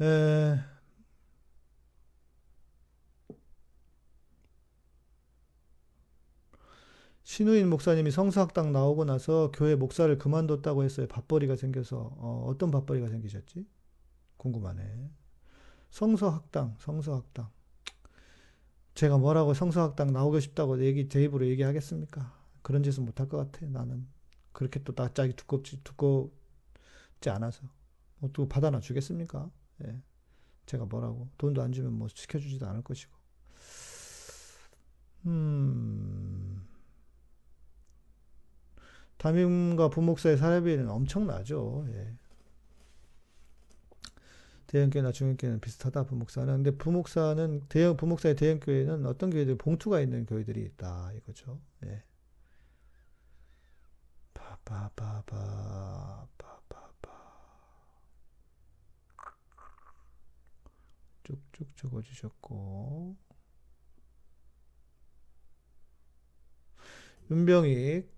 에, 0.00 0.58
신우인 7.24 7.68
목사님이 7.68 8.10
성서학당 8.10 8.72
나오고 8.72 9.04
나서 9.04 9.50
교회 9.52 9.74
목사를 9.74 10.16
그만뒀다고 10.16 10.82
했어요. 10.82 11.06
밥벌이가 11.08 11.56
생겨서. 11.56 11.98
어, 12.16 12.44
어떤 12.48 12.70
밥벌이가 12.70 13.08
생기셨지? 13.10 13.66
궁금하네. 14.38 15.10
성서학당, 15.90 16.76
성서학당. 16.78 17.50
제가 18.94 19.18
뭐라고 19.18 19.54
성서학당 19.54 20.12
나오고 20.12 20.40
싶다고 20.40 20.84
얘기, 20.84 21.08
제 21.08 21.22
입으로 21.22 21.46
얘기하겠습니까? 21.46 22.36
그런 22.62 22.82
짓은 22.82 23.04
못할 23.04 23.28
것 23.28 23.38
같아, 23.38 23.66
나는. 23.66 24.06
그렇게 24.52 24.82
또 24.82 24.92
낯짝이 24.96 25.34
두껍지, 25.34 25.82
두껍지 25.84 27.30
않아서. 27.30 27.62
뭐또 28.18 28.48
받아나 28.48 28.80
주겠습니까? 28.80 29.50
예. 29.84 30.02
제가 30.66 30.84
뭐라고. 30.86 31.28
돈도 31.38 31.62
안 31.62 31.72
주면 31.72 31.92
뭐 31.92 32.08
시켜주지도 32.08 32.66
않을 32.66 32.82
것이고. 32.82 33.16
음. 35.26 36.66
담임과 39.16 39.90
부목사의 39.90 40.36
사례비는 40.38 40.88
엄청나죠. 40.88 41.86
예. 41.88 42.16
대형교회나 44.68 45.12
중형교회는 45.12 45.60
비슷하다 45.60 46.04
부목사는 46.04 46.54
근데 46.62 46.70
부목사는 46.70 47.62
대형 47.68 47.96
부목사의 47.96 48.36
대형교회는 48.36 49.06
어떤 49.06 49.30
교회들 49.30 49.56
봉투가 49.56 50.00
있는 50.00 50.26
교회들이 50.26 50.62
있다 50.62 51.12
이거죠. 51.14 51.60
예. 51.86 52.04
바바바바 54.34 56.28
바바바 56.36 57.08
쭉쭉 61.24 61.76
적어주셨고 61.76 63.16
윤병익 67.30 68.17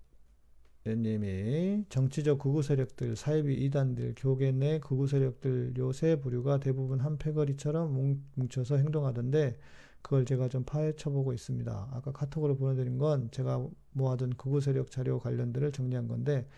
님이 0.86 1.84
정치적 1.90 2.38
극우 2.38 2.62
세력들, 2.62 3.14
사이비 3.14 3.54
이단들, 3.54 4.14
교계 4.16 4.50
내 4.52 4.78
극우 4.80 5.06
세력들 5.06 5.74
요세 5.76 6.20
부류가 6.20 6.58
대부분 6.58 7.00
한 7.00 7.18
패거리처럼 7.18 8.18
뭉쳐서 8.34 8.76
행동하던데 8.78 9.58
그걸 10.02 10.24
제가 10.24 10.48
좀 10.48 10.64
파헤쳐 10.64 11.10
보고 11.10 11.34
있습니다. 11.34 11.88
아까 11.92 12.12
카톡으로 12.12 12.56
보내드린 12.56 12.96
건 12.96 13.28
제가 13.30 13.66
모아둔 13.92 14.30
극우 14.30 14.60
세력 14.62 14.90
자료 14.90 15.18
관련들을 15.18 15.72
정리한 15.72 16.08
건데 16.08 16.48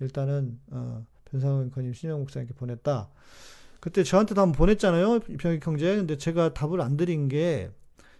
일단은 0.00 0.60
어, 0.70 1.06
변상훈 1.24 1.66
앵커님 1.66 1.94
신영 1.94 2.20
목사님께 2.20 2.54
보냈다. 2.54 3.10
그때 3.80 4.04
저한테도 4.04 4.40
한번 4.42 4.58
보냈잖아요. 4.58 5.20
병익 5.20 5.66
형제. 5.66 5.96
근데 5.96 6.18
제가 6.18 6.52
답을 6.52 6.82
안 6.82 6.98
드린 6.98 7.28
게 7.28 7.70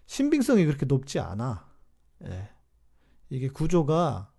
신빙성이 0.06 0.64
그렇게 0.64 0.86
높지 0.86 1.18
않아. 1.18 1.68
예. 2.24 2.48
이게 3.28 3.48
구조가 3.48 4.29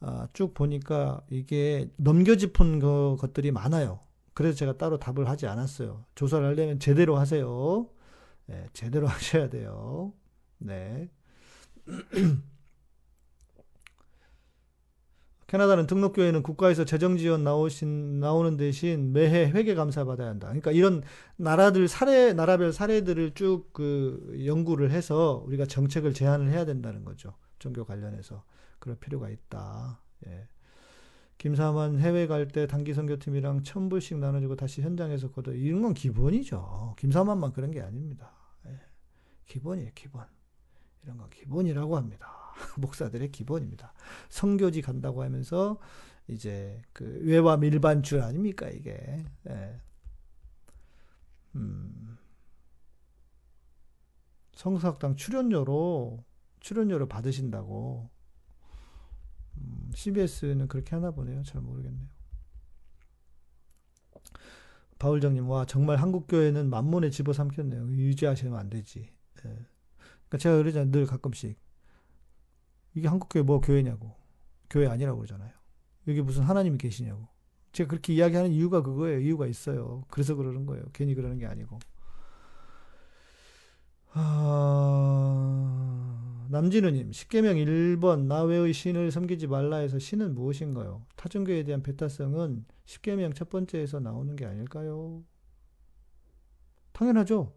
아, 0.00 0.28
쭉 0.32 0.54
보니까 0.54 1.22
이게 1.30 1.90
넘겨짚은 1.96 2.78
거, 2.80 3.16
것들이 3.20 3.50
많아요. 3.52 4.00
그래서 4.34 4.56
제가 4.56 4.78
따로 4.78 4.98
답을 4.98 5.28
하지 5.28 5.46
않았어요. 5.46 6.04
조사를 6.14 6.46
하려면 6.46 6.78
제대로 6.78 7.16
하세요. 7.18 7.88
네, 8.46 8.66
제대로 8.72 9.06
하셔야 9.08 9.48
돼요. 9.50 10.12
네. 10.58 11.10
캐나다는 15.46 15.86
등록교회는 15.88 16.42
국가에서 16.44 16.84
재정 16.84 17.16
지원 17.16 17.42
나오신 17.42 18.20
나오는 18.20 18.56
대신 18.56 19.12
매해 19.12 19.50
회계 19.50 19.74
감사 19.74 20.04
받아야 20.04 20.28
한다. 20.28 20.46
그러니까 20.46 20.70
이런 20.70 21.02
나라들 21.36 21.88
사례 21.88 22.32
나라별 22.32 22.72
사례들을 22.72 23.32
쭉 23.34 23.72
그 23.72 24.42
연구를 24.46 24.92
해서 24.92 25.42
우리가 25.46 25.66
정책을 25.66 26.14
제안을 26.14 26.50
해야 26.50 26.64
된다는 26.64 27.04
거죠. 27.04 27.34
종교 27.58 27.84
관련해서. 27.84 28.44
그럴 28.80 28.96
필요가 28.96 29.28
있다. 29.30 30.00
예. 30.26 30.48
김사만 31.38 31.98
해외 32.00 32.26
갈 32.26 32.48
때 32.48 32.66
단기 32.66 32.92
선교팀이랑 32.92 33.62
천 33.62 33.88
불씩 33.88 34.18
나눠주고 34.18 34.56
다시 34.56 34.82
현장에서 34.82 35.30
거둬 35.30 35.52
이런 35.52 35.80
건 35.82 35.94
기본이죠. 35.94 36.96
김사만만 36.98 37.52
그런 37.52 37.70
게 37.70 37.80
아닙니다. 37.80 38.32
예. 38.66 38.78
기본이에요, 39.46 39.90
기본. 39.94 40.24
이런 41.02 41.16
건 41.16 41.30
기본이라고 41.30 41.96
합니다. 41.96 42.28
목사들의 42.78 43.30
기본입니다. 43.32 43.94
성교지 44.28 44.82
간다고 44.82 45.22
하면서 45.22 45.78
이제 46.28 46.82
그 46.92 47.20
외화 47.22 47.56
밀반출 47.56 48.20
아닙니까 48.20 48.68
이게. 48.68 49.24
예. 49.48 49.80
음. 51.54 52.18
성사학당 54.54 55.16
출연료로 55.16 56.22
출연료를 56.60 57.08
받으신다고 57.08 58.10
음, 59.58 59.90
CBS는 59.94 60.68
그렇게 60.68 60.94
하나 60.94 61.10
보네요. 61.10 61.42
잘 61.42 61.60
모르겠네요. 61.60 62.08
바울정님, 64.98 65.48
와, 65.48 65.64
정말 65.64 65.96
한국교회는 65.96 66.68
만문에 66.68 67.10
집어삼켰네요. 67.10 67.88
유지하시면 67.88 68.58
안 68.58 68.68
되지. 68.68 69.00
예. 69.00 69.66
그러니까 70.28 70.38
제가 70.38 70.58
그러잖아요. 70.58 70.90
늘 70.92 71.06
가끔씩. 71.06 71.58
이게 72.94 73.08
한국교회 73.08 73.42
뭐 73.42 73.60
교회냐고. 73.60 74.14
교회 74.68 74.86
아니라고 74.86 75.18
그러잖아요. 75.18 75.50
여기 76.06 76.20
무슨 76.20 76.42
하나님이 76.42 76.76
계시냐고. 76.78 77.28
제가 77.72 77.88
그렇게 77.88 78.12
이야기하는 78.14 78.52
이유가 78.52 78.82
그거예요. 78.82 79.20
이유가 79.20 79.46
있어요. 79.46 80.04
그래서 80.08 80.34
그러는 80.34 80.66
거예요. 80.66 80.84
괜히 80.92 81.14
그러는 81.14 81.38
게 81.38 81.46
아니고. 81.46 81.78
아... 84.12 85.50
남진우님, 86.50 87.12
십계명 87.12 87.54
1번 87.58 88.26
나외의 88.26 88.72
신을 88.72 89.12
섬기지 89.12 89.46
말라 89.46 89.76
해서 89.76 90.00
신은 90.00 90.34
무엇인가요? 90.34 91.06
타종교에 91.14 91.62
대한 91.62 91.80
배타성은 91.80 92.64
십계명 92.86 93.34
첫 93.34 93.48
번째에서 93.50 94.00
나오는 94.00 94.34
게 94.34 94.46
아닐까요? 94.46 95.22
당연하죠. 96.90 97.52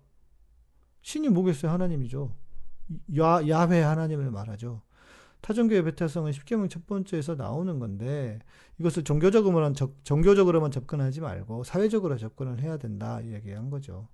신이 1.01 1.29
뭐겠어요? 1.29 1.71
하나님이죠. 1.71 2.35
야, 3.17 3.41
야훼 3.47 3.81
하나님을 3.81 4.29
말하죠. 4.29 4.83
타종교의 5.41 5.83
배타성은 5.85 6.31
십계명 6.31 6.69
첫 6.69 6.85
번째에서 6.85 7.33
나오는 7.33 7.79
건데 7.79 8.37
이것을 8.79 9.03
종교적으로만 9.03 9.73
접, 9.73 10.05
종교적으로만 10.05 10.69
접근하지 10.69 11.19
말고 11.19 11.63
사회적으로 11.63 12.15
접근을 12.17 12.61
해야 12.61 12.77
된다 12.77 13.19
이야기한 13.21 13.71
거죠. 13.71 14.07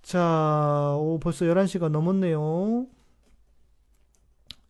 자, 0.00 0.96
오, 0.98 1.18
벌써 1.20 1.44
11시가 1.44 1.90
넘었네요. 1.90 2.86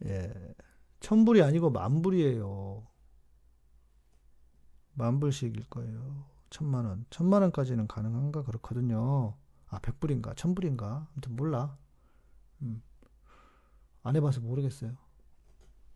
예. 0.07 0.55
천불이 1.01 1.43
아니고 1.43 1.71
만불이에요. 1.71 2.87
만불씩일 4.95 5.69
거예요. 5.71 6.25
천만 6.51 6.85
원. 6.85 7.05
천만 7.11 7.43
원까지는 7.43 7.87
가능한가 7.87 8.45
그렇거든요. 8.45 9.37
아, 9.69 9.79
백불인가? 9.81 10.35
천불인가? 10.35 11.09
아무튼 11.13 11.37
몰라. 11.37 11.77
음. 12.63 12.83
안 14.03 14.17
해봐서 14.17 14.41
모르겠어요. 14.41 14.97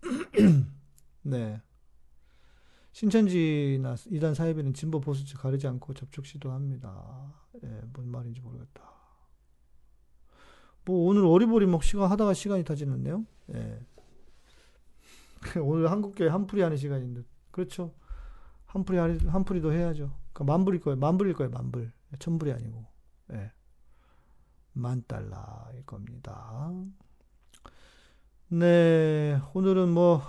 네. 1.22 1.62
신천지나 2.92 3.94
이단 4.10 4.34
사회비는 4.34 4.74
진보 4.74 4.98
보수 4.98 5.36
가리지 5.38 5.68
않고 5.68 5.94
접촉 5.94 6.26
시도합니다. 6.26 7.32
예, 7.62 7.82
뭔 7.92 8.08
말인지 8.08 8.40
모르겠다. 8.40 8.82
뭐 10.84 11.08
오늘 11.08 11.24
어리버리 11.24 11.66
시간 11.82 12.10
하다가 12.10 12.34
시간이 12.34 12.64
다 12.64 12.74
지났네요. 12.74 13.24
예. 13.54 13.78
오늘 15.62 15.90
한국교회 15.90 16.28
한풀이 16.28 16.62
하는 16.62 16.76
시간인데 16.76 17.22
그렇죠. 17.50 17.94
한풀이 18.66 18.98
한풀이도 19.26 19.72
해야죠. 19.72 20.12
그러니까 20.32 20.44
만불일 20.44 20.80
거예요. 20.80 20.98
만불일 20.98 21.34
거예요. 21.34 21.50
만불. 21.50 21.92
천불이 22.18 22.52
아니고. 22.52 22.86
예. 23.32 23.52
만 24.72 25.02
달러일 25.06 25.84
겁니다. 25.84 26.70
네, 28.50 29.38
오늘은 29.52 29.90
뭐, 29.90 30.22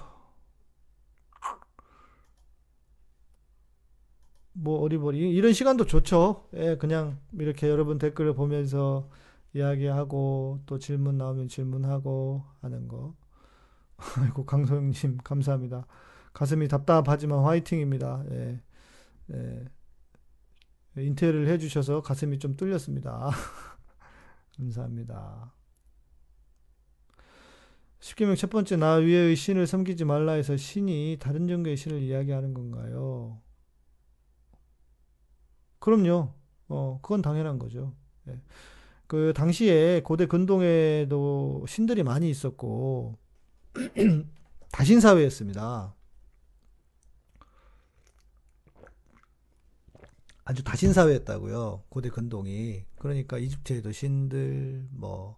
뭐, 4.54 4.82
어리버리. 4.82 5.18
이런 5.32 5.54
시간도 5.54 5.86
좋죠. 5.86 6.50
예, 6.56 6.76
그냥 6.78 7.20
이렇게 7.34 7.70
여러분 7.70 7.98
댓글을 7.98 8.34
보면서 8.34 9.10
이야기하고, 9.54 10.60
또 10.66 10.80
질문 10.80 11.18
나오면 11.18 11.48
질문하고 11.48 12.44
하는 12.62 12.88
거. 12.88 13.16
아이고 14.18 14.46
강소영님 14.46 15.20
감사합니다. 15.24 15.86
가슴이 16.34 16.68
답답하지만 16.68 17.44
화이팅입니다. 17.44 18.24
예, 18.32 18.62
예. 19.34 19.66
인테리어를 20.98 21.48
해주셔서 21.50 22.02
가슴이 22.02 22.40
좀 22.40 22.56
뚫렸습니다. 22.56 23.30
감사합니다. 24.58 25.54
십계명 28.00 28.36
첫 28.36 28.50
번째 28.50 28.78
나 28.78 28.96
위에의 28.96 29.36
신을 29.36 29.68
섬기지 29.68 30.06
말라 30.06 30.34
해서 30.34 30.56
신이 30.56 31.18
다른 31.20 31.48
종교의 31.48 31.76
신을 31.76 32.02
이야기하는 32.02 32.54
건가요? 32.54 33.42
그럼요. 35.80 36.34
어, 36.70 37.00
그건 37.02 37.22
당연한 37.22 37.60
거죠. 37.60 37.94
예. 38.28 38.40
그 39.08 39.34
당시에 39.36 40.02
고대 40.04 40.28
근동에도 40.28 41.66
신들이 41.68 42.04
많이 42.04 42.30
있었고 42.30 43.18
다신 44.72 45.00
사회였습니다. 45.00 45.96
아주 50.46 50.64
다신 50.64 50.94
사회였다고요. 50.94 51.84
고대 51.90 52.10
근동이. 52.10 52.84
그러니까 52.98 53.38
이집트에도 53.38 53.92
신들, 53.92 54.88
뭐 54.92 55.38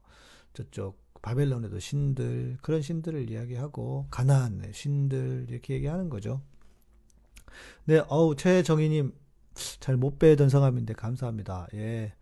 저쪽 0.54 1.02
바벨론에도 1.22 1.80
신들 1.80 2.58
그런 2.62 2.82
신들을 2.82 3.30
이야기하고 3.30 4.08
가나안의 4.10 4.74
신들 4.74 5.48
이렇게 5.50 5.76
얘기하는 5.76 6.10
거죠. 6.10 6.42
네, 7.86 8.02
어우 8.08 8.36
최정희님 8.36 9.14
잘 9.80 9.98
못 9.98 10.18
배던 10.18 10.50
성함인데 10.50 10.94
감사합니다. 10.94 11.68
예, 11.74 12.14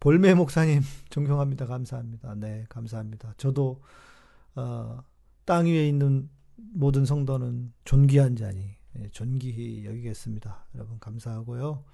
볼매 0.00 0.34
목사님 0.34 0.82
존경합니다. 1.10 1.66
감사합니다. 1.66 2.34
네, 2.34 2.66
감사합니다. 2.68 3.34
저도 3.36 3.80
어, 4.56 5.02
땅 5.44 5.66
위에 5.66 5.88
있는 5.88 6.28
모든 6.56 7.04
성도는 7.04 7.72
존귀한 7.84 8.36
자니 8.36 8.76
예, 8.98 9.08
존귀히 9.10 9.86
여기겠습니다. 9.86 10.66
여러분 10.74 10.98
감사하고요. 10.98 11.84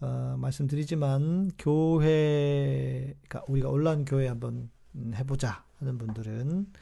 어, 0.00 0.36
말씀드리지만 0.38 1.52
교회 1.58 3.14
그러니까 3.28 3.44
우리가 3.48 3.70
온라인 3.70 4.04
교회 4.04 4.28
한번 4.28 4.70
해보자 5.14 5.64
하는 5.78 5.98
분들은 5.98 6.72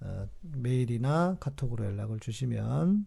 어, 0.00 0.28
메일이나 0.40 1.36
카톡으로 1.40 1.84
연락을 1.84 2.20
주시면 2.20 3.06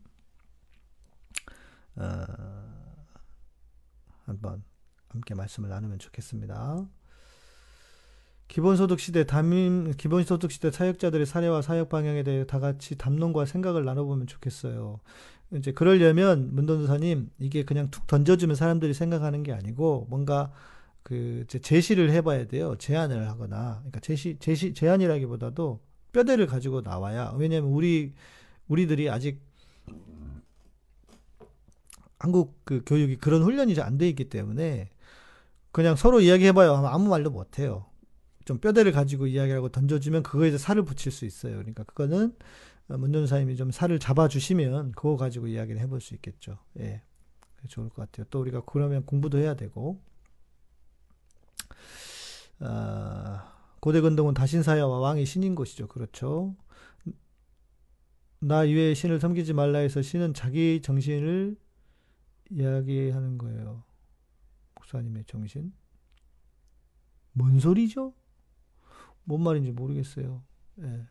어, 1.96 2.26
한번 4.24 4.64
함께 5.10 5.34
말씀을 5.34 5.70
나누면 5.70 6.00
좋겠습니다. 6.00 6.88
기본소득 8.50 9.00
시대 9.00 9.26
담임 9.26 9.94
기본소득 9.96 10.52
시대 10.52 10.72
사역자들의 10.72 11.26
사례와 11.26 11.62
사역 11.62 11.90
방향에 11.90 12.24
대해 12.24 12.46
다 12.46 12.60
같이 12.60 12.98
담론과 12.98 13.46
생각을 13.46 13.86
나눠보면 13.86 14.28
좋겠어요. 14.28 15.00
이제 15.54 15.72
그러려면 15.72 16.50
문돈사님 16.56 17.30
이게 17.40 17.64
그냥 17.64 17.90
툭 17.92 18.08
던져주면 18.08 18.56
사람들이 18.56 18.94
생각하는 18.94 19.44
게 19.44 19.54
아니고 19.54 20.08
뭔가 20.10 20.52
그 21.04 21.46
제시를 21.48 22.12
해봐야 22.12 22.48
돼요. 22.48 22.76
제안을 22.78 23.30
하거나 23.30 23.78
그러니까 23.80 24.00
제시 24.02 24.38
제시 24.40 24.74
제안이라기보다도 24.74 25.80
뼈대를 26.12 26.48
가지고 26.48 26.82
나와야 26.82 27.34
왜냐하면 27.38 27.72
우리 27.72 28.14
우리들이 28.68 29.10
아직 29.12 29.42
한국 32.18 32.56
그 32.66 32.82
교육이 32.86 33.18
그런 33.18 33.44
훈련이 33.44 33.76
잘 33.76 33.86
안 33.88 33.98
돼 33.98 34.10
있기 34.10 34.26
때문에 34.30 34.90
그냥 35.72 35.96
서로 35.96 36.20
이야기해봐요 36.20 36.74
아무 36.88 37.10
말도 37.10 37.30
못해요. 37.30 37.86
좀 38.50 38.58
뼈대를 38.58 38.92
가지고 38.92 39.28
이야기하고 39.28 39.70
던져주면 39.70 40.24
그거에 40.24 40.58
살을 40.58 40.84
붙일 40.84 41.12
수 41.12 41.24
있어요. 41.26 41.58
그러니까 41.58 41.84
그거는 41.84 42.36
문전사님이 42.88 43.56
좀 43.56 43.70
살을 43.70 44.00
잡아주시면 44.00 44.94
그거 44.94 45.18
가지고 45.18 45.46
이야기를 45.46 45.80
해볼 45.82 46.02
수 46.02 46.16
있겠죠. 46.16 46.58
예. 46.80 47.04
좋을 47.68 47.90
것 47.90 47.98
같아요. 47.98 48.26
또 48.32 48.42
우리가 48.42 48.64
그러면 48.66 49.06
공부도 49.06 49.38
해야 49.38 49.54
되고, 49.54 50.02
아, 52.60 53.54
고대 53.82 54.02
근동은 54.02 54.34
다신사야와 54.34 54.98
왕이 54.98 55.28
신인 55.28 55.54
것이죠. 55.54 55.88
그렇죠. 55.88 56.56
나 58.40 58.64
이외의 58.64 58.96
신을 58.96 59.20
섬기지 59.20 59.54
말라 59.54 59.78
해서 59.78 60.02
신은 60.02 60.34
자기 60.34 60.82
정신을 60.82 61.56
이야기하는 62.50 63.38
거예요. 63.38 63.84
목사님의 64.74 65.26
정신? 65.28 65.72
뭔 67.34 67.60
소리죠? 67.60 68.16
뭔 69.30 69.44
말인지 69.44 69.72
모르겠어요. 69.72 70.42
예. 70.82 71.06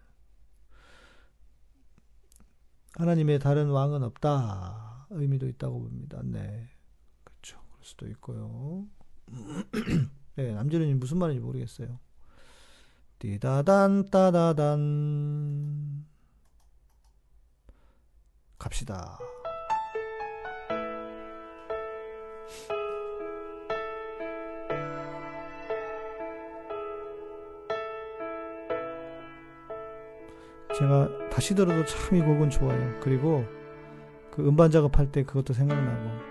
하나님의 2.94 3.38
다른 3.38 3.68
왕은 3.68 4.02
없다. 4.02 5.06
의미도 5.10 5.46
있다고 5.46 5.78
봅니다. 5.78 6.20
네. 6.24 6.68
그렇죠. 7.22 7.60
그럴 7.70 7.84
수도 7.84 8.08
있고요. 8.08 8.88
네, 10.34 10.52
남준우님 10.52 10.98
무슨 10.98 11.18
말인지 11.18 11.40
모르겠어요. 11.40 12.00
띠다단 13.20 14.10
따다단 14.10 16.04
갑시다. 18.58 19.20
제가 30.78 31.08
다시 31.30 31.54
들어도 31.54 31.84
참 31.84 32.18
이 32.18 32.22
곡은 32.22 32.50
좋아요. 32.50 32.94
그리고 33.00 33.44
그 34.30 34.46
음반 34.46 34.70
작업할 34.70 35.10
때 35.10 35.24
그것도 35.24 35.52
생각나고. 35.52 36.27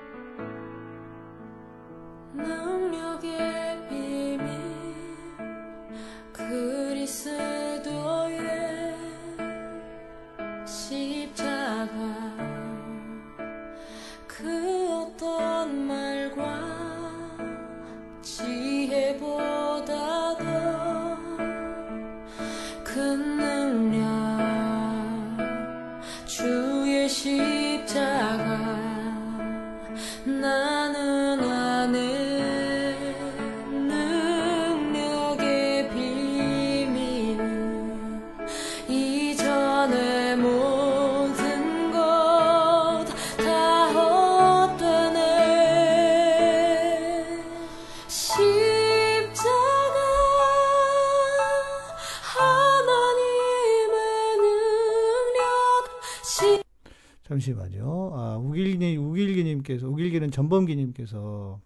전범기님께서 60.38 61.60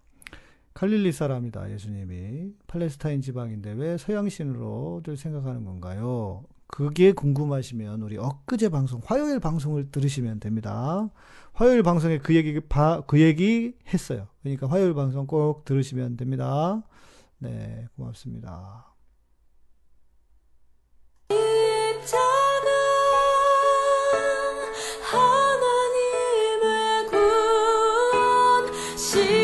칼릴리 0.74 1.12
사람이다 1.12 1.70
예수님이 1.72 2.54
팔레스타인 2.66 3.20
지방인데 3.20 3.72
왜 3.72 3.98
서양신으로들 3.98 5.16
생각하는 5.18 5.64
건가요? 5.64 6.44
그게 6.66 7.12
궁금하시면 7.12 8.00
우리 8.00 8.16
엊그제 8.16 8.70
방송 8.70 9.02
화요일 9.04 9.38
방송을 9.40 9.90
들으시면 9.90 10.40
됩니다. 10.40 11.10
화요일 11.52 11.82
방송에 11.82 12.18
그 12.18 12.34
얘기 12.34 12.60
바, 12.60 13.02
그 13.06 13.20
얘기 13.20 13.74
했어요. 13.92 14.28
그러니까 14.42 14.66
화요일 14.68 14.94
방송 14.94 15.26
꼭 15.26 15.66
들으시면 15.66 16.16
됩니다. 16.16 16.82
네 17.38 17.88
고맙습니다. 17.96 18.86
있잖아. 21.30 22.22
see 29.12 29.41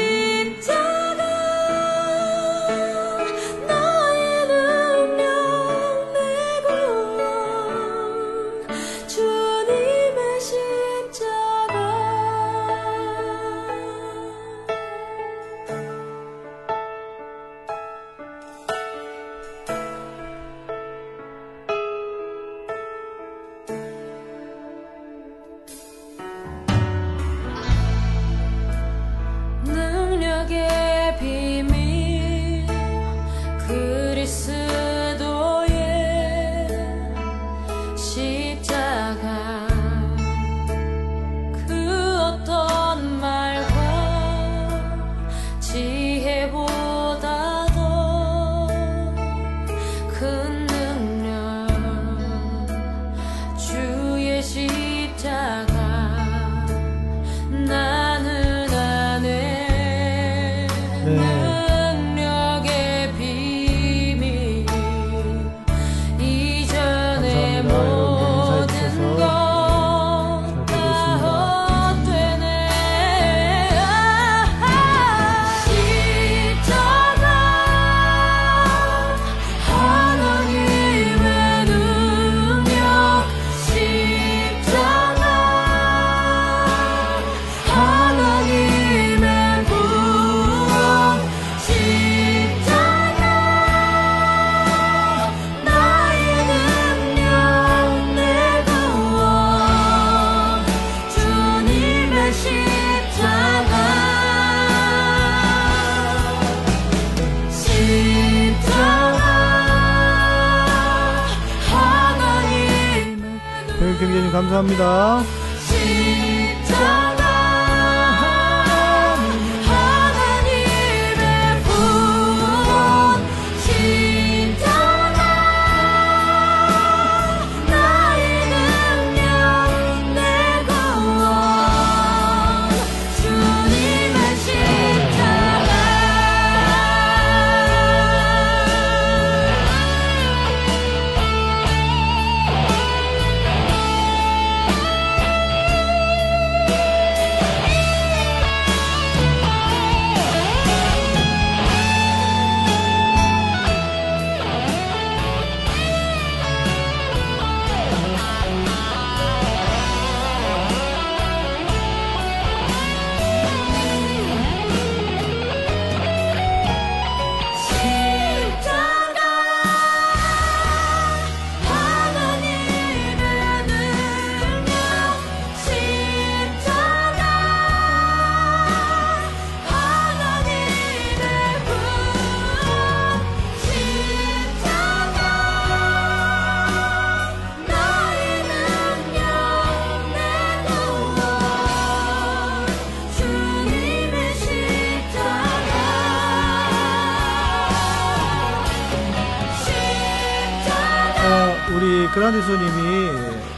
우리 202.29 202.43
그란디소님이 202.43 203.09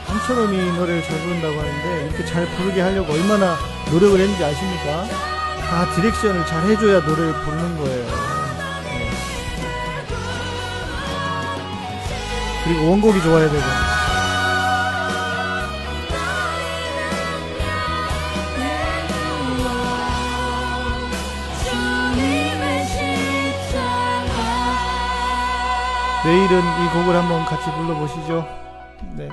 한철음이 0.07 0.73
노래를 0.79 1.03
잘 1.03 1.18
부른다고 1.18 1.59
하는데 1.59 2.07
이렇게 2.07 2.25
잘 2.25 2.47
부르게 2.57 2.81
하려고 2.81 3.12
얼마나 3.12 3.57
노력을 3.91 4.18
했는지 4.18 4.45
아십니까? 4.45 5.07
다 5.68 5.95
디렉션을 5.95 6.47
잘 6.47 6.62
해줘야 6.64 7.01
노래를 7.01 7.33
부르는 7.33 7.79
거예요. 7.79 8.07
네. 8.85 9.11
그리고 12.64 12.91
원곡이 12.91 13.21
좋아야 13.23 13.51
되고. 13.51 13.89
내일은 26.23 26.59
이 26.59 26.89
곡을 26.93 27.16
한번 27.16 27.47
같이 27.47 27.71
불러보시죠. 27.73 28.47
네. 29.16 29.31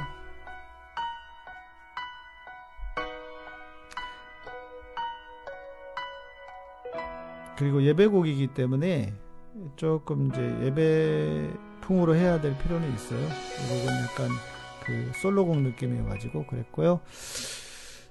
그리고 7.57 7.83
예배곡이기 7.83 8.53
때문에 8.53 9.13
조금 9.75 10.27
이제 10.27 10.41
예배풍으로 10.63 12.15
해야 12.15 12.39
될 12.39 12.57
필요는 12.57 12.93
있어요. 12.93 13.19
이 13.19 13.67
곡은 13.67 13.93
약간 14.03 14.29
그 14.85 15.11
솔로곡 15.21 15.57
느낌이어가지고 15.63 16.45
그랬고요. 16.47 17.01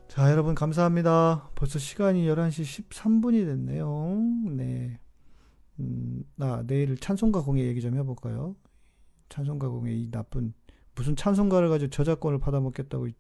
자, 0.09 0.31
여러분 0.31 0.55
감사합니다. 0.55 1.49
벌써 1.55 1.79
시간이 1.79 2.27
11시 2.27 2.91
13분이 2.91 3.47
됐네요. 3.47 4.19
네. 4.55 4.99
음, 5.81 6.25
나 6.35 6.63
내일 6.67 6.99
찬송가 6.99 7.41
공예 7.41 7.65
얘기 7.65 7.81
좀 7.81 7.97
해볼까요? 7.97 8.55
찬송가 9.29 9.69
공예 9.69 9.93
이 9.95 10.11
나쁜 10.11 10.55
무슨 10.95 11.15
찬송가를 11.17 11.69
가지고 11.69 11.91
저작권을 11.91 12.39
받아먹겠다고 12.39 13.09
이- 13.09 13.15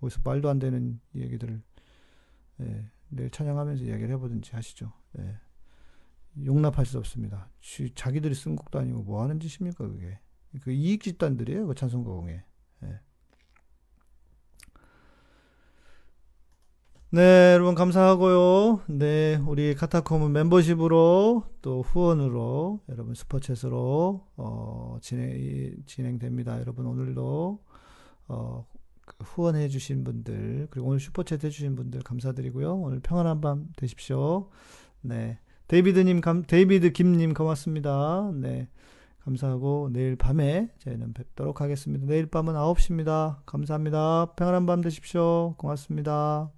어디서 0.00 0.20
말도 0.24 0.48
안 0.50 0.58
되는 0.58 1.00
얘기들을 1.14 1.62
예, 2.60 2.90
내일 3.08 3.30
찬양하면서 3.30 3.84
이야기를 3.84 4.10
해보든지 4.14 4.52
하시죠. 4.52 4.92
예. 5.18 5.38
용납할 6.44 6.84
수 6.84 6.98
없습니다. 6.98 7.48
지- 7.60 7.90
자기들이 7.94 8.34
쓴 8.34 8.56
곡도 8.56 8.78
아니고 8.78 9.02
뭐 9.04 9.22
하는 9.22 9.40
짓입니까 9.40 9.86
그게? 9.88 10.18
그 10.62 10.70
이익 10.72 11.02
집단들이에요 11.02 11.66
그 11.66 11.74
찬송가 11.74 12.10
공예. 12.10 12.44
예. 12.84 13.00
네, 17.14 17.52
여러분 17.54 17.76
감사하고요. 17.76 18.80
네, 18.88 19.36
우리 19.46 19.76
카타콤은 19.76 20.32
멤버십으로 20.32 21.44
또 21.62 21.82
후원으로 21.82 22.80
여러분 22.88 23.14
Super 23.14 23.56
Chat으로 23.56 24.22
어, 24.36 24.98
진행 25.00 25.76
진행됩니다. 25.86 26.58
여러분 26.58 26.86
오늘도 26.86 27.62
어, 28.26 28.66
그 29.06 29.16
후원해 29.22 29.68
주신 29.68 30.02
분들 30.02 30.66
그리고 30.70 30.88
오늘 30.88 30.98
Super 30.98 31.24
Chat 31.24 31.44
해 31.44 31.50
주신 31.50 31.76
분들 31.76 32.02
감사드리고요. 32.02 32.74
오늘 32.74 32.98
평안한 32.98 33.40
밤 33.40 33.68
되십시오. 33.76 34.48
네. 35.00 35.38
데이비드 35.68 36.00
님 36.00 36.20
감 36.20 36.42
데이비드 36.42 36.90
김 36.90 37.16
님 37.16 37.32
고맙습니다. 37.32 38.32
네. 38.34 38.68
감사하고 39.20 39.90
내일 39.92 40.16
밤에 40.16 40.68
저희는 40.80 41.12
뵙도록 41.12 41.60
하겠습니다. 41.60 42.06
내일 42.06 42.26
밤은 42.26 42.54
9시입니다. 42.54 43.36
감사합니다. 43.46 44.32
평안한 44.34 44.66
밤 44.66 44.80
되십시오. 44.80 45.54
고맙습니다. 45.58 46.50